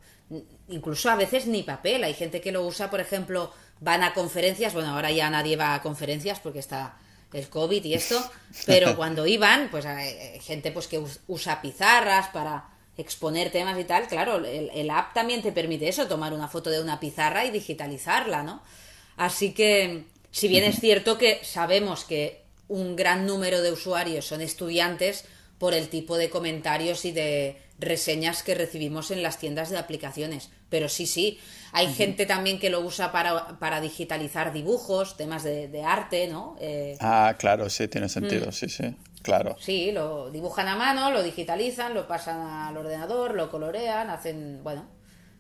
incluso 0.69 1.11
a 1.11 1.17
veces 1.17 1.47
ni 1.47 1.63
papel. 1.63 2.05
Hay 2.05 2.15
gente 2.15 2.41
que 2.41 2.53
lo 2.53 2.65
usa, 2.65 2.91
por 2.91 3.01
ejemplo, 3.01 3.53
van 3.81 4.03
a 4.03 4.15
conferencias, 4.15 4.75
bueno, 4.75 4.91
ahora 4.91 5.11
ya 5.11 5.29
nadie 5.31 5.57
va 5.57 5.75
a 5.75 5.83
conferencias 5.83 6.41
porque 6.41 6.61
está 6.61 6.97
el 7.33 7.49
COVID 7.49 7.85
y 7.85 7.95
esto, 7.95 8.23
pero 8.67 8.97
cuando 8.97 9.27
iban, 9.27 9.69
pues 9.71 9.85
hay 9.85 10.41
gente 10.41 10.71
pues 10.71 10.87
que 10.87 11.03
usa 11.27 11.61
pizarras 11.61 12.29
para 12.29 12.71
exponer 12.97 13.51
temas 13.51 13.79
y 13.79 13.85
tal, 13.85 14.07
claro, 14.07 14.37
el, 14.37 14.71
el, 14.73 14.91
app 14.91 15.13
también 15.13 15.43
te 15.43 15.53
permite 15.53 15.87
eso, 15.89 16.07
tomar 16.07 16.33
una 16.33 16.49
foto 16.49 16.71
de 16.71 16.81
una 16.81 16.99
pizarra 16.99 17.45
y 17.45 17.51
digitalizarla, 17.51 18.43
¿no? 18.43 18.63
Así 19.17 19.53
que 19.53 20.05
si 20.37 20.49
bien 20.49 20.65
es 20.65 20.81
cierto 20.81 21.17
que 21.17 21.41
sabemos 21.45 22.05
que 22.05 22.43
un 22.69 22.95
gran 22.95 23.25
número 23.25 23.63
de 23.63 23.73
usuarios 23.73 24.27
son 24.27 24.43
estudiantes 24.43 25.25
por 25.57 25.73
el 25.73 25.89
tipo 25.89 26.19
de 26.19 26.29
comentarios 26.29 27.07
y 27.07 27.13
de 27.13 27.57
reseñas 27.79 28.43
que 28.43 28.55
recibimos 28.55 29.11
en 29.11 29.23
las 29.23 29.39
tiendas 29.39 29.71
de 29.71 29.79
aplicaciones. 29.79 30.51
Pero 30.69 30.91
sí, 30.91 31.07
sí, 31.07 31.39
hay 31.73 31.91
gente 31.91 32.27
también 32.27 32.59
que 32.59 32.69
lo 32.69 32.81
usa 32.81 33.13
para, 33.13 33.81
digitalizar 33.81 34.53
dibujos, 34.53 35.17
temas 35.17 35.43
de, 35.43 35.83
arte, 35.83 36.29
¿no? 36.29 36.59
Eh, 36.61 36.99
ah, 37.01 37.35
claro, 37.39 37.71
sí, 37.71 37.89
tiene 37.89 38.11
sentido, 38.11 38.49
mm. 38.49 38.53
sí, 38.53 38.69
sí, 38.69 38.95
claro. 39.23 39.57
Sí, 39.59 39.91
lo 39.91 40.31
dibujan 40.31 40.69
a 40.69 40.77
mano, 40.77 41.13
lo 41.13 41.23
digitalizan, 41.23 41.95
lo 41.95 42.07
pasan 42.07 42.41
al 42.41 42.77
ordenador, 42.77 43.35
lo 43.35 43.51
colorean, 43.51 44.11
hacen, 44.11 44.63
bueno, 44.63 44.87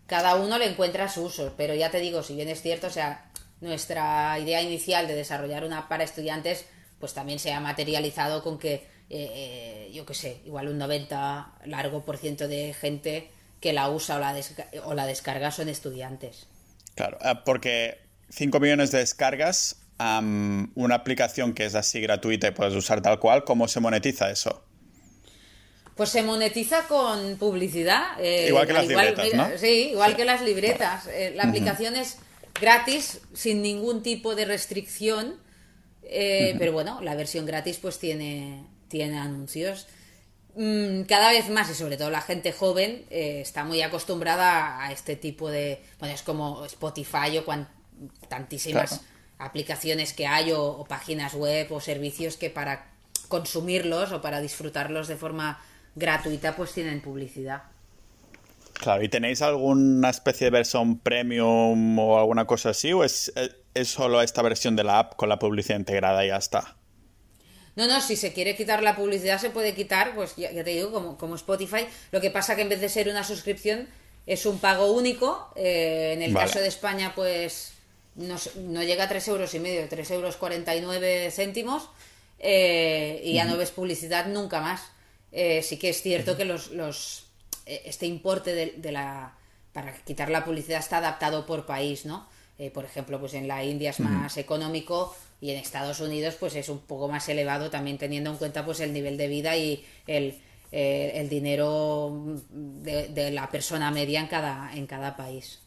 cada 0.06 0.36
uno 0.36 0.56
le 0.56 0.70
encuentra 0.70 1.08
su 1.10 1.24
uso, 1.24 1.52
pero 1.56 1.74
ya 1.74 1.90
te 1.90 1.98
digo, 1.98 2.22
si 2.22 2.34
bien 2.34 2.48
es 2.48 2.62
cierto, 2.62 2.86
o 2.86 2.90
sea, 2.90 3.25
nuestra 3.60 4.38
idea 4.38 4.62
inicial 4.62 5.06
de 5.08 5.14
desarrollar 5.14 5.64
una 5.64 5.88
para 5.88 6.04
estudiantes, 6.04 6.66
pues 7.00 7.14
también 7.14 7.38
se 7.38 7.52
ha 7.52 7.60
materializado 7.60 8.42
con 8.42 8.58
que, 8.58 8.74
eh, 8.74 8.86
eh, 9.10 9.90
yo 9.92 10.04
qué 10.06 10.14
sé, 10.14 10.40
igual 10.44 10.68
un 10.68 10.78
90 10.78 11.52
largo 11.66 12.04
por 12.04 12.18
ciento 12.18 12.48
de 12.48 12.74
gente 12.74 13.30
que 13.60 13.72
la 13.72 13.88
usa 13.90 14.16
o 14.16 14.18
la, 14.18 14.34
o 14.84 14.94
la 14.94 15.06
descarga 15.06 15.50
son 15.50 15.68
estudiantes. 15.68 16.46
Claro, 16.94 17.18
ah, 17.22 17.44
porque 17.44 17.98
5 18.30 18.60
millones 18.60 18.90
de 18.90 18.98
descargas, 18.98 19.82
una 19.98 20.94
aplicación 20.94 21.54
que 21.54 21.64
es 21.64 21.74
así 21.74 22.02
gratuita 22.02 22.48
y 22.48 22.50
puedes 22.50 22.74
usar 22.74 23.00
tal 23.00 23.18
cual, 23.18 23.44
¿cómo 23.44 23.66
se 23.66 23.80
monetiza 23.80 24.30
eso? 24.30 24.62
Pues 25.94 26.10
se 26.10 26.22
monetiza 26.22 26.86
con 26.86 27.38
publicidad. 27.38 28.20
Eh, 28.20 28.48
igual 28.48 28.66
que 28.66 28.74
las 28.74 28.86
libretas, 28.86 29.32
¿no? 29.32 29.48
Sí, 29.56 29.88
igual 29.92 30.14
que 30.14 30.26
las 30.26 30.42
libretas. 30.42 31.08
la 31.34 31.44
aplicación 31.44 31.96
es 31.96 32.18
gratis, 32.60 33.20
sin 33.32 33.62
ningún 33.62 34.02
tipo 34.02 34.34
de 34.34 34.44
restricción. 34.44 35.36
Eh, 36.02 36.54
pero 36.58 36.72
bueno, 36.72 37.00
la 37.00 37.14
versión 37.14 37.46
gratis 37.46 37.78
pues 37.78 37.98
tiene, 37.98 38.64
tiene 38.88 39.18
anuncios. 39.18 39.86
Mm, 40.54 41.02
cada 41.02 41.30
vez 41.30 41.50
más, 41.50 41.70
y 41.70 41.74
sobre 41.74 41.96
todo 41.96 42.10
la 42.10 42.22
gente 42.22 42.52
joven, 42.52 43.04
eh, 43.10 43.40
está 43.40 43.64
muy 43.64 43.82
acostumbrada 43.82 44.82
a 44.82 44.92
este 44.92 45.16
tipo 45.16 45.50
de... 45.50 45.82
Bueno, 45.98 46.14
es 46.14 46.22
como 46.22 46.64
Spotify 46.64 47.38
o 47.38 47.44
tantísimas 48.28 49.02
aplicaciones 49.38 50.14
que 50.14 50.26
hay 50.26 50.52
o 50.52 50.84
páginas 50.88 51.34
web 51.34 51.70
o 51.72 51.80
servicios 51.80 52.36
que 52.36 52.48
para 52.48 52.90
consumirlos 53.28 54.12
o 54.12 54.22
para 54.22 54.40
disfrutarlos 54.40 55.08
de 55.08 55.16
forma 55.16 55.60
gratuita 55.94 56.56
pues 56.56 56.72
tienen 56.72 57.00
publicidad. 57.00 57.64
Claro, 58.78 59.02
¿y 59.02 59.08
tenéis 59.08 59.42
alguna 59.42 60.10
especie 60.10 60.46
de 60.46 60.50
versión 60.50 60.98
premium 60.98 61.98
o 61.98 62.18
alguna 62.18 62.46
cosa 62.46 62.70
así? 62.70 62.92
¿O 62.92 63.04
es, 63.04 63.32
es 63.74 63.88
solo 63.88 64.20
esta 64.22 64.42
versión 64.42 64.76
de 64.76 64.84
la 64.84 64.98
app 64.98 65.16
con 65.16 65.28
la 65.28 65.38
publicidad 65.38 65.78
integrada 65.78 66.24
y 66.24 66.28
ya 66.28 66.36
está? 66.36 66.76
No, 67.74 67.86
no, 67.86 68.00
si 68.00 68.16
se 68.16 68.32
quiere 68.32 68.56
quitar 68.56 68.82
la 68.82 68.96
publicidad 68.96 69.38
se 69.38 69.50
puede 69.50 69.74
quitar, 69.74 70.14
pues 70.14 70.34
ya, 70.36 70.50
te 70.50 70.64
digo, 70.64 70.90
como, 70.92 71.18
como, 71.18 71.34
Spotify. 71.34 71.86
Lo 72.10 72.20
que 72.20 72.30
pasa 72.30 72.56
que 72.56 72.62
en 72.62 72.70
vez 72.70 72.80
de 72.80 72.88
ser 72.88 73.08
una 73.08 73.22
suscripción 73.22 73.86
es 74.26 74.46
un 74.46 74.58
pago 74.58 74.92
único. 74.92 75.52
Eh, 75.56 76.12
en 76.14 76.22
el 76.22 76.32
caso 76.32 76.58
de 76.58 76.68
España, 76.68 77.12
pues 77.14 77.72
no, 78.14 78.36
no, 78.56 78.82
llega 78.82 79.04
a 79.04 79.08
3 79.08 79.28
euros 79.28 79.54
y 79.54 79.60
medio, 79.60 79.86
3 79.88 80.10
euros 80.12 80.36
49 80.36 81.30
céntimos. 81.30 81.90
Eh, 82.38 83.20
y 83.24 83.34
ya 83.34 83.44
no 83.44 83.56
ves 83.56 83.70
publicidad 83.70 84.26
nunca 84.26 84.60
más. 84.60 84.80
eh, 85.32 85.62
sí 85.62 85.78
que 85.78 85.90
es 85.90 86.00
cierto 86.00 86.36
que 86.36 86.46
los, 86.46 86.70
los 86.70 87.25
este 87.66 88.06
importe 88.06 88.54
de, 88.54 88.92
la 88.92 89.34
para 89.72 89.92
quitar 90.04 90.30
la 90.30 90.44
publicidad 90.44 90.78
está 90.78 90.98
adaptado 90.98 91.44
por 91.44 91.66
país, 91.66 92.06
¿no? 92.06 92.26
Eh, 92.58 92.70
por 92.70 92.84
ejemplo, 92.84 93.20
pues 93.20 93.34
en 93.34 93.48
la 93.48 93.62
India 93.64 93.90
es 93.90 94.00
más 94.00 94.38
económico 94.38 95.14
y 95.40 95.50
en 95.50 95.58
Estados 95.58 96.00
Unidos 96.00 96.36
pues 96.40 96.54
es 96.54 96.70
un 96.70 96.78
poco 96.78 97.08
más 97.08 97.28
elevado 97.28 97.68
también 97.68 97.98
teniendo 97.98 98.30
en 98.30 98.36
cuenta 98.36 98.64
pues 98.64 98.80
el 98.80 98.94
nivel 98.94 99.18
de 99.18 99.28
vida 99.28 99.56
y 99.56 99.84
el, 100.06 100.38
el 100.72 101.28
dinero 101.28 102.40
de, 102.50 103.08
de, 103.08 103.30
la 103.30 103.50
persona 103.50 103.90
media 103.90 104.20
en 104.20 104.28
cada, 104.28 104.74
en 104.74 104.86
cada 104.86 105.16
país. 105.16 105.60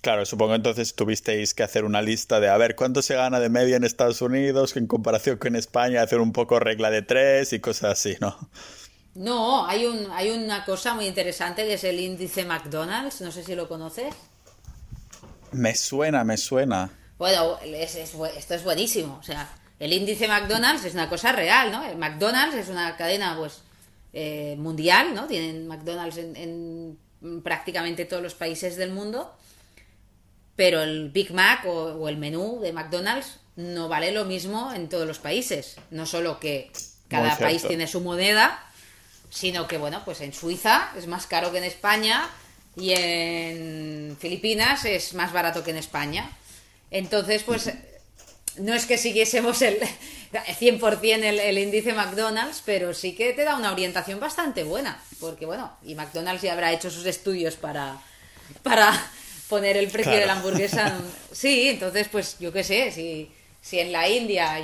Claro, 0.00 0.24
supongo 0.26 0.54
entonces 0.54 0.94
tuvisteis 0.94 1.54
que 1.54 1.62
hacer 1.62 1.84
una 1.84 2.02
lista 2.02 2.38
de 2.40 2.48
a 2.48 2.56
ver 2.56 2.76
cuánto 2.76 3.02
se 3.02 3.14
gana 3.14 3.40
de 3.40 3.48
media 3.48 3.76
en 3.76 3.84
Estados 3.84 4.22
Unidos 4.22 4.76
en 4.76 4.86
comparación 4.86 5.38
con 5.38 5.56
España, 5.56 6.02
hacer 6.02 6.20
un 6.20 6.32
poco 6.32 6.60
regla 6.60 6.90
de 6.90 7.02
tres 7.02 7.52
y 7.52 7.60
cosas 7.60 7.92
así, 7.92 8.16
¿no? 8.20 8.36
No, 9.16 9.66
hay, 9.66 9.86
un, 9.86 10.10
hay 10.12 10.30
una 10.30 10.64
cosa 10.64 10.94
muy 10.94 11.06
interesante 11.06 11.64
que 11.66 11.74
es 11.74 11.84
el 11.84 11.98
índice 11.98 12.44
McDonald's, 12.44 13.20
no 13.20 13.32
sé 13.32 13.42
si 13.42 13.54
lo 13.54 13.68
conoces. 13.68 14.14
Me 15.52 15.74
suena, 15.74 16.22
me 16.24 16.36
suena. 16.36 16.90
Bueno, 17.18 17.58
esto 17.62 18.54
es 18.54 18.64
buenísimo, 18.64 19.18
o 19.18 19.22
sea, 19.22 19.48
el 19.78 19.92
índice 19.92 20.28
McDonald's 20.28 20.84
es 20.84 20.94
una 20.94 21.08
cosa 21.08 21.32
real, 21.32 21.72
¿no? 21.72 21.84
El 21.84 21.96
McDonald's 21.96 22.56
es 22.56 22.68
una 22.68 22.96
cadena, 22.96 23.36
pues, 23.38 23.62
eh, 24.12 24.54
mundial, 24.58 25.14
¿no? 25.14 25.26
Tienen 25.26 25.66
McDonald's 25.66 26.18
en 26.18 26.98
prácticamente 27.42 28.04
todos 28.04 28.22
los 28.22 28.34
países 28.34 28.76
del 28.76 28.90
mundo 28.90 29.34
pero 30.56 30.82
el 30.82 31.10
Big 31.10 31.32
Mac 31.32 31.64
o, 31.66 32.08
el 32.08 32.16
menú 32.16 32.60
de 32.60 32.72
McDonald's 32.72 33.38
no 33.54 33.88
vale 33.88 34.10
lo 34.10 34.24
mismo 34.24 34.72
en 34.72 34.88
todos 34.88 35.06
los 35.06 35.18
países. 35.18 35.76
No 35.90 36.06
solo 36.06 36.40
que 36.40 36.72
cada 37.08 37.36
país 37.38 37.62
tiene 37.62 37.86
su 37.86 38.00
moneda, 38.00 38.58
sino 39.36 39.68
que, 39.68 39.76
bueno, 39.76 40.00
pues 40.06 40.22
en 40.22 40.32
Suiza 40.32 40.90
es 40.96 41.06
más 41.06 41.26
caro 41.26 41.52
que 41.52 41.58
en 41.58 41.64
España 41.64 42.26
y 42.74 42.92
en 42.92 44.16
Filipinas 44.18 44.86
es 44.86 45.12
más 45.12 45.30
barato 45.30 45.62
que 45.62 45.72
en 45.72 45.76
España. 45.76 46.30
Entonces, 46.90 47.42
pues 47.42 47.70
no 48.56 48.72
es 48.72 48.86
que 48.86 48.96
siguiésemos 48.96 49.60
el 49.60 49.78
100% 50.32 51.22
el, 51.22 51.38
el 51.38 51.58
índice 51.58 51.92
McDonald's, 51.92 52.62
pero 52.64 52.94
sí 52.94 53.14
que 53.14 53.34
te 53.34 53.44
da 53.44 53.56
una 53.56 53.72
orientación 53.72 54.18
bastante 54.18 54.64
buena, 54.64 54.98
porque 55.20 55.44
bueno, 55.44 55.70
y 55.84 55.94
McDonald's 55.94 56.40
ya 56.40 56.54
habrá 56.54 56.72
hecho 56.72 56.90
sus 56.90 57.04
estudios 57.04 57.56
para, 57.56 58.00
para 58.62 59.10
poner 59.50 59.76
el 59.76 59.88
precio 59.88 60.12
de 60.12 60.24
la 60.24 60.32
hamburguesa. 60.32 60.98
Sí, 61.30 61.68
entonces, 61.68 62.08
pues 62.10 62.38
yo 62.38 62.50
qué 62.50 62.64
sé, 62.64 62.90
si, 62.90 63.30
si 63.60 63.78
en 63.80 63.92
la 63.92 64.08
India 64.08 64.58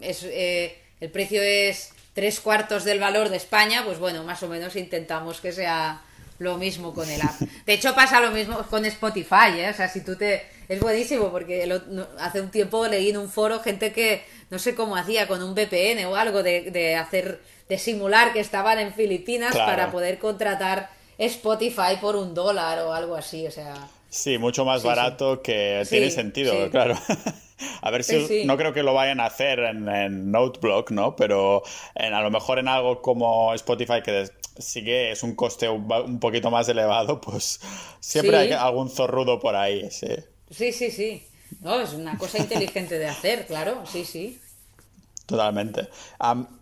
es, 0.00 0.24
eh, 0.24 0.76
el 0.98 1.10
precio 1.12 1.40
es 1.40 1.90
tres 2.16 2.40
cuartos 2.40 2.84
del 2.84 2.98
valor 2.98 3.28
de 3.28 3.36
España, 3.36 3.82
pues 3.84 3.98
bueno, 3.98 4.24
más 4.24 4.42
o 4.42 4.48
menos 4.48 4.74
intentamos 4.74 5.42
que 5.42 5.52
sea 5.52 6.00
lo 6.38 6.56
mismo 6.56 6.94
con 6.94 7.10
el 7.10 7.20
app. 7.20 7.38
De 7.66 7.74
hecho, 7.74 7.94
pasa 7.94 8.20
lo 8.20 8.30
mismo 8.30 8.56
con 8.70 8.86
Spotify, 8.86 9.58
¿eh? 9.58 9.68
O 9.70 9.74
sea, 9.74 9.86
si 9.88 10.02
tú 10.02 10.16
te... 10.16 10.46
Es 10.66 10.80
buenísimo 10.80 11.30
porque 11.30 11.70
hace 12.18 12.40
un 12.40 12.50
tiempo 12.50 12.86
leí 12.86 13.10
en 13.10 13.18
un 13.18 13.28
foro 13.28 13.60
gente 13.60 13.92
que 13.92 14.24
no 14.48 14.58
sé 14.58 14.74
cómo 14.74 14.96
hacía 14.96 15.28
con 15.28 15.42
un 15.42 15.54
VPN 15.54 16.06
o 16.06 16.16
algo 16.16 16.42
de, 16.42 16.70
de 16.70 16.96
hacer, 16.96 17.42
de 17.68 17.78
simular 17.78 18.32
que 18.32 18.40
estaban 18.40 18.78
en 18.78 18.94
Filipinas 18.94 19.54
para 19.54 19.90
poder 19.90 20.18
contratar 20.18 20.88
Spotify 21.18 21.98
por 22.00 22.16
un 22.16 22.32
dólar 22.34 22.78
o 22.78 22.94
algo 22.94 23.14
así, 23.14 23.46
o 23.46 23.50
sea... 23.50 23.74
Sí, 24.08 24.38
mucho 24.38 24.64
más 24.64 24.82
barato 24.82 25.42
que 25.42 25.84
tiene 25.88 26.10
sentido, 26.10 26.70
claro. 26.70 26.98
A 27.80 27.90
ver 27.90 28.04
si 28.04 28.44
no 28.44 28.56
creo 28.56 28.72
que 28.72 28.82
lo 28.82 28.94
vayan 28.94 29.20
a 29.20 29.26
hacer 29.26 29.60
en, 29.60 30.30
Noteblock, 30.30 30.90
¿no? 30.90 31.16
Pero 31.16 31.62
en, 31.94 32.14
a 32.14 32.20
lo 32.22 32.30
mejor 32.30 32.58
en 32.58 32.68
algo 32.68 33.02
como 33.02 33.54
Spotify 33.54 34.02
que 34.02 34.28
sí 34.58 34.84
que 34.84 35.12
es 35.12 35.22
un 35.22 35.34
coste 35.34 35.68
un, 35.68 36.18
poquito 36.20 36.50
más 36.50 36.68
elevado, 36.68 37.20
pues 37.20 37.60
siempre 38.00 38.36
hay 38.36 38.52
algún 38.52 38.90
zorrudo 38.90 39.38
por 39.38 39.56
ahí, 39.56 39.90
sí. 39.90 40.08
Sí, 40.50 40.72
sí, 40.72 40.90
sí. 40.90 41.26
No, 41.60 41.80
es 41.80 41.92
una 41.92 42.18
cosa 42.18 42.38
inteligente 42.38 42.98
de 42.98 43.06
hacer, 43.06 43.46
claro, 43.46 43.84
sí, 43.86 44.04
sí. 44.04 44.40
Totalmente. 45.26 45.88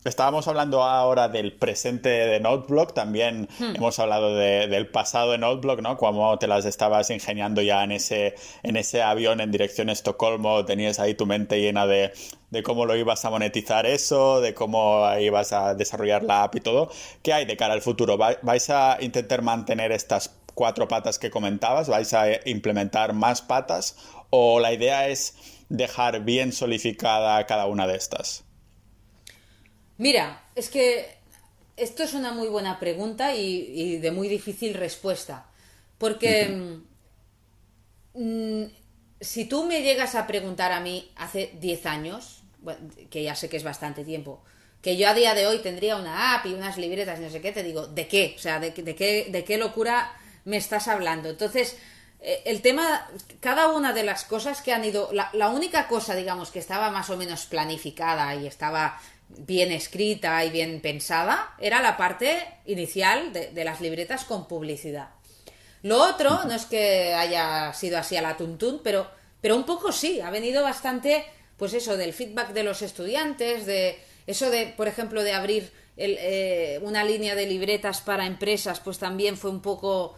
estábamos 0.05 0.49
hablando 0.49 0.83
ahora 0.83 1.29
del 1.29 1.53
presente 1.53 2.09
de 2.09 2.41
Noteblock, 2.41 2.95
también 2.95 3.47
hmm. 3.59 3.77
hemos 3.77 3.99
hablado 3.99 4.35
del 4.35 4.89
pasado 4.89 5.33
de 5.33 5.39
Noteblock, 5.39 5.83
¿no? 5.83 5.99
Cómo 5.99 6.39
te 6.39 6.47
las 6.47 6.65
estabas 6.65 7.11
ingeniando 7.11 7.61
ya 7.61 7.85
en 7.85 7.93
ese, 7.93 8.37
en 8.63 8.79
ese 8.79 9.03
avión 9.03 9.43
en 9.43 9.51
dirección 9.51 9.91
a 9.91 9.93
Estocolmo, 9.93 10.65
tenías 10.65 10.99
ahí 10.99 11.13
tu 11.13 11.27
mente 11.27 11.61
llena 11.61 11.87
de, 11.87 12.15
de 12.49 12.63
cómo 12.63 12.87
lo 12.87 12.97
ibas 12.97 13.23
a 13.27 13.31
monetizar 13.31 13.85
eso, 13.85 14.41
de 14.41 14.55
cómo 14.55 15.07
ibas 15.21 15.53
a 15.53 15.75
desarrollar 15.75 16.23
la 16.23 16.45
app 16.45 16.55
y 16.55 16.61
todo. 16.61 16.91
¿Qué 17.23 17.35
hay 17.35 17.45
de 17.45 17.59
cara 17.59 17.75
al 17.75 17.83
futuro? 17.83 18.17
¿Vais 18.17 18.71
a 18.71 18.97
intentar 19.01 19.43
mantener 19.43 19.93
estas 19.93 20.35
cuatro 20.55 20.89
patas 20.89 21.19
que 21.19 21.31
comentabas? 21.31 21.89
¿Vais 21.91 22.15
a 22.15 22.27
implementar 22.49 23.13
más 23.13 23.43
patas? 23.43 23.97
¿O 24.31 24.59
la 24.59 24.73
idea 24.73 25.09
es 25.09 25.37
dejar 25.69 26.21
bien 26.21 26.53
solidificada 26.53 27.45
cada 27.45 27.67
una 27.67 27.87
de 27.87 27.97
estas? 27.97 28.45
Mira, 29.99 30.43
es 30.55 30.69
que 30.69 31.17
esto 31.77 32.03
es 32.03 32.15
una 32.15 32.33
muy 32.33 32.49
buena 32.49 32.79
pregunta 32.79 33.35
y, 33.35 33.99
de 33.99 34.11
muy 34.11 34.29
difícil 34.29 34.75
respuesta. 34.75 35.47
Porque 35.99 36.81
mm, 38.15 38.65
si 39.21 39.45
tú 39.47 39.65
me 39.65 39.83
llegas 39.83 40.15
a 40.15 40.27
preguntar 40.27 40.73
a 40.73 40.81
mí 40.81 41.11
hace 41.17 41.53
10 41.61 41.87
años, 41.87 42.43
que 43.11 43.23
ya 43.23 43.35
sé 43.35 43.49
que 43.49 43.57
es 43.57 43.65
bastante 43.65 44.05
tiempo, 44.05 44.43
que 44.83 44.97
yo 44.97 45.09
a 45.09 45.15
día 45.15 45.35
de 45.35 45.47
hoy 45.47 45.61
tendría 45.61 45.97
una 45.97 46.35
app 46.35 46.47
y 46.47 46.55
unas 46.55 46.77
libretas 46.77 47.19
no 47.19 47.31
sé 47.31 47.41
qué, 47.41 47.53
te 47.53 47.63
digo, 47.63 47.87
¿de 47.87 48.07
qué? 48.07 48.35
O 48.37 48.39
sea, 48.39 48.61
¿de, 48.61 48.75
qué, 48.75 49.29
de 49.31 49.45
qué 49.45 49.57
locura 49.57 50.13
me 50.45 50.59
estás 50.59 50.89
hablando? 50.89 51.31
Entonces, 51.31 51.77
eh, 52.21 52.43
el 52.47 52.63
tema, 52.63 53.07
cada 53.41 53.69
una 53.69 53.93
de 53.93 54.03
las 54.03 54.25
cosas 54.25 54.63
que 54.63 54.73
han 54.73 54.83
ido, 54.85 55.11
la, 55.13 55.49
única 55.51 55.89
cosa, 55.89 56.15
digamos, 56.15 56.51
que 56.51 56.59
estaba 56.59 56.91
más 56.91 57.11
o 57.11 57.19
menos 57.19 57.45
planificada 57.45 58.35
y 58.35 58.47
estaba 58.47 58.99
bien 59.39 59.73
escrita 59.73 60.45
y 60.45 60.51
bien 60.51 60.81
pensada 60.81 61.55
era 61.59 61.83
la 61.83 61.97
parte 61.97 62.43
inicial 62.67 63.33
de, 63.33 63.65
las 63.65 63.81
libretas 63.81 64.25
con 64.25 64.47
publicidad. 64.47 65.11
Lo 65.83 66.03
otro 66.03 66.45
no 66.45 66.55
es 66.55 66.65
que 66.65 67.15
haya 67.15 67.73
sido 67.75 67.99
así 67.99 68.17
a 68.17 68.23
la 68.23 68.37
tuntún, 68.37 68.81
pero, 68.83 69.07
pero 69.41 69.57
un 69.57 69.65
poco 69.65 69.93
sí, 69.93 70.21
ha 70.21 70.31
venido 70.31 70.63
bastante, 70.63 71.25
pues 71.57 71.75
eso, 71.75 71.97
del 71.97 72.13
feedback 72.13 72.53
de 72.53 72.63
los 72.63 72.83
estudiantes, 72.83 73.67
de 73.67 73.99
eso 74.27 74.51
de, 74.51 74.73
por 74.77 74.89
ejemplo, 74.89 75.23
de 75.23 75.33
abrir 75.33 75.71
eh, 75.97 76.81
una 76.83 77.05
línea 77.05 77.35
de 77.35 77.47
libretas 77.47 78.01
para 78.01 78.27
empresas, 78.27 78.81
pues 78.81 78.99
también 78.99 79.37
fue 79.37 79.51
un 79.51 79.61
poco, 79.61 80.17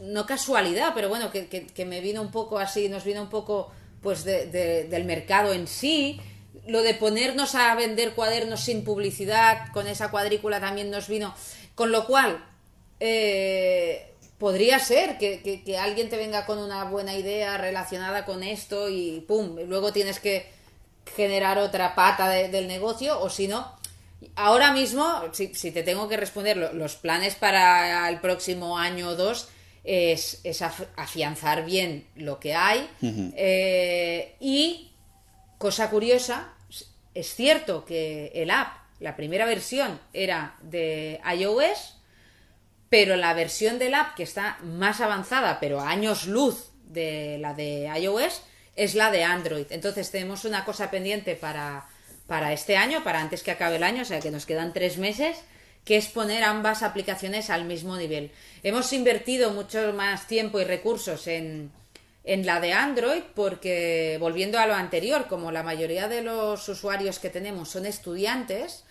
no 0.00 0.26
casualidad, 0.26 0.92
pero 0.94 1.08
bueno, 1.08 1.30
que, 1.30 1.84
me 1.84 2.00
vino 2.00 2.22
un 2.22 2.30
poco 2.30 2.58
así, 2.58 2.88
nos 2.88 3.04
vino 3.04 3.22
un 3.22 3.30
poco 3.30 3.70
pues 4.00 4.24
del 4.24 5.04
mercado 5.04 5.54
en 5.54 5.66
sí 5.66 6.20
lo 6.66 6.82
de 6.82 6.94
ponernos 6.94 7.54
a 7.54 7.74
vender 7.74 8.14
cuadernos 8.14 8.60
sin 8.60 8.84
publicidad, 8.84 9.72
con 9.72 9.86
esa 9.86 10.10
cuadrícula 10.10 10.60
también 10.60 10.90
nos 10.90 11.08
vino. 11.08 11.34
Con 11.74 11.92
lo 11.92 12.06
cual, 12.06 12.44
eh, 13.00 14.14
podría 14.38 14.78
ser 14.78 15.18
que, 15.18 15.78
alguien 15.78 16.08
te 16.08 16.16
venga 16.16 16.46
con 16.46 16.58
una 16.58 16.84
buena 16.84 17.14
idea 17.14 17.58
relacionada 17.58 18.24
con 18.24 18.42
esto 18.42 18.88
y 18.88 19.24
pum, 19.26 19.56
luego 19.66 19.92
tienes 19.92 20.20
que 20.20 20.46
generar 21.16 21.58
otra 21.58 21.94
pata 21.94 22.28
del 22.28 22.66
negocio, 22.66 23.20
o 23.20 23.28
si 23.28 23.46
no, 23.46 23.76
ahora 24.36 24.72
mismo, 24.72 25.22
si, 25.32 25.48
te 25.48 25.82
tengo 25.82 26.08
que 26.08 26.16
responder, 26.16 26.56
los 26.56 26.96
planes 26.96 27.34
para 27.34 28.08
el 28.08 28.20
próximo 28.20 28.78
año 28.78 29.08
o 29.08 29.16
dos 29.16 29.48
es, 29.84 30.40
afianzar 30.96 31.64
bien 31.64 32.06
lo 32.16 32.40
que 32.40 32.54
hay 32.54 32.88
eh, 33.02 34.34
y, 34.40 34.92
cosa 35.58 35.90
curiosa, 35.90 36.53
es 37.14 37.34
cierto 37.34 37.84
que 37.84 38.32
el 38.34 38.50
app, 38.50 38.76
la 39.00 39.16
primera 39.16 39.46
versión 39.46 40.00
era 40.12 40.56
de 40.62 41.20
iOS, 41.38 41.96
pero 42.88 43.16
la 43.16 43.34
versión 43.34 43.78
del 43.78 43.94
app 43.94 44.14
que 44.14 44.22
está 44.22 44.58
más 44.62 45.00
avanzada, 45.00 45.58
pero 45.60 45.80
a 45.80 45.90
años 45.90 46.26
luz 46.26 46.70
de 46.84 47.38
la 47.40 47.54
de 47.54 47.90
iOS, 47.98 48.42
es 48.76 48.94
la 48.94 49.10
de 49.10 49.24
Android. 49.24 49.66
Entonces 49.70 50.10
tenemos 50.10 50.44
una 50.44 50.64
cosa 50.64 50.90
pendiente 50.90 51.36
para, 51.36 51.86
para 52.26 52.52
este 52.52 52.76
año, 52.76 53.04
para 53.04 53.20
antes 53.20 53.42
que 53.42 53.50
acabe 53.50 53.76
el 53.76 53.82
año, 53.84 54.02
o 54.02 54.04
sea 54.04 54.20
que 54.20 54.30
nos 54.30 54.46
quedan 54.46 54.72
tres 54.72 54.98
meses, 54.98 55.36
que 55.84 55.96
es 55.96 56.06
poner 56.06 56.42
ambas 56.42 56.82
aplicaciones 56.82 57.50
al 57.50 57.64
mismo 57.64 57.96
nivel. 57.96 58.30
Hemos 58.62 58.92
invertido 58.92 59.50
mucho 59.50 59.92
más 59.92 60.26
tiempo 60.26 60.60
y 60.60 60.64
recursos 60.64 61.26
en, 61.26 61.70
en 62.24 62.46
la 62.46 62.60
de 62.60 62.72
Android 62.72 63.22
porque, 63.34 64.16
volviendo 64.18 64.58
a 64.58 64.66
lo 64.66 64.74
anterior, 64.74 65.26
como 65.28 65.52
la 65.52 65.62
mayoría 65.62 66.08
de 66.08 66.22
los 66.22 66.68
usuarios 66.68 67.18
que 67.18 67.30
tenemos 67.30 67.68
son 67.68 67.86
estudiantes, 67.86 68.84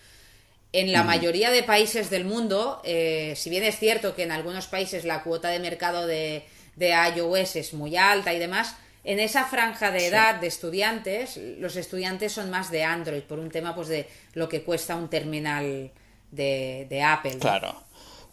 en 0.72 0.90
la 0.92 1.04
mayoría 1.04 1.50
de 1.50 1.62
países 1.62 2.10
del 2.10 2.24
mundo, 2.24 2.80
eh, 2.84 3.34
si 3.36 3.48
bien 3.48 3.62
es 3.62 3.78
cierto 3.78 4.16
que 4.16 4.24
en 4.24 4.32
algunos 4.32 4.66
países 4.66 5.04
la 5.04 5.22
cuota 5.22 5.48
de 5.48 5.60
mercado 5.60 6.06
de, 6.06 6.44
de 6.74 6.94
iOS 7.16 7.56
es 7.56 7.74
muy 7.74 7.96
alta 7.96 8.34
y 8.34 8.40
demás, 8.40 8.74
en 9.04 9.20
esa 9.20 9.44
franja 9.44 9.90
de 9.90 10.06
edad 10.06 10.36
de 10.36 10.46
estudiantes, 10.46 11.36
los 11.36 11.76
estudiantes 11.76 12.32
son 12.32 12.50
más 12.50 12.70
de 12.70 12.84
Android 12.84 13.22
por 13.22 13.38
un 13.38 13.50
tema 13.50 13.74
pues 13.74 13.88
de 13.88 14.08
lo 14.32 14.48
que 14.48 14.62
cuesta 14.62 14.96
un 14.96 15.10
terminal 15.10 15.92
de, 16.30 17.02
Apple. 17.04 17.38
Claro. 17.38 17.83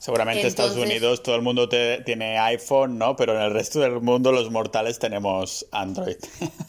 Seguramente 0.02 0.42
en 0.42 0.48
Estados 0.48 0.78
Unidos 0.78 1.22
todo 1.22 1.36
el 1.36 1.44
mundo 1.44 1.70
tiene 1.70 2.40
iPhone, 2.40 2.98
¿no? 2.98 3.16
Pero 3.16 3.36
en 3.36 3.42
el 3.44 3.54
resto 3.54 3.80
del 3.82 4.02
mundo 4.02 4.32
los 4.32 4.50
mortales 4.50 4.98
tenemos 4.98 5.68
Android. 5.72 6.16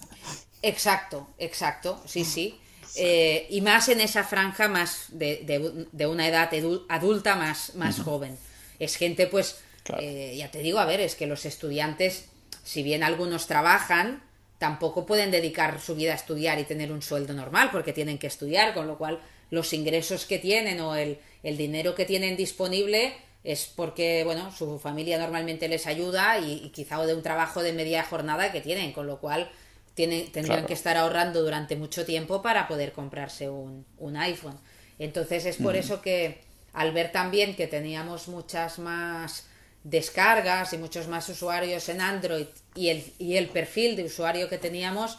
exacto, 0.63 1.29
exacto, 1.39 1.99
sí, 2.05 2.27
sí. 2.27 2.61
Eh, 2.95 3.47
y 3.49 3.63
más 3.63 3.89
en 3.89 4.03
esa 4.03 4.23
franja 4.23 4.69
más 4.69 5.07
de, 5.09 6.07
una 6.07 6.29
edad 6.29 6.51
adulta 6.91 7.35
más, 7.37 7.75
más 7.75 8.01
joven. 8.01 8.37
Es 8.79 8.97
gente, 8.97 9.27
pues, 9.29 9.63
eh, 9.99 10.35
ya 10.37 10.51
te 10.51 10.59
digo, 10.59 10.79
a 10.79 10.85
ver, 10.85 11.01
es 11.01 11.15
que 11.15 11.27
los 11.27 11.47
estudiantes, 11.47 12.27
si 12.65 12.83
bien 12.83 13.03
algunos 13.03 13.47
trabajan, 13.47 14.23
tampoco 14.59 15.07
pueden 15.07 15.31
dedicar 15.31 15.81
su 15.81 15.95
vida 15.95 16.13
a 16.13 16.17
estudiar 16.17 16.59
y 16.59 16.65
tener 16.65 16.93
un 16.93 17.01
sueldo 17.01 17.33
normal 17.33 17.71
porque 17.73 17.95
tienen 17.95 18.19
que 18.19 18.27
estudiar, 18.27 18.75
con 18.75 18.87
lo 18.87 18.99
cual 18.99 19.21
los 19.49 19.73
ingresos 19.73 20.27
que 20.27 20.39
tienen 20.39 20.81
o 20.83 20.95
el, 20.97 21.19
el 21.43 21.57
dinero 21.57 21.95
que 21.95 22.05
tienen 22.05 22.37
disponible 22.37 23.15
es 23.45 23.67
porque, 23.67 24.23
bueno, 24.25 24.53
su 24.53 24.79
familia 24.79 25.19
normalmente 25.19 25.69
les 25.69 25.87
ayuda 25.87 26.39
y, 26.39 26.71
quizá 26.71 27.01
o 27.01 27.07
de 27.07 27.15
un 27.15 27.23
trabajo 27.23 27.63
de 27.63 27.73
media 27.73 28.05
jornada 28.05 28.53
que 28.53 28.61
tienen, 28.61 28.93
con 28.93 29.07
lo 29.07 29.19
cual 29.19 29.51
tienen, 29.95 30.31
tendrían 30.31 30.67
que 30.67 30.75
estar 30.75 30.97
ahorrando 30.97 31.43
durante 31.43 31.77
mucho 31.77 32.05
tiempo 32.05 32.41
para 32.41 32.69
poder 32.69 32.93
comprarse 32.93 33.49
un, 33.49 33.85
un 33.99 34.17
iPhone. 34.17 34.59
Entonces 34.99 35.45
es 35.47 35.57
por 35.57 35.75
eso 35.75 36.01
que 36.01 36.41
al 36.73 36.93
ver 36.93 37.11
también 37.11 37.57
que 37.57 37.67
teníamos 37.67 38.29
muchas 38.29 38.79
más 38.79 39.47
descargas 39.85 40.73
y 40.73 40.79
muchos 40.79 41.09
más 41.09 41.29
usuarios 41.29 41.89
en 41.89 42.01
Android 42.01 42.47
y 42.75 42.89
el, 42.89 43.13
y 43.19 43.37
el 43.37 43.49
perfil 43.49 43.97
de 43.97 44.05
usuario 44.05 44.49
que 44.49 44.59
teníamos, 44.59 45.19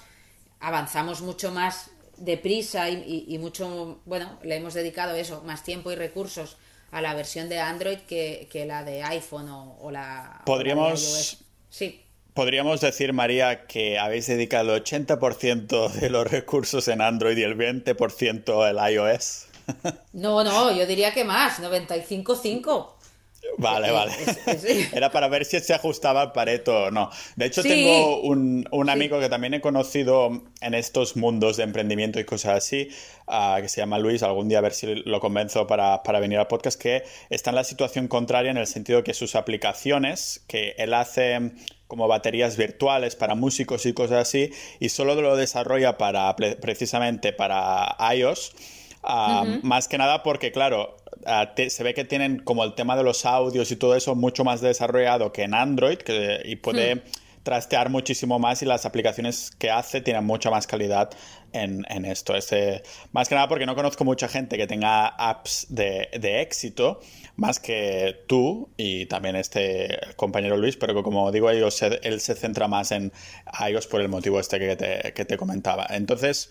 avanzamos 0.59 1.21
mucho 1.21 1.51
más 1.51 1.89
deprisa 2.18 2.89
y, 2.89 3.26
y, 3.28 3.38
mucho, 3.38 4.01
bueno, 4.05 4.39
le 4.43 4.55
hemos 4.55 4.74
dedicado 4.74 5.16
eso, 5.16 5.41
más 5.45 5.64
tiempo 5.64 5.91
y 5.91 5.95
recursos 5.95 6.57
a 6.91 7.01
la 7.01 7.14
versión 7.16 7.49
de 7.49 7.59
Android 7.59 7.99
que, 7.99 8.66
la 8.68 8.84
de 8.84 9.03
iPhone 9.03 9.49
o, 9.49 9.91
la... 9.91 10.41
Podríamos... 10.45 11.38
sí. 11.70 11.99
Podríamos 12.34 12.82
decir, 12.82 13.14
María, 13.14 13.68
que 13.68 13.99
habéis 13.99 14.26
dedicado 14.26 14.76
el 14.76 14.84
80% 14.84 15.91
de 15.91 16.09
los 16.09 16.26
recursos 16.26 16.88
en 16.88 17.01
Android 17.01 17.38
y 17.38 17.43
el 17.43 17.55
20% 17.55 18.64
al 18.64 18.91
iOS. 18.91 19.47
No, 20.14 20.43
no, 20.43 20.76
yo 20.76 20.86
diría 20.86 21.14
que 21.14 21.24
más, 21.24 21.59
95-5. 21.59 22.89
Vale, 23.58 23.91
vale. 23.91 24.12
Era 24.93 25.12
para 25.12 25.28
ver 25.28 25.45
si 25.45 25.60
se 25.60 25.74
ajustaba 25.74 26.22
al 26.22 26.32
Pareto 26.32 26.86
o 26.86 26.91
no. 26.91 27.10
De 27.36 27.45
hecho, 27.45 27.62
tengo 27.62 28.22
un, 28.22 28.89
amigo 28.89 29.20
que 29.20 29.30
también 29.30 29.54
he 29.54 29.62
conocido 29.62 30.43
en 30.62 30.74
estos 30.74 31.16
mundos 31.16 31.58
de 31.58 31.64
emprendimiento 31.64 32.20
y 32.20 32.26
cosas 32.26 32.58
así, 32.58 32.89
ah, 33.28 33.60
que 33.62 33.70
se 33.70 33.82
llama 33.82 33.99
Luis, 33.99 34.24
algún 34.24 34.49
día 34.49 34.60
a 34.60 34.62
ver 34.62 34.74
si 34.74 34.95
lo 34.95 35.20
convenzo 35.20 35.68
para, 35.68 36.01
venir 36.20 36.39
al 36.39 36.47
podcast, 36.47 36.80
que 36.80 37.04
está 37.30 37.51
en 37.51 37.56
la 37.56 37.64
situación 37.64 38.08
contraria 38.08 38.51
en 38.51 38.58
el 38.58 38.68
sentido 38.68 39.04
que 39.04 39.14
sus 39.14 39.36
aplicaciones, 39.36 40.43
que 40.47 40.76
él 40.78 40.93
hace 40.93 41.51
como 41.88 42.08
baterías 42.08 42.58
virtuales 42.58 43.16
para 43.16 43.36
músicos 43.36 43.86
y 43.86 43.93
cosas 43.93 44.28
así, 44.28 44.51
y 44.80 44.89
solo 44.89 45.16
lo 45.16 45.36
desarrolla 45.36 45.97
para 45.97 46.36
precisamente 46.36 47.34
para 47.34 47.95
iOS. 48.16 48.56
Ah, 49.04 49.43
más 49.64 49.89
que 49.89 49.97
nada 49.97 50.24
porque, 50.24 50.54
claro, 50.54 50.95
Ah, 51.26 51.53
se 51.55 51.84
ve 51.84 51.93
que 51.93 52.03
tienen 52.03 52.39
como 52.39 52.63
el 52.63 52.74
tema 52.76 52.95
de 52.95 53.03
los 53.03 53.26
audios 53.26 53.71
y 53.71 53.76
todo 53.76 53.95
eso 53.95 54.15
mucho 54.15 54.43
más 54.43 54.61
desarrollado 54.61 55.32
que 55.32 55.43
en 55.43 55.53
Android 55.53 55.97
que, 55.97 56.41
y 56.45 56.55
puede 56.55 56.95
hmm. 56.95 57.01
trastear 57.43 57.89
muchísimo 57.89 58.39
más 58.39 58.61
y 58.61 58.65
las 58.65 58.86
aplicaciones 58.86 59.51
que 59.51 59.69
hace 59.69 60.01
tienen 60.01 60.26
mucha 60.26 60.49
más 60.49 60.67
calidad 60.67 61.09
en, 61.51 62.05
esto. 62.05 62.36
Este, 62.36 62.82
más 63.11 63.30
que 63.30 63.36
nada 63.36 63.47
porque 63.47 63.65
no 63.65 63.76
conozco 63.76 64.03
mucha 64.03 64.28
gente 64.28 64.57
que 64.57 64.65
tenga 64.65 65.07
apps 65.07 65.67
de, 65.69 66.09
éxito 66.41 66.99
más 67.36 67.59
que 67.59 68.24
tú 68.28 68.69
y 68.76 69.05
también 69.05 69.36
este 69.36 69.99
compañero 70.15 70.57
Luis, 70.57 70.78
pero 70.78 70.95
que 70.95 71.03
como 71.03 71.32
digo, 71.32 71.49
él 71.49 71.71
se 71.71 72.36
centra 72.36 72.67
más 72.67 72.91
en 72.91 73.11
iOS 73.69 73.88
por 73.88 74.01
el 74.01 74.09
motivo 74.09 74.39
este 74.39 74.59
que 74.59 74.76
te, 74.76 75.13
que 75.13 75.26
te 75.26 75.38
comentaba. 75.38 75.88
Entonces... 75.89 76.49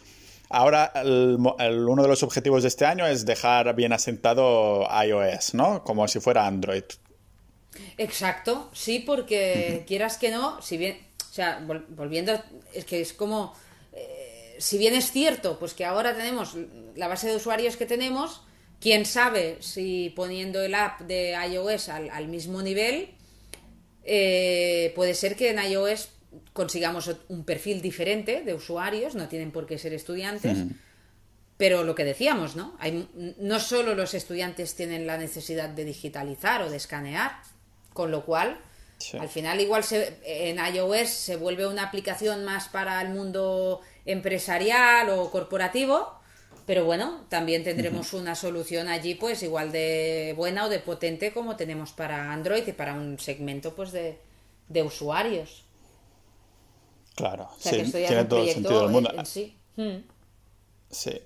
Ahora, 0.53 0.93
uno 1.03 2.03
de 2.03 2.09
los 2.09 2.23
objetivos 2.23 2.61
de 2.63 2.69
este 2.69 2.85
año 2.85 3.07
es 3.07 3.25
dejar 3.25 3.75
bien 3.75 3.95
asentado 3.95 4.87
iOS, 5.03 5.55
¿no? 5.55 5.83
Como 5.83 6.07
si 6.09 6.21
fuera 6.21 6.47
Android. 6.47 6.85
Exacto, 7.97 8.69
sí, 8.75 8.99
porque 8.99 9.85
quieras 9.87 10.19
que 10.19 10.31
no, 10.31 10.61
si 10.61 10.77
bien, 10.77 10.99
o 11.31 11.33
sea, 11.33 11.65
volviendo, 11.89 12.39
es 12.75 12.85
que 12.85 13.01
es 13.01 13.15
como, 13.15 13.55
eh, 13.95 14.57
si 14.59 14.77
bien 14.77 14.95
es 14.95 15.11
cierto, 15.11 15.59
pues 15.59 15.73
que 15.73 15.87
ahora 15.87 16.15
tenemos 16.15 16.55
la 16.97 17.09
base 17.09 17.29
de 17.29 17.37
usuarios 17.37 17.79
que 17.79 17.87
tenemos, 17.87 18.43
quién 18.79 19.07
sabe 19.07 19.57
si 19.61 20.13
poniendo 20.15 20.61
el 20.61 20.75
app 20.75 21.01
de 21.01 21.35
iOS 21.51 21.89
al, 21.89 22.29
mismo 22.29 22.61
nivel, 22.61 23.15
eh, 24.05 24.93
puede 24.95 25.15
ser 25.15 25.35
que 25.35 25.49
en 25.49 25.65
iOS 25.65 26.11
consigamos 26.53 27.11
un 27.28 27.45
perfil 27.45 27.83
diferente 27.83 28.43
de 28.43 28.55
usuarios, 28.55 29.14
no 29.14 29.28
tienen 29.28 29.51
por 29.51 29.66
qué 29.66 29.78
ser 29.78 29.93
estudiantes, 29.93 30.59
pero 31.57 31.85
lo 31.85 31.95
que 31.95 32.05
decíamos, 32.05 32.57
¿no? 32.57 32.76
Hay, 32.78 33.09
no 33.39 33.61
solo 33.61 33.95
los 33.95 34.14
estudiantes 34.14 34.74
tienen 34.74 35.07
la 35.07 35.18
necesidad 35.18 35.68
de 35.68 35.85
digitalizar 35.85 36.62
o 36.62 36.70
de 36.70 36.76
escanear, 36.76 37.33
con 37.93 38.11
lo 38.11 38.24
cual, 38.24 38.59
al 39.18 39.28
final 39.28 39.61
igual 39.61 39.85
se, 39.85 40.18
en 40.24 40.59
iOS 40.59 41.09
se 41.09 41.37
vuelve 41.37 41.66
una 41.66 41.85
aplicación 41.85 42.45
más 42.45 42.68
para 42.68 43.01
el 43.03 43.11
mundo 43.11 43.80
empresarial 44.07 45.11
o 45.11 45.30
corporativo, 45.30 46.18
pero 46.66 46.85
bueno, 46.85 47.24
también 47.28 47.64
tendremos 47.64 48.12
una 48.12 48.35
solución 48.35 48.89
allí 48.89 49.14
pues 49.14 49.43
igual 49.43 49.72
de 49.72 50.35
buena 50.37 50.66
o 50.66 50.68
de 50.68 50.78
potente 50.78 51.33
como 51.33 51.57
tenemos 51.57 51.93
para 51.93 52.33
Android 52.33 52.66
y 52.66 52.72
para 52.72 52.95
un 52.95 53.18
segmento 53.18 53.74
pues 53.74 53.91
de, 53.93 54.18
de 54.68 54.83
usuarios. 54.83 55.64
Claro, 57.15 57.49
sí, 57.59 57.83
tiene 57.93 58.25
todo 58.25 58.43
el 58.43 58.51
sentido 58.51 58.83
del 58.83 58.91
mundo. 58.91 59.11
sí. 59.25 59.57
Hmm. 59.77 60.05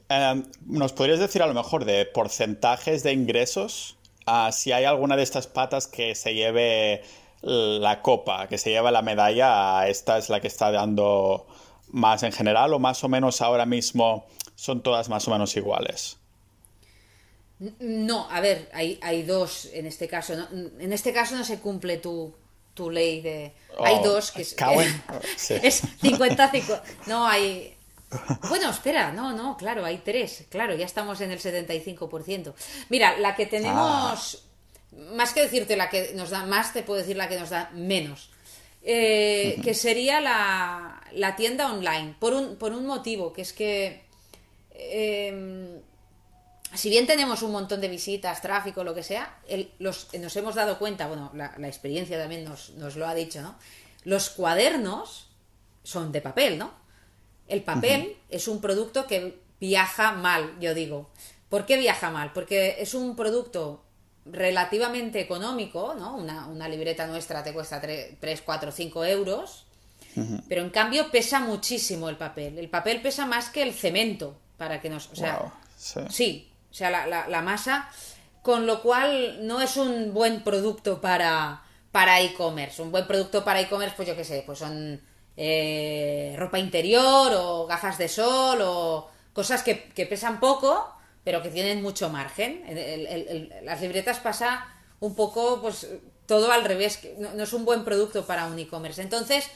Em, 0.08 0.44
¿Nos 0.66 0.92
podrías 0.92 1.18
decir 1.18 1.42
a 1.42 1.46
lo 1.46 1.54
mejor 1.54 1.84
de 1.84 2.06
porcentajes 2.06 3.02
de 3.02 3.12
ingresos? 3.12 3.96
Ah, 4.24 4.50
si 4.52 4.72
hay 4.72 4.84
alguna 4.84 5.16
de 5.16 5.22
estas 5.22 5.46
patas 5.48 5.88
que 5.88 6.14
se 6.14 6.34
lleve 6.34 7.02
la 7.42 8.02
copa, 8.02 8.48
que 8.48 8.58
se 8.58 8.70
lleva 8.70 8.90
la 8.90 9.02
medalla, 9.02 9.86
esta 9.88 10.18
es 10.18 10.28
la 10.28 10.40
que 10.40 10.46
está 10.46 10.70
dando 10.70 11.46
más 11.88 12.22
en 12.22 12.32
general 12.32 12.74
o 12.74 12.78
más 12.78 13.02
o 13.04 13.08
menos 13.08 13.40
ahora 13.40 13.66
mismo 13.66 14.26
son 14.54 14.82
todas 14.82 15.08
más 15.08 15.28
o 15.28 15.30
menos 15.30 15.56
iguales. 15.56 16.18
No, 17.78 18.28
a 18.30 18.40
ver, 18.40 18.68
hay, 18.72 18.98
hay 19.02 19.22
dos 19.22 19.66
en 19.72 19.86
este 19.86 20.08
caso. 20.08 20.34
En 20.52 20.92
este 20.92 21.12
caso 21.12 21.36
no 21.36 21.44
se 21.44 21.60
cumple 21.60 21.96
tu, 21.96 22.34
tu 22.76 22.90
ley 22.90 23.20
de... 23.22 23.52
hay 23.82 23.96
oh, 24.00 24.04
dos 24.04 24.30
que 24.30 24.42
es... 24.42 24.54
es 25.50 25.82
50 26.00 26.52
No, 27.06 27.26
hay... 27.26 27.74
Bueno, 28.48 28.70
espera, 28.70 29.10
no, 29.10 29.32
no, 29.32 29.56
claro, 29.56 29.84
hay 29.84 29.98
tres. 29.98 30.44
Claro, 30.48 30.76
ya 30.76 30.86
estamos 30.86 31.20
en 31.20 31.32
el 31.32 31.40
75%. 31.40 32.54
Mira, 32.88 33.18
la 33.18 33.34
que 33.34 33.46
tenemos... 33.46 34.44
Más 35.14 35.32
que 35.32 35.42
decirte 35.42 35.76
la 35.76 35.90
que 35.90 36.12
nos 36.14 36.30
da 36.30 36.46
más, 36.46 36.72
te 36.72 36.82
puedo 36.82 37.00
decir 37.00 37.16
la 37.16 37.28
que 37.28 37.38
nos 37.38 37.50
da 37.50 37.70
menos. 37.74 38.30
Eh, 38.82 39.60
que 39.64 39.74
sería 39.74 40.20
la, 40.20 41.02
la, 41.12 41.34
tienda 41.34 41.72
online. 41.72 42.14
Por 42.18 42.32
un, 42.32 42.56
por 42.56 42.72
un 42.72 42.86
motivo, 42.86 43.32
que 43.32 43.42
es 43.42 43.52
que... 43.52 44.04
Eh, 44.70 45.80
si 46.76 46.90
bien 46.90 47.06
tenemos 47.06 47.42
un 47.42 47.52
montón 47.52 47.80
de 47.80 47.88
visitas, 47.88 48.40
tráfico, 48.40 48.84
lo 48.84 48.94
que 48.94 49.02
sea, 49.02 49.38
los, 49.78 50.08
nos 50.14 50.36
hemos 50.36 50.54
dado 50.54 50.78
cuenta, 50.78 51.06
bueno, 51.06 51.30
la, 51.34 51.52
experiencia 51.66 52.18
también 52.18 52.44
nos, 52.44 52.96
lo 52.96 53.06
ha 53.06 53.14
dicho, 53.14 53.42
¿no? 53.42 53.56
Los 54.04 54.30
cuadernos 54.30 55.28
son 55.82 56.12
de 56.12 56.20
papel, 56.20 56.58
¿no? 56.58 56.72
El 57.48 57.62
papel 57.62 58.16
es 58.28 58.48
un 58.48 58.60
producto 58.60 59.06
que 59.06 59.40
viaja 59.60 60.12
mal, 60.12 60.58
yo 60.60 60.74
digo. 60.74 61.10
¿Por 61.48 61.64
qué 61.64 61.76
viaja 61.76 62.10
mal? 62.10 62.32
Porque 62.32 62.76
es 62.80 62.94
un 62.94 63.14
producto 63.14 63.84
relativamente 64.24 65.20
económico, 65.20 65.94
¿no? 65.94 66.16
Una, 66.16 66.68
libreta 66.68 67.06
nuestra 67.06 67.44
te 67.44 67.52
cuesta 67.52 67.80
3, 67.80 68.42
4, 68.44 68.72
5 68.72 69.04
euros, 69.04 69.66
pero 70.48 70.62
en 70.62 70.70
cambio 70.70 71.10
pesa 71.10 71.40
muchísimo 71.40 72.08
el 72.08 72.16
papel. 72.16 72.58
El 72.58 72.68
papel 72.68 73.00
pesa 73.00 73.26
más 73.26 73.50
que 73.50 73.62
el 73.62 73.72
cemento, 73.72 74.36
para 74.56 74.80
que 74.80 74.88
nos... 74.88 75.08
O 75.10 75.16
sea, 75.16 75.52
sí 76.08 76.50
o 76.55 76.55
sea, 76.76 76.90
la, 77.06 77.42
masa, 77.42 77.88
con 78.42 78.66
lo 78.66 78.82
cual 78.82 79.46
no 79.46 79.60
es 79.60 79.76
un 79.76 80.12
buen 80.12 80.44
producto 80.44 81.00
para 81.00 81.62
para 81.90 82.20
e-commerce. 82.20 82.82
Un 82.82 82.92
buen 82.92 83.06
producto 83.06 83.42
para 83.42 83.60
e-commerce, 83.60 83.96
pues 83.96 84.06
yo 84.06 84.14
qué 84.14 84.24
sé, 84.24 84.42
pues 84.44 84.58
son 84.58 85.00
eh, 85.34 86.34
ropa 86.36 86.58
interior 86.58 87.32
o 87.34 87.66
gafas 87.66 87.96
de 87.96 88.08
sol 88.08 88.58
o 88.60 89.08
cosas 89.32 89.62
que, 89.62 89.74
pesan 90.06 90.38
poco, 90.38 90.92
pero 91.24 91.42
que 91.42 91.48
tienen 91.48 91.82
mucho 91.82 92.10
margen. 92.10 92.64
las 93.62 93.80
libretas 93.80 94.18
pasa 94.18 94.66
un 95.00 95.14
poco, 95.14 95.62
pues 95.62 95.86
todo 96.26 96.52
al 96.52 96.64
revés, 96.64 97.00
no, 97.18 97.42
es 97.42 97.52
un 97.54 97.64
buen 97.64 97.82
producto 97.84 98.26
para 98.26 98.46
un 98.46 98.58
e-commerce. 98.58 99.00
Entonces, 99.00 99.48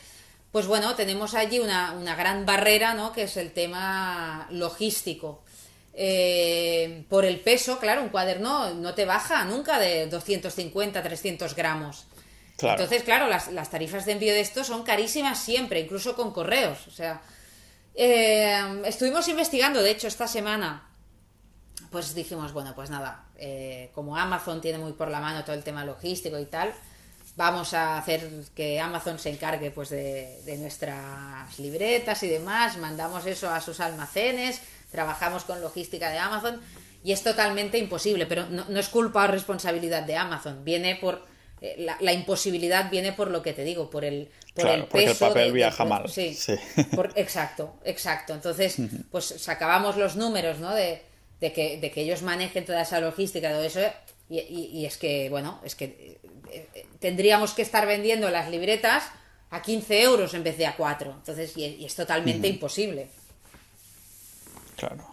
pues 0.53 0.66
bueno, 0.66 0.95
tenemos 0.95 1.35
allí 1.35 1.59
una, 1.59 1.93
una 1.93 2.14
gran 2.16 2.47
barrera, 2.47 2.95
¿no? 2.95 3.12
Que 3.12 3.25
es 3.25 3.37
el 3.37 3.53
tema 3.53 4.49
logístico. 4.51 5.43
Eh, 5.93 7.05
por 7.09 7.24
el 7.24 7.41
peso, 7.41 7.78
claro, 7.78 8.03
un 8.03 8.11
cuaderno 8.11 8.74
no 8.74 8.95
te 8.95 9.05
baja 9.05 9.45
nunca 9.45 9.78
de 9.78 10.07
250, 10.07 11.03
300 11.03 11.55
gramos. 11.55 12.07
Entonces, 12.62 13.03
claro, 13.03 13.26
las, 13.26 13.49
las, 13.53 13.70
tarifas 13.70 14.05
de 14.05 14.12
envío 14.12 14.34
de 14.34 14.41
esto 14.41 14.64
son 14.64 14.82
carísimas 14.82 15.38
siempre, 15.38 15.80
incluso 15.80 16.14
con 16.14 16.32
correos. 16.32 16.86
O 16.86 16.91
sea, 16.91 17.22
eh, 17.95 18.82
estuvimos 18.84 19.28
investigando, 19.28 19.82
de 19.82 19.91
hecho, 19.91 20.09
esta 20.09 20.28
semana, 20.28 20.88
pues 21.91 22.14
dijimos, 22.14 22.53
bueno, 22.53 22.74
pues 22.74 22.91
nada, 22.91 23.24
eh, 23.36 23.91
como 23.95 24.16
Amazon 24.16 24.61
tiene 24.61 24.78
muy 24.78 24.93
por 24.93 25.11
la 25.11 25.20
mano 25.20 25.45
todo 25.45 25.55
el 25.55 25.62
tema 25.62 25.84
logístico 25.84 26.38
y 26.38 26.47
tal, 26.47 26.72
vamos 27.36 27.74
a 27.74 27.99
hacer 27.99 28.28
que 28.55 28.80
Amazon 28.80 29.18
se 29.18 29.30
encargue 29.30 29.70
pues 29.70 29.91
de, 29.91 30.43
de 30.45 30.59
nuestras 30.59 31.59
libretas 31.59 32.22
y 32.22 32.28
demás, 32.28 32.76
mandamos 32.76 33.26
eso 33.26 33.51
a 33.51 33.61
sus 33.61 33.80
almacenes, 33.80 34.61
trabajamos 34.91 35.45
con 35.45 35.61
logística 35.61 36.11
de 36.11 36.18
Amazon 36.18 36.61
y 37.03 37.12
es 37.12 37.22
totalmente 37.22 37.78
imposible, 37.78 38.26
pero 38.26 38.47
no, 38.47 38.66
no 38.68 38.78
es 38.78 38.88
culpa 38.88 39.24
o 39.24 39.26
responsabilidad 39.26 40.03
de 40.03 40.16
Amazon, 40.16 40.64
viene 40.64 40.97
por 40.97 41.30
eh, 41.62 41.86
la, 42.01 42.12
imposibilidad 42.12 42.91
viene 42.91 43.12
por 43.12 43.30
lo 43.30 43.43
que 43.43 43.53
te 43.53 43.64
digo, 43.64 43.91
por 43.91 44.05
el, 44.05 44.30
por 44.55 44.66
el 44.66 44.84
peso. 44.84 44.88
Porque 44.91 45.11
el 45.11 45.16
papel 45.16 45.53
viaja 45.53 45.84
mal. 45.84 46.09
Sí, 46.09 46.34
exacto, 47.16 47.74
exacto. 47.84 48.32
Entonces, 48.32 48.76
pues 49.11 49.26
sacábamos 49.26 49.99
los 49.99 50.16
números, 50.16 50.59
¿no? 50.59 50.74
De, 50.74 51.03
de, 51.38 51.53
que, 51.53 51.78
de 51.78 51.91
que 51.91 52.01
ellos 52.01 52.22
manejen 52.22 52.64
toda 52.64 52.80
esa 52.80 52.99
logística, 53.01 53.51
todo 53.51 53.62
eso. 53.62 53.80
Y, 54.30 54.38
y, 54.38 54.86
es 54.86 54.97
que, 54.97 55.28
bueno, 55.28 55.61
es 55.62 55.74
que 55.74 56.18
eh, 56.51 56.68
eh, 56.74 56.86
tendríamos 56.99 57.53
que 57.53 57.62
estar 57.62 57.86
vendiendo 57.86 58.30
las 58.30 58.49
libretas 58.49 59.05
a 59.51 59.61
15 59.61 60.03
euros 60.03 60.32
en 60.32 60.45
vez 60.45 60.57
de 60.57 60.66
a 60.66 60.76
4. 60.76 61.12
Entonces, 61.18 61.55
y, 61.59 61.84
es 61.84 61.95
totalmente 61.95 62.49
imposible. 62.49 63.09
Claro. 64.81 65.05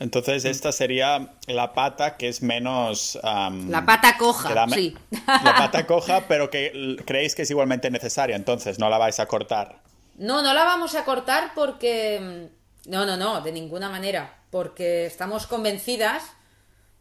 Entonces 0.00 0.44
esta 0.44 0.72
sería 0.72 1.32
la 1.46 1.72
pata 1.72 2.16
que 2.16 2.28
es 2.28 2.42
menos... 2.42 3.18
la 3.22 3.84
pata 3.86 4.18
coja, 4.18 4.66
sí. 4.68 4.96
La 5.26 5.54
pata 5.56 5.86
coja, 5.86 6.26
pero 6.28 6.50
que 6.50 6.96
creéis 7.06 7.34
que 7.34 7.42
es 7.42 7.50
igualmente 7.50 7.90
necesaria, 7.90 8.36
entonces 8.36 8.78
no 8.78 8.90
la 8.90 8.98
vais 8.98 9.20
a 9.20 9.26
cortar. 9.26 9.80
No, 10.16 10.42
no 10.42 10.52
la 10.52 10.64
vamos 10.64 10.94
a 10.96 11.04
cortar 11.04 11.52
porque... 11.54 12.50
Mm, 12.50 12.90
no, 12.90 13.06
no, 13.06 13.16
no, 13.16 13.40
de 13.40 13.52
ninguna 13.52 13.88
manera. 13.88 14.42
Porque 14.50 15.06
estamos 15.06 15.46
convencidas 15.46 16.22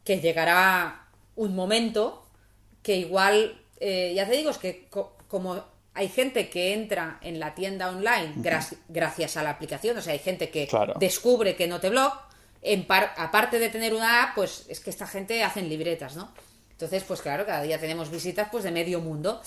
que 0.04 0.20
llegará 0.20 1.08
un 1.36 1.56
momento 1.56 2.28
que 2.82 2.98
igual... 2.98 3.62
Eh, 3.80 4.14
ya 4.16 4.26
te 4.26 4.38
digo, 4.38 4.52
es 4.52 4.58
que 4.58 4.88
como 5.28 5.64
hay 5.96 6.10
gente 6.10 6.50
que 6.50 6.74
entra 6.74 7.20
en 7.22 7.40
la 7.40 7.56
tienda 7.56 7.90
online 7.90 8.34
gracias 8.88 9.38
a 9.38 9.44
la 9.44 9.50
aplicación, 9.52 9.98
o 9.98 10.02
sea, 10.02 10.14
hay 10.14 10.20
gente 10.20 10.50
que 10.50 10.68
descubre 11.00 11.56
que 11.56 11.68
no 11.68 11.80
te 11.80 11.90
blog 11.90 12.14
aparte 13.18 13.60
de 13.60 13.70
tener 13.70 13.94
una 13.94 14.24
app, 14.24 14.36
pues 14.36 14.66
es 14.70 14.80
que 14.80 14.90
esta 14.90 15.08
gente 15.08 15.44
hacen 15.44 15.70
libretas, 15.70 16.16
¿no? 16.16 16.32
Entonces, 16.72 17.04
pues 17.04 17.22
claro, 17.22 17.46
cada 17.46 17.62
día 17.62 17.80
tenemos 17.80 18.10
visitas 18.10 18.50
pues 18.52 18.64
de 18.64 18.72
medio 18.72 19.00
mundo. 19.00 19.42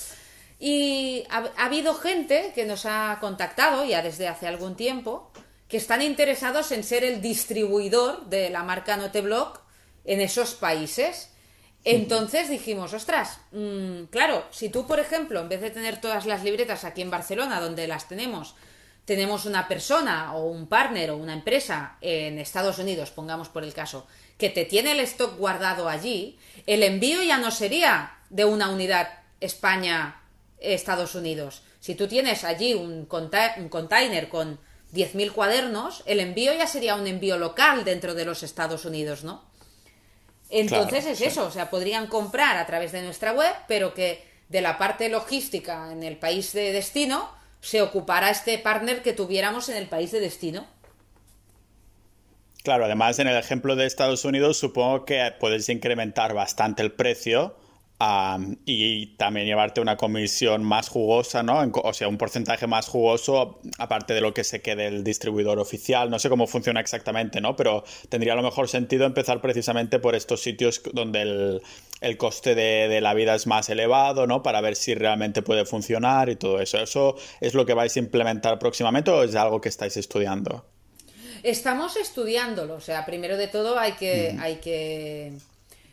Y 0.59 1.25
ha, 1.31 1.45
habido 1.65 1.95
gente 1.95 2.53
que 2.55 2.65
nos 2.65 2.87
ha 2.87 3.19
contactado 3.21 3.85
ya 3.85 4.03
desde 4.03 4.29
hace 4.29 4.47
algún 4.47 4.77
tiempo 4.77 5.31
que 5.69 5.77
están 5.77 6.01
interesados 6.01 6.73
en 6.73 6.83
ser 6.83 7.05
el 7.05 7.21
distribuidor 7.21 8.27
de 8.27 8.51
la 8.51 8.63
marca 8.63 8.97
Noteblock 8.97 9.61
en 10.05 10.21
esos 10.21 10.55
países. 10.55 11.31
Entonces 11.85 12.49
dijimos, 12.49 12.93
ostras, 12.93 13.41
mm, 13.53 14.05
claro, 14.11 14.45
si 14.51 14.69
tú, 14.69 14.87
por 14.87 15.01
ejemplo, 15.01 15.41
en 15.41 15.49
vez 15.49 15.61
de 15.61 15.71
tener 15.71 16.01
todas 16.01 16.27
las 16.27 16.43
libretas 16.43 16.85
aquí 16.85 17.03
en 17.03 17.11
Barcelona, 17.11 17.61
donde 17.61 17.87
las 17.87 18.09
tenemos, 18.09 18.55
tenemos 19.05 19.47
una 19.47 19.69
persona 19.69 20.35
o 20.35 20.47
un 20.51 20.67
partner 20.67 21.11
o 21.11 21.17
una 21.17 21.33
empresa 21.33 21.97
en 22.03 22.39
Estados 22.39 22.79
Unidos, 22.79 23.11
pongamos 23.11 23.49
por 23.49 23.65
el 23.65 23.73
caso, 23.73 24.07
que 24.37 24.51
te 24.51 24.67
tiene 24.67 24.93
el 24.93 25.01
stock 25.01 25.39
guardado 25.39 25.89
allí, 25.89 26.39
el 26.67 26.83
envío 26.83 27.23
ya 27.23 27.39
no 27.39 27.51
sería 27.51 28.19
de 28.29 28.45
una 28.45 28.69
unidad 28.69 29.09
España-Estados 29.41 31.15
Unidos. 31.15 31.63
Si 31.81 31.95
tú 31.95 32.07
tienes 32.07 32.45
allí 32.45 32.75
un, 32.75 33.07
container 33.07 34.29
con 34.29 34.59
10.000 34.93 35.33
cuadernos, 35.33 36.03
el 36.05 36.21
envío 36.21 36.53
ya 36.53 36.67
sería 36.67 36.95
un 36.97 37.07
envío 37.07 37.39
local 37.39 37.85
dentro 37.85 38.15
de 38.15 38.27
los 38.27 38.43
Estados 38.43 38.85
Unidos, 38.85 39.25
¿no? 39.25 39.48
Entonces 40.51 41.07
es 41.07 41.21
eso, 41.21 41.47
o 41.47 41.51
sea, 41.51 41.71
podrían 41.71 42.07
comprar 42.07 42.57
a 42.57 42.67
través 42.67 42.93
de 42.93 43.03
nuestra 43.03 43.33
web, 43.33 43.53
pero 43.67 43.93
que 43.93 44.23
de 44.49 44.63
la 44.63 44.79
parte 44.79 45.09
logística 45.09 45.93
en 45.93 46.03
el 46.03 46.17
país 46.17 46.53
de 46.53 46.73
destino 46.73 47.31
se 47.61 47.83
ocupará 47.83 48.31
este 48.31 48.59
partner 48.59 49.03
que 49.03 49.13
tuviéramos 49.13 49.69
en 49.69 49.77
el 49.77 49.89
país 49.89 50.11
de 50.11 50.21
destino. 50.21 50.67
Claro, 52.63 52.85
además 52.85 53.19
en 53.19 53.29
el 53.29 53.37
ejemplo 53.37 53.77
de 53.77 53.87
Estados 53.87 54.25
Unidos 54.25 54.59
supongo 54.59 55.05
que 55.05 55.33
puedes 55.39 55.69
incrementar 55.69 56.35
bastante 56.35 56.83
el 56.83 56.93
precio 56.93 57.57
y 58.65 59.17
también 59.17 59.47
llevarte 59.47 59.81
una 59.81 59.97
comisión 59.97 60.63
más 60.63 60.89
jugosa, 60.89 61.43
¿no? 61.43 61.61
O 61.83 61.93
sea, 61.93 62.07
un 62.07 62.17
porcentaje 62.17 62.69
más 62.69 62.87
jugoso 62.87 63.59
aparte 63.79 64.15
de 64.15 64.21
lo 64.21 64.33
que 64.33 64.45
se 64.45 64.63
quede 64.63 64.87
el 64.87 65.03
distribuidor 65.03 65.59
oficial. 65.59 66.09
No 66.09 66.21
sé 66.21 66.29
cómo 66.29 66.47
funciona 66.47 66.81
exactamente, 66.81 67.41
¿no? 67.41 67.57
Pero 67.57 67.83
tendría 68.09 68.35
a 68.35 68.37
lo 68.37 68.43
mejor 68.43 68.69
sentido 68.69 69.05
empezar 69.05 69.41
precisamente 69.41 69.99
por 69.99 70.15
estos 70.15 70.41
sitios 70.41 70.81
donde 70.93 71.23
el, 71.23 71.63
el 72.01 72.17
coste 72.17 72.55
de, 72.55 73.01
la 73.01 73.15
vida 73.15 73.35
es 73.35 73.47
más 73.47 73.69
elevado, 73.69 74.27
¿no? 74.27 74.43
Para 74.43 74.61
ver 74.61 74.77
si 74.77 74.95
realmente 74.95 75.43
puede 75.43 75.65
funcionar 75.65 76.29
y 76.29 76.37
todo 76.37 76.61
eso. 76.61 76.79
¿Eso 76.79 77.17
es 77.41 77.55
lo 77.55 77.67
que 77.67 77.75
vais 77.75 77.97
a 77.97 77.99
implementar 77.99 78.59
próximamente 78.59 79.11
o 79.11 79.23
es 79.25 79.35
algo 79.35 79.61
que 79.61 79.69
estáis 79.69 79.97
estudiando? 79.97 80.65
Estamos 81.43 81.97
estudiándolo, 81.97 82.75
o 82.75 82.81
sea, 82.81 83.07
primero 83.07 83.37
de 83.37 83.49
todo 83.49 83.79
hay 83.79 83.93
que, 83.93 84.37
hay 84.41 84.57
que... 84.57 85.33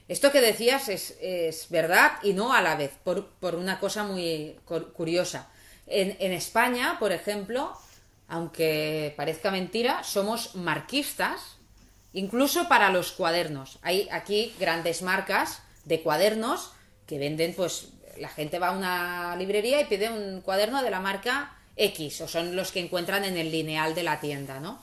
Esto 0.08 0.32
que 0.32 0.41
decías 0.41 0.88
es, 0.89 1.18
es, 1.20 1.70
verdad 1.70 2.12
y 2.22 2.34
no 2.34 2.53
a 2.53 2.62
la 2.62 2.76
vez, 2.76 2.91
por, 3.03 3.28
por 3.39 3.56
una 3.56 3.80
cosa 3.80 4.03
muy 4.03 4.56
curiosa. 4.93 5.49
En, 5.88 6.16
en, 6.20 6.32
España, 6.32 6.97
por 6.99 7.12
ejemplo, 7.12 7.76
aunque 8.28 9.14
parezca 9.18 9.49
mentira, 9.49 10.03
somos 10.03 10.56
marquistas, 10.56 11.58
incluso 12.14 12.68
para 12.68 12.89
los 12.89 13.12
cuadernos. 13.12 13.80
Hay 13.82 14.08
aquí 14.12 14.53
grandes 14.60 15.01
marcas 15.01 15.62
de 15.86 16.01
cuadernos 16.01 16.72
que 17.08 17.18
venden, 17.18 17.53
pues 17.56 17.89
la 18.18 18.30
gente 18.30 18.60
va 18.60 18.70
a 18.70 18.78
una 18.78 19.36
librería 19.36 19.82
y 19.82 19.86
pide 19.86 20.10
un 20.10 20.41
cuaderno 20.41 20.84
de 20.84 20.91
la 20.91 20.99
marca 20.99 21.55
X, 21.76 22.21
o 22.21 22.28
son 22.28 22.55
los 22.55 22.71
que 22.71 22.80
encuentran 22.80 23.23
en 23.26 23.38
el 23.38 23.51
lineal 23.51 23.95
de 23.95 24.03
la 24.03 24.19
tienda, 24.19 24.59
¿no? 24.59 24.82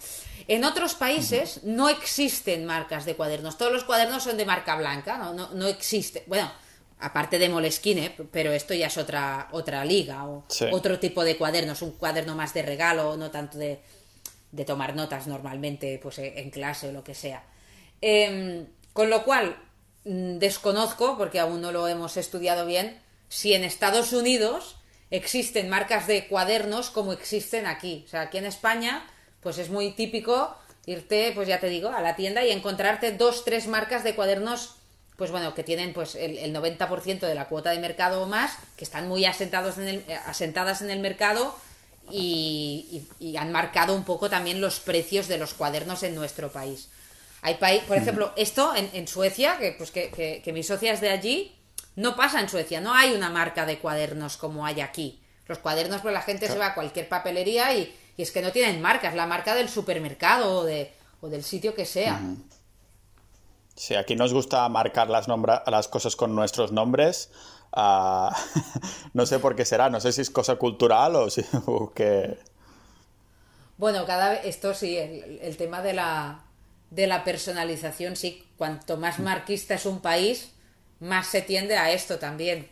En 0.48 0.64
otros 0.64 0.94
países 0.94 1.62
no 1.62 1.88
existen 1.88 2.64
marcas 2.66 3.04
de 3.04 3.14
cuadernos, 3.14 3.56
todos 3.56 3.72
los 3.72 3.84
cuadernos 3.84 4.24
son 4.24 4.36
de 4.36 4.44
marca 4.44 4.76
blanca, 4.76 5.16
no, 5.18 5.32
no, 5.32 5.50
no 5.54 5.66
existe, 5.68 6.24
bueno, 6.26 6.50
aparte 6.98 7.38
de 7.38 7.48
Moleskine, 7.48 8.14
pero 8.30 8.52
esto 8.52 8.74
ya 8.74 8.88
es 8.88 8.98
otra, 8.98 9.48
otra 9.52 9.84
liga, 9.84 10.26
o 10.26 10.44
otro 10.72 10.98
tipo 10.98 11.24
de 11.24 11.36
cuadernos, 11.36 11.82
un 11.82 11.92
cuaderno 11.92 12.34
más 12.34 12.54
de 12.54 12.62
regalo, 12.62 13.16
no 13.16 13.30
tanto 13.30 13.58
de, 13.58 13.80
de 14.50 14.64
tomar 14.64 14.94
notas 14.94 15.26
normalmente 15.26 15.98
pues 16.02 16.18
en 16.18 16.50
clase 16.50 16.88
o 16.88 16.92
lo 16.92 17.04
que 17.04 17.14
sea. 17.14 17.44
Em, 18.00 18.66
con 18.92 19.08
lo 19.08 19.24
cual, 19.24 19.56
Mm, 20.04 20.38
desconozco, 20.38 21.16
porque 21.16 21.38
aún 21.38 21.60
no 21.60 21.70
lo 21.70 21.86
hemos 21.86 22.16
estudiado 22.16 22.66
bien, 22.66 23.00
si 23.28 23.54
en 23.54 23.62
Estados 23.64 24.12
Unidos 24.12 24.76
existen 25.12 25.68
marcas 25.68 26.08
de 26.08 26.26
cuadernos 26.26 26.90
como 26.90 27.12
existen 27.12 27.66
aquí. 27.66 28.02
O 28.06 28.08
sea, 28.08 28.22
aquí 28.22 28.38
en 28.38 28.46
España, 28.46 29.06
pues 29.40 29.58
es 29.58 29.70
muy 29.70 29.92
típico 29.92 30.56
irte, 30.86 31.30
pues 31.36 31.46
ya 31.46 31.60
te 31.60 31.68
digo, 31.68 31.90
a 31.90 32.00
la 32.00 32.16
tienda 32.16 32.44
y 32.44 32.50
encontrarte 32.50 33.12
dos, 33.12 33.44
tres 33.44 33.68
marcas 33.68 34.02
de 34.02 34.16
cuadernos, 34.16 34.74
pues 35.16 35.30
bueno, 35.30 35.54
que 35.54 35.62
tienen 35.62 35.92
pues 35.92 36.16
el, 36.16 36.52
90% 36.52 37.20
de 37.20 37.34
la 37.36 37.46
cuota 37.46 37.70
de 37.70 37.78
mercado 37.78 38.22
o 38.22 38.26
más, 38.26 38.58
que 38.76 38.82
están 38.82 39.06
muy 39.06 39.24
asentados 39.24 39.78
en 39.78 39.86
el, 39.86 40.04
asentadas 40.26 40.82
en 40.82 40.90
el 40.90 40.98
mercado 40.98 41.54
y 42.10 43.06
han 43.38 43.52
marcado 43.52 43.94
un 43.94 44.04
poco 44.04 44.28
también 44.28 44.60
los 44.60 44.80
precios 44.80 45.28
de 45.28 45.38
los 45.38 45.54
cuadernos 45.54 46.02
en 46.02 46.16
nuestro 46.16 46.50
país. 46.50 46.88
Hay 47.42 47.54
país, 47.56 47.82
por 47.82 47.96
ejemplo, 47.96 48.32
esto 48.36 48.72
en, 48.76 49.08
Suecia, 49.08 49.58
que, 49.58 49.72
pues 49.72 49.90
que, 49.90 50.10
que, 50.44 50.52
mi 50.52 50.62
socia 50.62 50.92
es 50.92 51.00
de 51.00 51.10
allí, 51.10 51.52
no 51.96 52.16
pasa 52.16 52.40
en 52.40 52.48
Suecia, 52.48 52.80
no 52.80 52.94
hay 52.94 53.12
una 53.12 53.30
marca 53.30 53.66
de 53.66 53.78
cuadernos 53.78 54.36
como 54.36 54.64
hay 54.64 54.80
aquí. 54.80 55.20
Los 55.46 55.58
cuadernos, 55.58 56.00
pues 56.00 56.14
la 56.14 56.22
gente 56.22 56.48
se 56.48 56.58
va 56.58 56.68
a 56.68 56.74
cualquier 56.74 57.08
papelería 57.08 57.74
y, 57.74 57.94
es 58.16 58.30
que 58.30 58.42
no 58.42 58.52
tienen 58.52 58.80
marcas, 58.80 59.14
la 59.14 59.26
marca 59.26 59.54
del 59.54 59.68
supermercado 59.68 60.60
o, 60.60 60.64
de, 60.64 60.92
o 61.20 61.28
del 61.28 61.42
sitio 61.42 61.74
que 61.74 61.84
sea. 61.84 62.20
Sí, 63.74 63.94
aquí 63.94 64.14
nos 64.14 64.32
gusta 64.32 64.68
marcar 64.68 65.10
las, 65.10 65.26
las 65.66 65.88
cosas 65.88 66.14
con 66.14 66.34
nuestros 66.34 66.72
nombres. 66.72 67.30
Ah, 67.72 68.34
no 69.14 69.26
sé 69.26 69.38
por 69.38 69.56
qué 69.56 69.64
será, 69.64 69.90
no 69.90 70.00
sé 70.00 70.12
si 70.12 70.20
es 70.20 70.30
cosa 70.30 70.56
cultural 70.56 71.16
o, 71.16 71.30
si, 71.30 71.44
que... 71.94 72.38
Bueno, 73.78 74.04
cada 74.06 74.30
vez, 74.30 74.40
esto 74.44 74.74
sí, 74.74 74.96
el 74.96 75.56
tema 75.56 75.82
de 75.82 75.94
la, 75.94 76.44
de 76.90 77.06
la 77.06 77.24
personalización, 77.24 78.16
sí, 78.16 78.46
cuanto 78.56 78.96
más 78.96 79.18
marquista 79.18 79.74
es 79.74 79.86
un 79.86 80.00
país, 80.00 80.52
más 81.02 81.26
se 81.26 81.42
tiende 81.42 81.76
a 81.76 81.92
esto 81.92 82.18
también. 82.18 82.68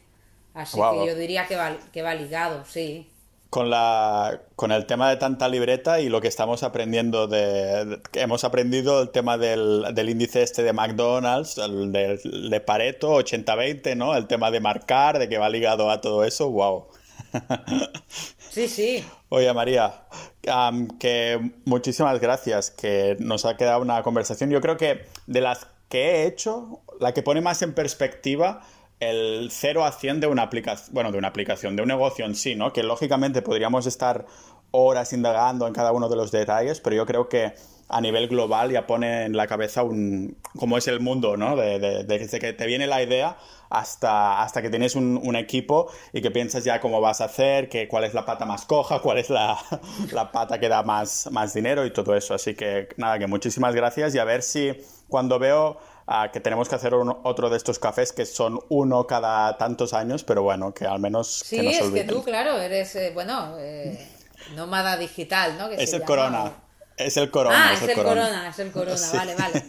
Así 0.55 0.79
que 0.79 1.07
yo 1.07 1.15
diría 1.15 1.47
que 1.47 1.57
va, 1.57 1.77
que 1.93 2.03
va 2.03 2.15
ligado, 2.15 2.65
sí. 2.65 3.09
con, 3.51 3.71
la, 3.71 4.41
con 4.57 4.73
el 4.73 4.87
tema 4.87 5.11
de 5.11 5.17
tanta 5.17 5.49
libreta 5.49 6.01
y 6.01 6.09
lo 6.09 6.21
que 6.21 6.29
estamos 6.29 6.63
aprendiendo 6.63 7.27
de, 7.27 8.01
hemos 8.15 8.45
aprendido 8.45 9.03
el 9.03 9.11
tema 9.11 9.37
del, 9.37 9.87
del 9.95 10.09
índice 10.09 10.43
este 10.43 10.63
de 10.63 10.73
McDonald's, 10.73 11.59
el 11.59 11.93
de, 11.93 12.19
de 12.19 12.61
Pareto 12.61 13.17
80-20, 13.21 13.97
¿no? 13.97 14.17
El 14.17 14.27
tema 14.27 14.51
de 14.51 14.61
marcar, 14.61 15.19
de 15.19 15.29
que 15.29 15.39
va 15.39 15.49
ligado 15.49 15.91
a 15.91 16.01
todo 16.01 16.25
eso, 16.25 16.51
wow. 16.51 16.87
Sí, 18.51 18.67
sí. 18.67 19.05
Oye, 19.29 19.53
María, 19.53 20.03
que 20.99 21.53
muchísimas 21.65 22.19
gracias, 22.19 22.73
que 22.73 23.17
nos 23.21 23.45
ha 23.45 23.57
quedado 23.57 23.81
una 23.81 24.03
conversación. 24.03 24.51
Yo 24.51 24.61
creo 24.61 24.77
que 24.77 25.07
de 25.29 25.41
las 25.41 25.69
que 25.91 26.23
he 26.23 26.27
hecho, 26.27 26.81
la 27.01 27.13
que 27.13 27.23
pone 27.23 27.43
más 27.43 27.61
en 27.63 27.75
perspectiva 27.75 28.63
el 29.01 29.49
0 29.51 29.85
a 29.85 29.93
100 29.93 30.21
de 30.21 30.27
una 30.29 30.43
aplicación, 30.43 30.95
bueno, 30.95 31.11
de 31.11 31.19
una 31.19 31.29
aplicación, 31.29 31.75
de 31.75 31.83
un 31.83 31.89
negocio 31.89 32.25
en 32.25 32.35
sí, 32.35 32.55
¿no? 32.55 32.73
Que 32.73 32.83
lógicamente 32.83 33.43
podríamos 33.43 33.87
estar 33.87 34.25
horas 34.71 35.13
indagando 35.13 35.67
en 35.67 35.75
cada 35.75 35.93
uno 35.93 36.09
de 36.09 36.17
los 36.17 36.31
detalles, 36.31 36.81
pero 36.81 36.95
yo 36.95 37.07
creo 37.07 37.29
que 37.29 37.55
a 37.91 38.01
nivel 38.01 38.29
global 38.29 38.71
ya 38.71 38.87
pone 38.87 39.25
en 39.25 39.37
la 39.37 39.47
cabeza 39.47 39.83
un 39.83 40.37
cómo 40.59 40.79
es 40.79 40.87
el 40.89 41.01
mundo, 41.01 41.37
¿no? 41.37 41.57
De, 41.57 41.79
desde 42.05 42.39
que 42.39 42.53
te 42.53 42.67
viene 42.67 42.87
la 42.87 43.03
idea 43.03 43.37
hasta, 43.69 44.43
hasta 44.43 44.63
que 44.63 44.71
tienes 44.71 44.97
un, 44.97 45.37
equipo 45.37 45.91
y 46.13 46.21
que 46.21 46.31
piensas 46.31 46.65
ya 46.65 46.81
cómo 46.81 47.01
vas 47.01 47.21
a 47.21 47.25
hacer, 47.25 47.69
que 47.69 47.89
cuál 47.89 48.05
es 48.05 48.15
la 48.15 48.25
pata 48.25 48.45
más 48.45 48.65
coja, 48.65 49.01
cuál 49.01 49.19
es 49.19 49.31
la, 49.31 49.59
la 50.13 50.31
pata 50.33 50.59
que 50.59 50.69
da 50.69 50.83
más, 50.83 51.29
más 51.31 51.55
dinero 51.55 51.85
y 51.87 51.93
todo 51.93 52.15
eso. 52.15 52.35
Así 52.35 52.55
que 52.55 52.89
nada, 52.97 53.19
que 53.19 53.27
muchísimas 53.27 53.75
gracias 53.75 54.15
y 54.15 54.19
a 54.19 54.25
ver 54.25 54.43
si 54.43 54.73
cuando 55.09 55.39
veo 55.39 55.79
que 56.33 56.41
tenemos 56.41 56.69
que 56.69 56.75
hacer 56.75 56.93
otro 56.95 57.51
de 57.51 57.57
estos 57.57 57.79
cafés 57.79 58.13
que 58.13 58.27
son 58.27 58.59
uno 58.69 59.07
cada 59.07 59.57
tantos 59.59 59.95
años, 59.95 60.25
pero 60.25 60.43
bueno, 60.43 60.75
que 60.75 60.85
al 60.85 60.99
menos... 60.99 61.29
Sí, 61.47 61.65
es 61.69 61.89
que 61.91 62.03
tú, 62.03 62.25
claro, 62.25 62.59
eres, 62.59 62.97
eh, 62.97 63.13
bueno, 63.15 63.55
eh, 63.59 64.09
nómada 64.57 64.97
digital, 64.97 65.57
¿no? 65.57 65.69
es 65.69 65.93
el 65.93 66.03
corona. 66.03 66.53
Es 67.07 67.17
el 67.17 67.31
corona. 67.31 67.71
Ah, 67.71 67.75
es, 67.75 67.83
el 67.83 67.95
corona. 67.95 68.49
es 68.49 68.59
el 68.59 68.71
corona, 68.71 69.11
vale, 69.13 69.35
vale. 69.35 69.65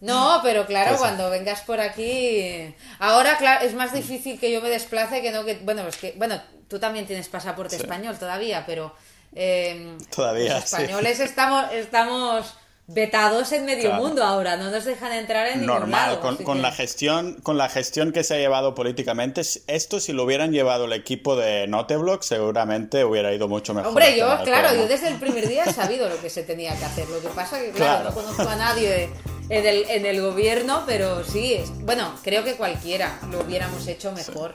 No, 0.00 0.40
pero 0.42 0.66
claro, 0.66 0.90
pues 0.90 1.00
cuando 1.00 1.30
vengas 1.30 1.62
por 1.62 1.80
aquí. 1.80 2.74
Ahora, 2.98 3.36
claro, 3.38 3.64
es 3.64 3.74
más 3.74 3.92
difícil 3.92 4.38
que 4.38 4.52
yo 4.52 4.60
me 4.60 4.68
desplace 4.68 5.22
que 5.22 5.30
no 5.30 5.44
que. 5.44 5.54
Bueno, 5.62 5.86
es 5.88 5.96
que. 5.96 6.14
Bueno, 6.16 6.40
tú 6.68 6.78
también 6.78 7.06
tienes 7.06 7.28
pasaporte 7.28 7.76
español 7.76 8.18
todavía, 8.18 8.64
pero. 8.66 8.94
Eh, 9.34 9.96
todavía. 10.14 10.54
Los 10.54 10.64
españoles 10.64 11.20
estamos, 11.20 11.72
estamos 11.72 12.54
vetados 12.88 13.52
en 13.52 13.66
medio 13.66 13.92
mundo 13.92 14.24
ahora, 14.24 14.56
no 14.56 14.70
nos 14.70 14.84
dejan 14.84 15.12
entrar 15.12 15.46
en 15.48 15.60
ningún 15.60 15.66
Normal, 15.66 16.10
lado, 16.10 16.20
con, 16.20 16.36
con 16.38 16.62
la 16.62 16.72
gestión, 16.72 17.34
con 17.42 17.58
la 17.58 17.68
gestión 17.68 18.12
que 18.12 18.24
se 18.24 18.34
ha 18.34 18.38
llevado 18.38 18.74
políticamente, 18.74 19.42
esto 19.66 20.00
si 20.00 20.14
lo 20.14 20.24
hubieran 20.24 20.52
llevado 20.52 20.86
el 20.86 20.94
equipo 20.94 21.36
de 21.36 21.66
Noteblock, 21.68 22.22
seguramente 22.22 23.04
hubiera 23.04 23.32
ido 23.32 23.46
mucho 23.46 23.74
mejor. 23.74 23.90
Hombre, 23.90 24.16
yo, 24.16 24.26
claro, 24.42 24.74
yo 24.74 24.88
desde 24.88 25.08
el 25.08 25.16
primer 25.16 25.46
día 25.46 25.64
he 25.64 25.72
sabido 25.72 26.08
lo 26.08 26.18
que 26.20 26.30
se 26.30 26.42
tenía 26.42 26.74
que 26.76 26.84
hacer. 26.86 27.08
Lo 27.10 27.20
que 27.20 27.28
pasa 27.28 27.60
que, 27.60 27.70
claro, 27.70 28.04
no 28.04 28.14
conozco 28.14 28.48
a 28.48 28.56
nadie 28.56 29.10
en 29.50 29.66
el, 29.66 29.90
en 29.90 30.06
el 30.06 30.22
gobierno, 30.22 30.84
pero 30.86 31.22
sí, 31.24 31.60
bueno, 31.80 32.14
creo 32.22 32.42
que 32.42 32.54
cualquiera 32.54 33.18
lo 33.30 33.40
hubiéramos 33.40 33.86
hecho 33.86 34.12
mejor. 34.12 34.54